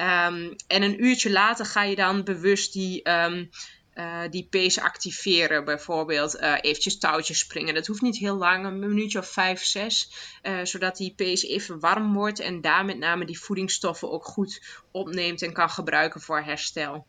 Um, 0.00 0.56
en 0.66 0.82
een 0.82 1.04
uurtje 1.04 1.30
later 1.30 1.66
ga 1.66 1.82
je 1.82 1.96
dan 1.96 2.24
bewust 2.24 2.72
die, 2.72 3.10
um, 3.10 3.50
uh, 3.94 4.22
die 4.30 4.46
pace 4.50 4.82
activeren. 4.82 5.64
Bijvoorbeeld 5.64 6.36
uh, 6.36 6.54
eventjes 6.60 6.98
touwtjes 6.98 7.38
springen. 7.38 7.74
Dat 7.74 7.86
hoeft 7.86 8.00
niet 8.00 8.16
heel 8.16 8.36
lang, 8.36 8.64
een 8.64 8.78
minuutje 8.78 9.18
of 9.18 9.28
vijf, 9.28 9.64
zes. 9.64 10.10
Uh, 10.42 10.58
zodat 10.62 10.96
die 10.96 11.14
pace 11.16 11.48
even 11.48 11.80
warm 11.80 12.14
wordt 12.14 12.40
en 12.40 12.60
daar 12.60 12.84
met 12.84 12.98
name 12.98 13.24
die 13.24 13.40
voedingsstoffen 13.40 14.10
ook 14.10 14.24
goed 14.24 14.62
opneemt 14.90 15.42
en 15.42 15.52
kan 15.52 15.70
gebruiken 15.70 16.20
voor 16.20 16.40
herstel. 16.42 17.06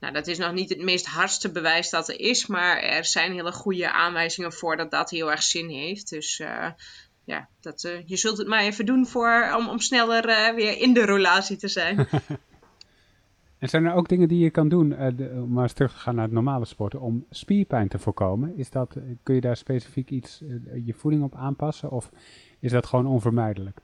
Nou, 0.00 0.14
dat 0.14 0.26
is 0.26 0.38
nog 0.38 0.52
niet 0.52 0.68
het 0.68 0.82
meest 0.82 1.06
hardste 1.06 1.52
bewijs 1.52 1.90
dat 1.90 2.08
er 2.08 2.20
is, 2.20 2.46
maar 2.46 2.82
er 2.82 3.04
zijn 3.04 3.32
hele 3.32 3.52
goede 3.52 3.92
aanwijzingen 3.92 4.52
voor 4.52 4.76
dat 4.76 4.90
dat 4.90 5.10
heel 5.10 5.30
erg 5.30 5.42
zin 5.42 5.68
heeft. 5.68 6.08
Dus 6.08 6.42
ja, 7.24 7.48
dat, 7.60 7.80
je 8.06 8.16
zult 8.16 8.38
het 8.38 8.48
maar 8.48 8.62
even 8.62 8.86
doen 8.86 9.06
voor, 9.06 9.54
om, 9.58 9.68
om 9.68 9.78
sneller 9.78 10.54
weer 10.54 10.78
in 10.78 10.92
de 10.92 11.04
relatie 11.04 11.56
te 11.56 11.68
zijn. 11.68 12.06
En 13.62 13.68
zijn 13.68 13.84
er 13.84 13.94
ook 13.94 14.08
dingen 14.08 14.28
die 14.28 14.38
je 14.38 14.50
kan 14.50 14.68
doen, 14.68 14.92
uh, 14.92 15.42
om 15.42 15.52
maar 15.52 15.62
eens 15.62 15.72
terug 15.72 15.92
te 15.92 15.98
gaan 15.98 16.14
naar 16.14 16.24
het 16.24 16.32
normale 16.32 16.64
sporten, 16.64 17.00
om 17.00 17.26
spierpijn 17.30 17.88
te 17.88 17.98
voorkomen? 17.98 18.56
Is 18.56 18.70
dat, 18.70 18.96
eh, 18.96 19.02
kun 19.22 19.34
je 19.34 19.40
daar 19.40 19.56
specifiek 19.56 20.10
iets, 20.10 20.42
uh, 20.42 20.86
je 20.86 20.94
voeding 20.94 21.22
op 21.22 21.34
aanpassen 21.34 21.90
of 21.90 22.10
is 22.58 22.70
dat 22.72 22.86
gewoon 22.86 23.06
onvermijdelijk? 23.06 23.80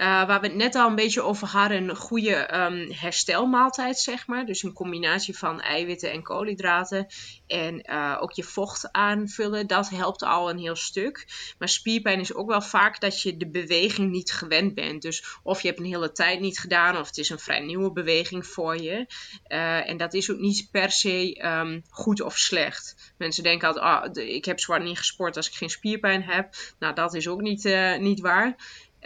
Uh, 0.00 0.06
waar 0.06 0.40
we 0.40 0.46
het 0.46 0.56
net 0.56 0.74
al 0.74 0.88
een 0.88 0.94
beetje 0.94 1.22
over 1.22 1.48
hadden, 1.48 1.88
een 1.88 1.96
goede 1.96 2.54
um, 2.54 2.92
herstelmaaltijd, 2.92 3.98
zeg 3.98 4.26
maar. 4.26 4.46
Dus 4.46 4.62
een 4.62 4.72
combinatie 4.72 5.38
van 5.38 5.60
eiwitten 5.60 6.12
en 6.12 6.22
koolhydraten. 6.22 7.06
En 7.46 7.90
uh, 7.90 8.16
ook 8.20 8.32
je 8.32 8.42
vocht 8.42 8.92
aanvullen, 8.92 9.66
dat 9.66 9.88
helpt 9.88 10.22
al 10.22 10.50
een 10.50 10.58
heel 10.58 10.76
stuk. 10.76 11.26
Maar 11.58 11.68
spierpijn 11.68 12.20
is 12.20 12.34
ook 12.34 12.48
wel 12.48 12.62
vaak 12.62 13.00
dat 13.00 13.22
je 13.22 13.36
de 13.36 13.50
beweging 13.50 14.10
niet 14.10 14.32
gewend 14.32 14.74
bent. 14.74 15.02
Dus 15.02 15.24
of 15.42 15.60
je 15.60 15.68
hebt 15.68 15.80
een 15.80 15.86
hele 15.86 16.12
tijd 16.12 16.40
niet 16.40 16.58
gedaan, 16.58 16.96
of 16.96 17.06
het 17.06 17.18
is 17.18 17.30
een 17.30 17.38
vrij 17.38 17.60
nieuwe 17.60 17.92
beweging 17.92 18.46
voor 18.46 18.76
je. 18.76 19.06
Uh, 19.48 19.88
en 19.88 19.96
dat 19.96 20.14
is 20.14 20.30
ook 20.30 20.38
niet 20.38 20.68
per 20.70 20.90
se 20.90 21.44
um, 21.44 21.82
goed 21.90 22.20
of 22.20 22.36
slecht. 22.38 23.12
Mensen 23.18 23.42
denken 23.42 23.68
altijd, 23.68 24.16
oh, 24.16 24.24
ik 24.24 24.44
heb 24.44 24.60
zwaar 24.60 24.82
niet 24.82 24.98
gesport 24.98 25.36
als 25.36 25.48
ik 25.48 25.54
geen 25.54 25.70
spierpijn 25.70 26.22
heb. 26.22 26.54
Nou, 26.78 26.94
dat 26.94 27.14
is 27.14 27.28
ook 27.28 27.40
niet, 27.40 27.64
niet 27.98 28.20
waar. 28.20 28.56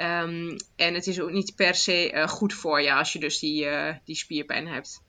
Um, 0.01 0.57
en 0.77 0.95
het 0.95 1.07
is 1.07 1.21
ook 1.21 1.31
niet 1.31 1.53
per 1.57 1.75
se 1.75 2.13
uh, 2.13 2.29
goed 2.29 2.53
voor 2.53 2.81
je 2.81 2.95
als 2.95 3.13
je 3.13 3.19
dus 3.19 3.39
die, 3.39 3.65
uh, 3.65 3.95
die 4.05 4.17
spierpijn 4.17 4.67
hebt. 4.67 5.03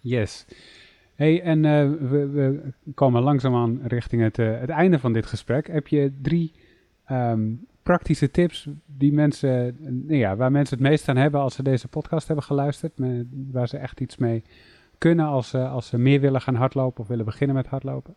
Yes. 0.00 0.46
Hey, 1.14 1.42
en 1.42 1.64
uh, 1.64 2.08
we, 2.10 2.26
we, 2.26 2.72
komen 2.94 3.22
langzaamaan 3.22 3.80
richting 3.86 4.22
het, 4.22 4.36
het 4.36 4.70
einde 4.70 4.98
van 4.98 5.12
dit 5.12 5.26
gesprek. 5.26 5.66
Heb 5.66 5.86
je 5.86 6.12
drie 6.22 6.52
um, 7.10 7.66
praktische 7.82 8.30
tips 8.30 8.68
die 8.86 9.12
mensen, 9.12 9.76
nou 9.80 10.18
ja, 10.18 10.36
waar 10.36 10.52
mensen 10.52 10.78
het 10.78 10.88
meest 10.88 11.08
aan 11.08 11.16
hebben 11.16 11.40
als 11.40 11.54
ze 11.54 11.62
deze 11.62 11.88
podcast 11.88 12.26
hebben 12.26 12.44
geluisterd? 12.44 12.98
Met, 12.98 13.26
waar 13.52 13.68
ze 13.68 13.76
echt 13.76 14.00
iets 14.00 14.16
mee 14.16 14.42
kunnen 14.98 15.26
als, 15.26 15.54
als 15.54 15.86
ze 15.86 15.98
meer 15.98 16.20
willen 16.20 16.40
gaan 16.40 16.54
hardlopen 16.54 17.00
of 17.00 17.08
willen 17.08 17.24
beginnen 17.24 17.56
met 17.56 17.66
hardlopen? 17.66 18.14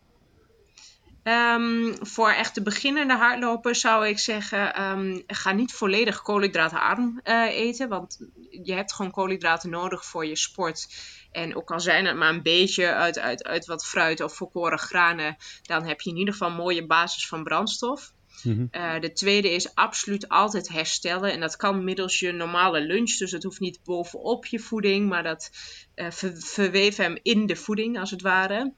Um, 1.29 1.95
voor 2.01 2.29
echt 2.29 2.55
de 2.55 2.61
beginnende 2.61 3.13
hardlopers 3.13 3.79
zou 3.79 4.07
ik 4.07 4.19
zeggen, 4.19 4.81
um, 4.81 5.23
ga 5.27 5.51
niet 5.51 5.73
volledig 5.73 6.21
koolhydraatarm 6.21 7.21
uh, 7.23 7.43
eten. 7.45 7.89
Want 7.89 8.17
je 8.63 8.73
hebt 8.73 8.93
gewoon 8.93 9.11
koolhydraten 9.11 9.69
nodig 9.69 10.05
voor 10.05 10.25
je 10.25 10.35
sport. 10.35 10.87
En 11.31 11.55
ook 11.55 11.71
al 11.71 11.79
zijn 11.79 12.05
het 12.05 12.15
maar 12.15 12.29
een 12.29 12.43
beetje 12.43 12.93
uit, 12.93 13.19
uit, 13.19 13.43
uit 13.43 13.65
wat 13.65 13.85
fruit 13.85 14.21
of 14.21 14.35
volkoren 14.35 14.79
granen, 14.79 15.37
dan 15.61 15.85
heb 15.85 16.01
je 16.01 16.09
in 16.09 16.17
ieder 16.17 16.33
geval 16.33 16.49
een 16.49 16.55
mooie 16.55 16.85
basis 16.85 17.27
van 17.27 17.43
brandstof. 17.43 18.13
Mm-hmm. 18.43 18.67
Uh, 18.71 18.99
de 18.99 19.11
tweede 19.11 19.51
is 19.51 19.75
absoluut 19.75 20.29
altijd 20.29 20.69
herstellen. 20.69 21.31
En 21.31 21.39
dat 21.39 21.55
kan 21.55 21.83
middels 21.83 22.19
je 22.19 22.31
normale 22.31 22.81
lunch. 22.81 23.17
Dus 23.17 23.31
het 23.31 23.43
hoeft 23.43 23.59
niet 23.59 23.79
bovenop 23.83 24.45
je 24.45 24.59
voeding, 24.59 25.09
maar 25.09 25.23
dat 25.23 25.49
uh, 25.95 26.11
ver, 26.11 26.33
verweef 26.37 26.95
hem 26.95 27.17
in 27.21 27.45
de 27.45 27.55
voeding 27.55 27.99
als 27.99 28.11
het 28.11 28.21
ware. 28.21 28.73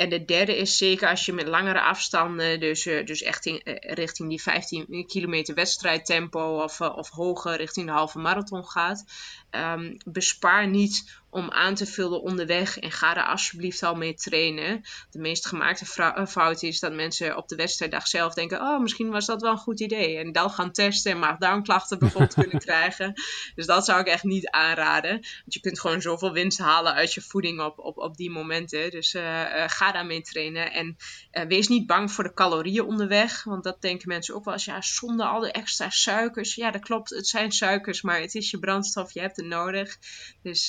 En 0.00 0.08
de 0.08 0.24
derde 0.24 0.56
is 0.56 0.76
zeker 0.76 1.08
als 1.08 1.26
je 1.26 1.32
met 1.32 1.46
langere 1.46 1.80
afstanden, 1.80 2.60
dus, 2.60 2.86
uh, 2.86 3.06
dus 3.06 3.22
echt 3.22 3.46
in, 3.46 3.60
uh, 3.64 3.74
richting 3.80 4.28
die 4.28 4.42
15 4.42 5.06
kilometer 5.06 5.54
wedstrijdtempo 5.54 6.62
of, 6.62 6.80
uh, 6.80 6.96
of 6.96 7.10
hoger 7.10 7.56
richting 7.56 7.86
de 7.86 7.92
halve 7.92 8.18
marathon 8.18 8.64
gaat, 8.64 9.04
um, 9.50 9.96
bespaar 10.04 10.68
niet 10.68 11.20
om 11.30 11.50
aan 11.50 11.74
te 11.74 11.86
vullen 11.86 12.22
onderweg 12.22 12.78
en 12.78 12.90
ga 12.90 13.16
er 13.16 13.24
alsjeblieft 13.24 13.82
al 13.82 13.94
mee 13.94 14.14
trainen. 14.14 14.82
De 15.10 15.18
meest 15.18 15.46
gemaakte 15.46 16.02
eh, 16.02 16.26
fout 16.26 16.62
is 16.62 16.80
dat 16.80 16.92
mensen 16.92 17.36
op 17.36 17.48
de 17.48 17.56
wedstrijddag 17.56 18.08
zelf 18.08 18.34
denken: 18.34 18.60
Oh, 18.60 18.80
misschien 18.80 19.10
was 19.10 19.26
dat 19.26 19.42
wel 19.42 19.50
een 19.50 19.58
goed 19.58 19.80
idee. 19.80 20.16
En 20.16 20.32
dan 20.32 20.50
gaan 20.50 20.72
testen 20.72 21.12
en 21.12 21.18
maag-darmklachten 21.18 21.98
bijvoorbeeld 21.98 22.34
kunnen 22.42 22.58
krijgen. 22.58 23.12
Dus 23.54 23.66
dat 23.66 23.84
zou 23.84 24.00
ik 24.00 24.06
echt 24.06 24.24
niet 24.24 24.48
aanraden. 24.48 25.10
Want 25.10 25.54
je 25.54 25.60
kunt 25.60 25.80
gewoon 25.80 26.02
zoveel 26.02 26.32
winst 26.32 26.58
halen 26.58 26.94
uit 26.94 27.14
je 27.14 27.20
voeding 27.20 27.60
op, 27.60 27.78
op, 27.78 27.98
op 27.98 28.16
die 28.16 28.30
momenten. 28.30 28.90
Dus 28.90 29.14
uh, 29.14 29.22
uh, 29.22 29.64
ga 29.66 29.92
daarmee 29.92 30.22
trainen. 30.22 30.72
En 30.72 30.96
uh, 31.32 31.44
wees 31.44 31.68
niet 31.68 31.86
bang 31.86 32.12
voor 32.12 32.24
de 32.24 32.34
calorieën 32.34 32.84
onderweg. 32.84 33.44
Want 33.44 33.64
dat 33.64 33.82
denken 33.82 34.08
mensen 34.08 34.34
ook 34.34 34.44
wel 34.44 34.54
eens: 34.54 34.64
ja, 34.64 34.82
zonder 34.82 35.26
al 35.26 35.40
de 35.40 35.52
extra 35.52 35.90
suikers. 35.90 36.54
Ja, 36.54 36.70
dat 36.70 36.82
klopt. 36.82 37.10
Het 37.10 37.26
zijn 37.26 37.52
suikers, 37.52 38.02
maar 38.02 38.20
het 38.20 38.34
is 38.34 38.50
je 38.50 38.58
brandstof. 38.58 39.12
Je 39.12 39.20
hebt 39.20 39.38
nodig. 39.44 39.98
Dus 40.42 40.68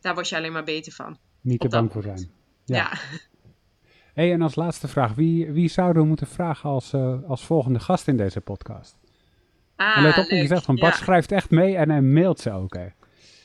daar 0.00 0.14
word 0.14 0.28
je 0.28 0.36
alleen 0.36 0.52
maar 0.52 0.64
beter 0.64 0.92
van. 0.92 1.18
Niet 1.40 1.60
te 1.60 1.68
bang 1.68 1.92
voor 1.92 2.02
zijn. 2.02 2.30
Ja. 2.64 2.76
ja. 2.76 2.90
hey, 4.14 4.32
en 4.32 4.42
als 4.42 4.54
laatste 4.54 4.88
vraag. 4.88 5.14
Wie, 5.14 5.52
wie 5.52 5.68
zouden 5.68 6.02
we 6.02 6.08
moeten 6.08 6.26
vragen 6.26 6.70
als, 6.70 6.92
uh, 6.92 7.18
als 7.26 7.44
volgende 7.44 7.80
gast 7.80 8.08
in 8.08 8.16
deze 8.16 8.40
podcast? 8.40 8.96
Ah, 9.76 9.96
en 9.96 10.02
let 10.02 10.18
op, 10.18 10.24
je 10.24 10.46
zegt 10.46 10.64
van 10.64 10.76
Bart 10.76 10.96
ja. 10.96 11.02
schrijft 11.02 11.32
echt 11.32 11.50
mee 11.50 11.76
en 11.76 11.90
hij 11.90 12.02
mailt 12.02 12.40
ze 12.40 12.52
ook. 12.52 12.74
Hè. 12.74 12.86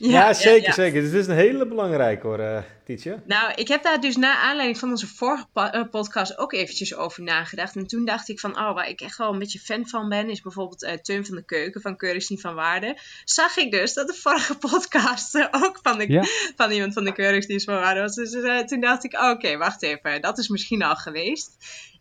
Ja, 0.06 0.26
ja, 0.26 0.32
zeker, 0.32 0.72
zeker. 0.72 1.00
Dus 1.00 1.10
het 1.10 1.20
is 1.20 1.26
een 1.26 1.36
hele 1.36 1.66
belangrijke 1.66 2.26
hoor, 2.26 2.40
uh, 2.40 2.58
Tietje. 2.84 3.22
Nou, 3.26 3.52
ik 3.54 3.68
heb 3.68 3.82
daar 3.82 4.00
dus 4.00 4.16
na 4.16 4.36
aanleiding 4.36 4.78
van 4.78 4.90
onze 4.90 5.06
vorige 5.06 5.46
uh, 5.56 5.82
podcast 5.90 6.38
ook 6.38 6.52
eventjes 6.52 6.94
over 6.94 7.22
nagedacht. 7.22 7.76
En 7.76 7.86
toen 7.86 8.04
dacht 8.04 8.28
ik 8.28 8.40
van, 8.40 8.50
oh, 8.50 8.74
waar 8.74 8.88
ik 8.88 9.00
echt 9.00 9.18
wel 9.18 9.32
een 9.32 9.38
beetje 9.38 9.58
fan 9.58 9.88
van 9.88 10.08
ben, 10.08 10.30
is 10.30 10.40
bijvoorbeeld 10.40 10.82
uh, 10.82 10.92
Teun 10.92 11.26
van 11.26 11.36
de 11.36 11.44
Keuken 11.44 11.80
van 11.80 11.96
Keurig 11.96 12.30
niet 12.30 12.40
van 12.40 12.54
Waarde. 12.54 12.98
Zag 13.24 13.56
ik 13.56 13.70
dus 13.70 13.94
dat 13.94 14.06
de 14.06 14.14
vorige 14.14 14.58
podcast 14.58 15.48
ook 15.50 15.78
van, 15.82 15.98
de, 15.98 16.12
ja. 16.12 16.24
van 16.56 16.70
iemand 16.70 16.92
van 16.92 17.04
de 17.04 17.12
Keurig 17.12 17.48
niet 17.48 17.64
van 17.64 17.74
Waarde 17.74 18.00
was. 18.00 18.14
Dus 18.14 18.30
toen 18.66 18.80
dacht 18.80 19.04
ik, 19.04 19.12
oh, 19.12 19.20
oké, 19.20 19.30
okay, 19.30 19.58
wacht 19.58 19.82
even, 19.82 20.20
dat 20.20 20.38
is 20.38 20.48
misschien 20.48 20.82
al 20.82 20.96
geweest. 20.96 21.56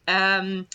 Um, 0.05 0.67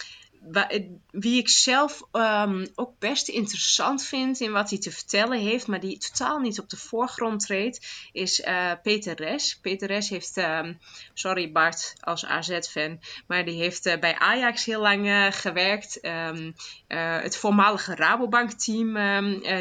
wie 1.10 1.38
ik 1.38 1.48
zelf 1.48 2.02
um, 2.12 2.68
ook 2.74 2.98
best 2.98 3.28
interessant 3.28 4.04
vind 4.04 4.40
in 4.40 4.52
wat 4.52 4.70
hij 4.70 4.78
te 4.78 4.90
vertellen 4.90 5.38
heeft, 5.38 5.66
maar 5.66 5.80
die 5.80 5.98
totaal 5.98 6.38
niet 6.38 6.60
op 6.60 6.70
de 6.70 6.76
voorgrond 6.76 7.40
treedt, 7.40 7.86
is 8.12 8.40
uh, 8.40 8.72
Peter 8.82 9.16
Res. 9.16 9.58
Peter 9.62 9.88
Res 9.88 10.08
heeft, 10.08 10.36
um, 10.36 10.78
sorry 11.14 11.52
Bart 11.52 11.94
als 12.00 12.24
AZ-fan, 12.24 13.00
maar 13.26 13.44
die 13.44 13.60
heeft 13.60 13.86
uh, 13.86 13.98
bij 13.98 14.18
Ajax 14.18 14.64
heel 14.64 14.80
lang 14.80 15.06
uh, 15.06 15.26
gewerkt. 15.30 15.98
Um, 16.02 16.54
het 16.88 17.36
voormalige 17.36 17.94
Rabobank-team 17.94 18.92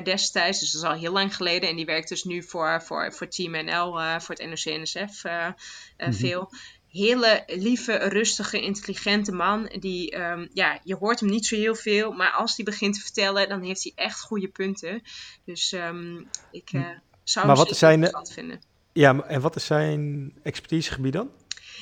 destijds, 0.04 0.60
dus 0.60 0.72
dat 0.72 0.84
is 0.84 0.88
al 0.88 0.96
heel 0.96 1.12
lang 1.12 1.36
geleden. 1.36 1.70
En 1.70 1.76
die 1.76 1.86
werkt 1.86 2.10
dus 2.10 2.24
nu 2.24 2.44
voor, 2.44 2.82
voor, 2.82 3.14
voor 3.14 3.28
Team 3.28 3.66
NL, 3.66 4.20
voor 4.20 4.36
het 4.36 4.46
NOC-NSF 4.46 5.24
mm 5.24 5.54
-hmm. 5.98 6.14
veel 6.14 6.52
hele 6.92 7.44
lieve, 7.48 7.96
rustige, 7.96 8.62
intelligente 8.62 9.32
man. 9.32 9.70
Die, 9.80 10.20
um, 10.20 10.50
ja, 10.54 10.80
je 10.84 10.96
hoort 10.96 11.20
hem 11.20 11.30
niet 11.30 11.46
zo 11.46 11.56
heel 11.56 11.76
veel, 11.76 12.12
maar 12.12 12.32
als 12.32 12.56
hij 12.56 12.66
begint 12.66 12.94
te 12.94 13.02
vertellen, 13.02 13.50
dan 13.50 13.62
heeft 13.62 13.84
hij 13.84 13.92
echt 13.96 14.22
goede 14.22 14.48
punten. 14.48 15.02
Dus 15.46 15.72
um, 15.72 16.30
ik 16.52 16.74
uh, 16.74 16.82
zou 17.24 17.48
maar 17.48 17.56
hem 17.56 17.66
wat 17.66 17.78
zijn, 17.78 17.94
interessant 17.94 18.34
vinden. 18.34 18.62
Ja, 18.94 19.20
en 19.20 19.42
wat 19.42 19.56
is 19.56 19.66
zijn 19.66 20.34
expertisegebied 20.44 21.14
dan? 21.14 21.30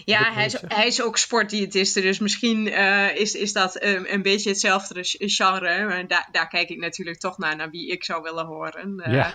Ja, 0.03 0.33
hij 0.33 0.45
is, 0.45 0.61
hij 0.67 0.87
is 0.87 1.01
ook 1.01 1.17
sportdiëtiste, 1.17 2.01
dus 2.01 2.19
misschien 2.19 2.67
uh, 2.67 3.15
is, 3.15 3.35
is 3.35 3.53
dat 3.53 3.83
um, 3.83 4.05
een 4.07 4.21
beetje 4.21 4.49
hetzelfde 4.49 4.99
genre. 5.17 5.85
Maar 5.85 6.07
daar, 6.07 6.29
daar 6.31 6.47
kijk 6.47 6.69
ik 6.69 6.79
natuurlijk 6.79 7.19
toch 7.19 7.37
naar, 7.37 7.55
naar 7.55 7.69
wie 7.69 7.91
ik 7.91 8.03
zou 8.03 8.21
willen 8.21 8.45
horen. 8.45 9.03
Uh, 9.07 9.13
ja. 9.13 9.33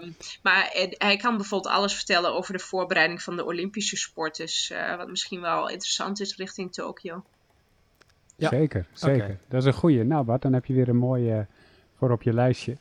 um, 0.00 0.16
maar 0.42 0.70
hij 0.98 1.16
kan 1.16 1.36
bijvoorbeeld 1.36 1.74
alles 1.74 1.94
vertellen 1.94 2.34
over 2.34 2.52
de 2.52 2.58
voorbereiding 2.58 3.22
van 3.22 3.36
de 3.36 3.44
Olympische 3.44 3.96
sporters. 3.96 4.70
Uh, 4.70 4.96
wat 4.96 5.08
misschien 5.08 5.40
wel 5.40 5.68
interessant 5.68 6.20
is 6.20 6.36
richting 6.36 6.72
Tokio. 6.72 7.24
Ja. 8.36 8.48
Zeker, 8.48 8.86
zeker. 8.92 9.22
Okay. 9.22 9.38
Dat 9.48 9.60
is 9.60 9.66
een 9.66 9.72
goeie. 9.72 10.04
Nou 10.04 10.24
Bart, 10.24 10.42
dan 10.42 10.52
heb 10.52 10.66
je 10.66 10.74
weer 10.74 10.88
een 10.88 10.96
mooie 10.96 11.46
voor 11.98 12.10
op 12.10 12.22
je 12.22 12.32
lijstje. 12.32 12.72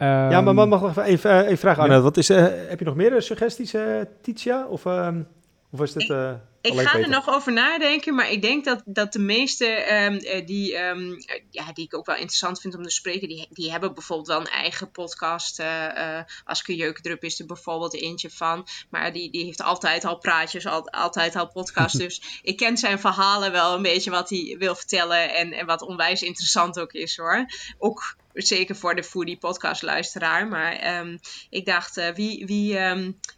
Um, 0.00 0.06
ja, 0.06 0.40
maar 0.40 0.54
mag 0.54 0.80
nog 0.80 0.98
even, 0.98 1.44
even 1.44 1.58
vragen, 1.58 1.82
Anne. 1.82 1.94
Ja. 1.94 2.00
Wat 2.00 2.16
is, 2.16 2.28
heb 2.28 2.78
je 2.78 2.84
nog 2.84 2.94
meer 2.94 3.22
suggesties, 3.22 3.74
Titia? 4.22 4.66
Of... 4.66 4.84
Um 4.84 5.26
of 5.70 5.80
is 5.80 5.92
dit, 5.92 6.10
uh, 6.10 6.34
ik, 6.60 6.80
ga 6.80 6.98
er 6.98 7.08
nog 7.08 7.28
over 7.28 7.52
nadenken, 7.52 8.14
maar 8.14 8.30
ik 8.30 8.42
denk 8.42 8.64
dat, 8.64 8.82
dat 8.84 9.12
de 9.12 9.18
meeste 9.18 9.94
um, 9.94 10.44
die, 10.46 10.76
um, 10.76 11.16
ja, 11.50 11.72
die 11.72 11.84
ik 11.84 11.96
ook 11.96 12.06
wel 12.06 12.16
interessant 12.16 12.60
vind 12.60 12.74
om 12.74 12.82
te 12.82 12.90
spreken, 12.90 13.28
die, 13.28 13.46
die 13.50 13.70
hebben 13.70 13.94
bijvoorbeeld 13.94 14.28
wel 14.28 14.40
een 14.40 14.46
eigen 14.46 14.90
podcast. 14.90 15.60
Uh, 15.60 15.66
uh, 15.66 16.20
Aske 16.44 16.76
Jeukendrup 16.76 17.24
is 17.24 17.40
er 17.40 17.46
bijvoorbeeld 17.46 17.94
eentje 17.94 18.30
van. 18.30 18.66
Maar 18.90 19.12
die, 19.12 19.30
die 19.30 19.44
heeft 19.44 19.62
altijd 19.62 20.04
al 20.04 20.18
praatjes, 20.18 20.66
al, 20.66 20.88
altijd 20.88 21.36
al 21.36 21.48
podcasts. 21.48 21.98
dus 22.08 22.40
ik 22.42 22.56
ken 22.56 22.76
zijn 22.76 22.98
verhalen 22.98 23.52
wel 23.52 23.74
een 23.74 23.82
beetje 23.82 24.10
wat 24.10 24.30
hij 24.30 24.56
wil 24.58 24.74
vertellen 24.74 25.34
en, 25.34 25.52
en 25.52 25.66
wat 25.66 25.82
onwijs 25.82 26.22
interessant 26.22 26.80
ook 26.80 26.92
is 26.92 27.16
hoor. 27.16 27.46
Ook 27.78 28.16
zeker 28.32 28.76
voor 28.76 28.94
de 28.94 29.04
Foodie 29.04 29.38
podcast 29.38 29.82
luisteraar. 29.82 30.48
Maar 30.48 30.72
ehm, 30.72 31.16
ik 31.50 31.66
dacht, 31.66 32.12
wie, 32.14 32.46
wie, 32.46 32.78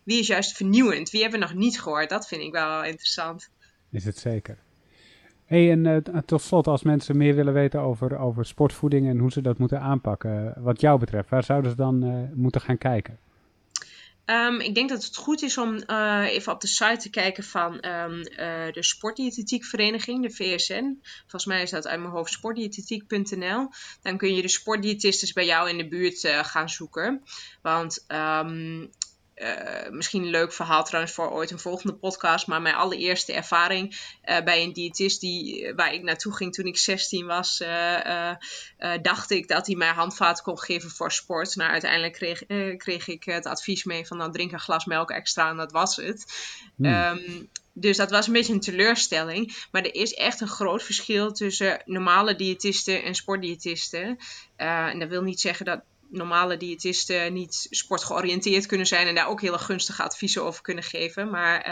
wie 0.04 0.18
is 0.18 0.26
juist 0.26 0.56
vernieuwend? 0.56 1.10
Wie 1.10 1.22
hebben 1.22 1.40
we 1.40 1.46
nog 1.46 1.54
niet 1.54 1.80
gehoord? 1.80 2.10
Dat 2.10 2.28
vind 2.28 2.42
ik 2.42 2.52
wel 2.52 2.84
interessant. 2.84 3.09
Is 3.90 4.04
het 4.04 4.18
zeker. 4.18 4.58
Hey, 5.44 5.70
en 5.70 6.04
tot 6.26 6.42
slot, 6.42 6.66
als 6.66 6.82
mensen 6.82 7.16
meer 7.16 7.34
willen 7.34 7.52
weten 7.52 7.80
over, 7.80 8.18
over 8.18 8.46
sportvoeding 8.46 9.08
en 9.08 9.18
hoe 9.18 9.32
ze 9.32 9.40
dat 9.40 9.58
moeten 9.58 9.80
aanpakken, 9.80 10.54
wat 10.58 10.80
jou 10.80 10.98
betreft, 10.98 11.28
waar 11.28 11.44
zouden 11.44 11.70
ze 11.70 11.76
dan 11.76 12.28
moeten 12.34 12.60
gaan 12.60 12.78
kijken? 12.78 13.18
Um, 14.30 14.60
ik 14.60 14.74
denk 14.74 14.88
dat 14.88 15.04
het 15.04 15.16
goed 15.16 15.42
is 15.42 15.58
om 15.58 15.82
uh, 15.86 16.24
even 16.28 16.52
op 16.52 16.60
de 16.60 16.66
site 16.66 16.96
te 16.96 17.10
kijken 17.10 17.44
van 17.44 17.72
um, 17.86 18.18
uh, 18.18 18.72
de 18.72 18.82
Sportdiëtetiekvereniging, 18.82 20.22
de 20.22 20.30
VSN. 20.30 21.00
Volgens 21.20 21.44
mij 21.44 21.62
is 21.62 21.70
dat 21.70 21.86
uit 21.86 22.00
mijn 22.00 22.12
hoofd 22.12 22.32
sportdiëtetiek.nl. 22.32 23.68
Dan 24.02 24.16
kun 24.16 24.34
je 24.34 24.42
de 24.42 24.48
sportdiëtistes 24.48 25.32
bij 25.32 25.46
jou 25.46 25.68
in 25.68 25.76
de 25.76 25.88
buurt 25.88 26.28
gaan 26.42 26.68
zoeken. 26.68 27.22
Want 27.62 28.04
um, 28.08 28.90
uh, 29.40 29.90
misschien 29.90 30.22
een 30.22 30.30
leuk 30.30 30.52
verhaal 30.52 30.84
trouwens 30.84 31.14
voor 31.14 31.30
ooit 31.30 31.50
een 31.50 31.58
volgende 31.58 31.96
podcast. 31.96 32.46
Maar 32.46 32.62
mijn 32.62 32.74
allereerste 32.74 33.32
ervaring 33.32 33.98
uh, 34.24 34.40
bij 34.40 34.62
een 34.62 34.72
diëtist 34.72 35.20
die, 35.20 35.66
eh, 35.66 35.74
waar 35.74 35.94
ik 35.94 36.02
naartoe 36.02 36.36
ging 36.36 36.52
toen 36.54 36.66
ik 36.66 36.78
16 36.78 37.26
was, 37.26 37.60
uh, 37.60 38.32
dacht 39.02 39.30
ik 39.30 39.48
dat 39.48 39.66
hij 39.66 39.76
mij 39.76 39.92
handvaten 39.92 40.44
kon 40.44 40.58
geven 40.58 40.90
voor 40.90 41.12
sport. 41.12 41.56
Nou, 41.56 41.70
uiteindelijk 41.70 42.12
kreeg, 42.12 42.42
kreeg 42.76 43.08
ik 43.08 43.24
het 43.24 43.46
advies 43.46 43.84
mee 43.84 44.06
van 44.06 44.18
dan 44.18 44.26
nou, 44.26 44.32
drink 44.32 44.52
een 44.52 44.60
glas 44.60 44.84
melk 44.84 45.10
extra 45.10 45.50
en 45.50 45.56
dat 45.56 45.72
was 45.72 45.96
het. 45.96 46.24
Hmm. 46.76 46.86
Um, 46.86 47.48
dus 47.72 47.96
dat 47.96 48.10
was 48.10 48.26
een 48.26 48.32
beetje 48.32 48.52
een 48.52 48.60
teleurstelling. 48.60 49.66
Maar 49.70 49.82
er 49.82 49.94
is 49.94 50.14
echt 50.14 50.40
een 50.40 50.48
groot 50.48 50.82
verschil 50.82 51.32
tussen 51.32 51.82
normale 51.84 52.36
diëtisten 52.36 53.02
en 53.02 53.14
sportdiëtisten. 53.14 54.18
en 54.56 54.98
dat 54.98 55.08
wil 55.08 55.22
niet 55.22 55.40
zeggen 55.40 55.64
dat 55.64 55.82
normale 56.10 56.56
diëtisten 56.56 57.32
niet 57.32 57.66
sportgeoriënteerd 57.70 58.66
kunnen 58.66 58.86
zijn 58.86 59.06
en 59.06 59.14
daar 59.14 59.28
ook 59.28 59.40
hele 59.40 59.58
gunstige 59.58 60.02
adviezen 60.02 60.44
over 60.44 60.62
kunnen 60.62 60.84
geven. 60.84 61.30
Maar 61.30 61.68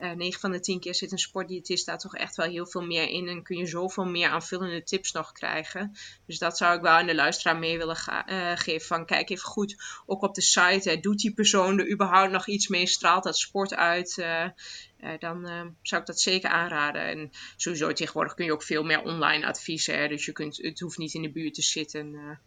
uh, 0.00 0.10
uh, 0.10 0.16
9 0.16 0.40
van 0.40 0.52
de 0.52 0.60
10 0.60 0.80
keer 0.80 0.94
zit 0.94 1.12
een 1.12 1.18
sportdiëtist 1.18 1.86
daar 1.86 1.98
toch 1.98 2.16
echt 2.16 2.36
wel 2.36 2.46
heel 2.46 2.66
veel 2.66 2.82
meer 2.82 3.08
in 3.08 3.28
en 3.28 3.42
kun 3.42 3.56
je 3.56 3.66
zoveel 3.66 4.04
meer 4.04 4.28
aanvullende 4.28 4.82
tips 4.82 5.12
nog 5.12 5.32
krijgen. 5.32 5.96
Dus 6.26 6.38
dat 6.38 6.56
zou 6.56 6.76
ik 6.76 6.82
wel 6.82 6.92
aan 6.92 7.06
de 7.06 7.14
luisteraar 7.14 7.58
mee 7.58 7.78
willen 7.78 7.96
uh, 8.06 8.52
geven. 8.54 8.86
Van 8.86 9.06
kijk 9.06 9.30
even 9.30 9.48
goed, 9.48 10.02
ook 10.06 10.22
op 10.22 10.34
de 10.34 10.40
site, 10.40 11.00
doet 11.00 11.18
die 11.18 11.34
persoon 11.34 11.78
er 11.78 11.90
überhaupt 11.90 12.32
nog 12.32 12.46
iets 12.46 12.68
mee? 12.68 12.86
Straalt 12.86 13.24
dat 13.24 13.38
sport 13.38 13.74
uit? 13.74 14.24
Dan 15.18 15.46
zou 15.82 16.00
ik 16.00 16.06
dat 16.06 16.20
zeker 16.20 16.50
aanraden. 16.50 17.02
En 17.02 17.30
sowieso 17.56 17.92
tegenwoordig 17.92 18.34
kun 18.34 18.44
je 18.44 18.52
ook 18.52 18.62
veel 18.62 18.82
meer 18.82 19.02
online 19.02 19.46
adviezen. 19.46 19.98
Hè? 19.98 20.08
Dus 20.08 20.24
je 20.24 20.32
kunt, 20.32 20.56
het 20.56 20.80
hoeft 20.80 20.98
niet 20.98 21.14
in 21.14 21.22
de 21.22 21.32
buurt 21.32 21.54
te 21.54 21.62
zitten. 21.62 22.38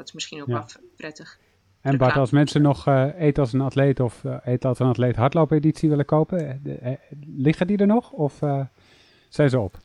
Dat 0.00 0.08
is 0.08 0.14
misschien 0.14 0.40
ook 0.40 0.46
wel 0.46 0.64
prettig. 0.96 1.38
En 1.80 1.98
Bart, 1.98 2.16
als 2.16 2.30
mensen 2.30 2.62
nog 2.62 2.88
uh, 2.88 3.06
Eet 3.18 3.38
als 3.38 3.52
een 3.52 3.60
atleet 3.60 4.00
of 4.00 4.22
uh, 4.24 4.36
Eet 4.44 4.64
als 4.64 4.78
een 4.78 4.86
atleet 4.86 5.16
hardloopeditie 5.16 5.88
willen 5.88 6.04
kopen, 6.04 6.62
uh, 6.64 6.92
liggen 7.36 7.66
die 7.66 7.78
er 7.78 7.86
nog 7.86 8.10
of 8.10 8.38
zijn 9.28 9.50
ze 9.50 9.58
op? 9.58 9.78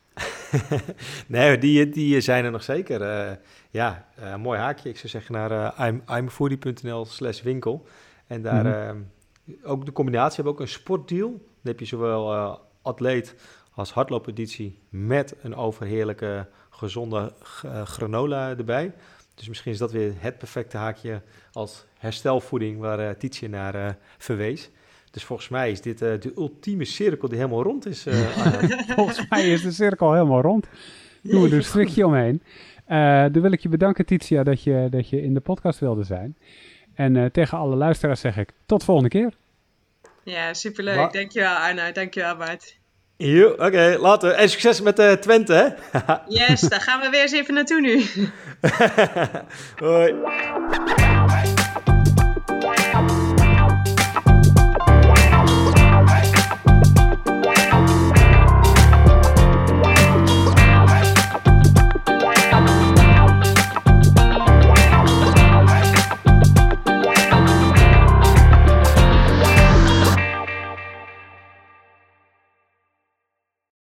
nee, 1.28 1.57
die, 1.57 1.89
die 1.89 2.22
zijn 2.22 2.45
er 2.45 2.51
nog 2.51 2.63
zeker. 2.63 3.01
ja, 3.70 4.05
mooi 4.39 4.59
haakje. 4.59 4.89
Ik 4.89 4.97
zou 4.97 5.07
zeggen 5.07 5.34
naar 5.34 5.76
uh, 5.82 6.18
imfoodie.nl 6.18 7.05
slash 7.05 7.41
winkel. 7.41 7.88
En 8.28 8.41
daar 8.41 8.95
mm 8.95 9.13
ook 9.63 9.86
de 9.86 9.91
combinatie 9.91 10.36
hebben 10.36 10.53
ook 10.53 10.59
een 10.59 10.68
sportdeal. 10.68 11.30
Dan 11.30 11.39
heb 11.61 11.80
je 11.80 11.86
zowel 11.86 12.59
atleet 12.82 13.36
als 13.72 13.91
hardloopeditie 13.93 14.80
met 14.89 15.36
een 15.41 15.55
overheerlijke 15.55 16.47
gezonde 16.70 17.34
granola 17.84 18.49
erbij. 18.49 18.93
Dus 19.36 19.48
misschien 19.48 19.72
is 19.72 19.78
dat 19.78 19.92
weer 19.92 20.14
het 20.18 20.38
perfecte 20.38 20.78
haakje 20.78 21.22
als 21.52 21.86
herstelvoeding 21.98 22.80
waar 22.80 23.00
uh, 23.00 23.10
Tietje 23.10 23.50
naar 23.50 23.76
uh, 23.76 23.90
verwees. 24.18 24.70
Dus 25.12 25.24
volgens 25.24 25.50
mij 25.50 25.72
is 25.72 25.82
dit 25.82 26.02
uh, 26.02 26.20
de 26.20 26.32
ultieme 26.36 26.86
cirkel 26.86 27.28
die 27.28 27.38
helemaal 27.38 27.64
rond 27.64 27.86
is. 27.86 28.06
volgens 28.96 29.30
mij 29.30 29.52
is 29.52 29.62
de 29.62 29.72
cirkel 29.72 30.14
helemaal 30.14 30.42
rond. 30.42 30.68
Doen 31.22 31.42
we 31.42 31.48
er 31.48 31.54
een 31.54 31.64
strikje 31.64 32.06
omheen. 32.06 32.42
dan 33.32 33.42
wil 33.42 33.52
ik 33.52 33.60
je 33.60 33.70
bedanken, 33.70 34.06
Titia, 34.06 34.44
dat 34.44 34.64
je, 34.64 34.88
dat 34.90 35.10
je 35.10 35.22
in 35.22 35.34
de 35.34 35.40
podcast 35.40 35.80
wilde 35.80 36.04
zijn. 36.04 36.38
En 36.94 37.32
tegen 37.32 37.58
alle 37.58 37.76
luisteraars 37.76 38.20
zeg 38.20 38.38
ik 38.38 38.52
tot 38.66 38.84
volgende 38.84 39.10
keer. 39.10 39.34
Ja, 40.24 40.54
superleuk. 40.54 40.96
Ma 40.96 41.08
dankjewel 41.08 41.56
Arno. 41.56 41.92
Dankjewel 41.92 42.36
Bart. 42.36 42.78
Jo, 43.18 43.49
oké, 43.49 43.66
okay, 43.66 43.97
later. 43.97 44.32
En 44.32 44.49
succes 44.49 44.82
met 44.82 44.99
uh, 44.99 45.11
Twente, 45.11 45.53
hè? 45.53 45.68
yes, 46.39 46.61
daar 46.61 46.82
gaan 46.82 47.01
we 47.01 47.09
weer 47.09 47.22
eens 47.22 47.32
even 47.32 47.53
naartoe 47.53 47.82
nu. 47.82 48.05
Hoi. 49.86 50.16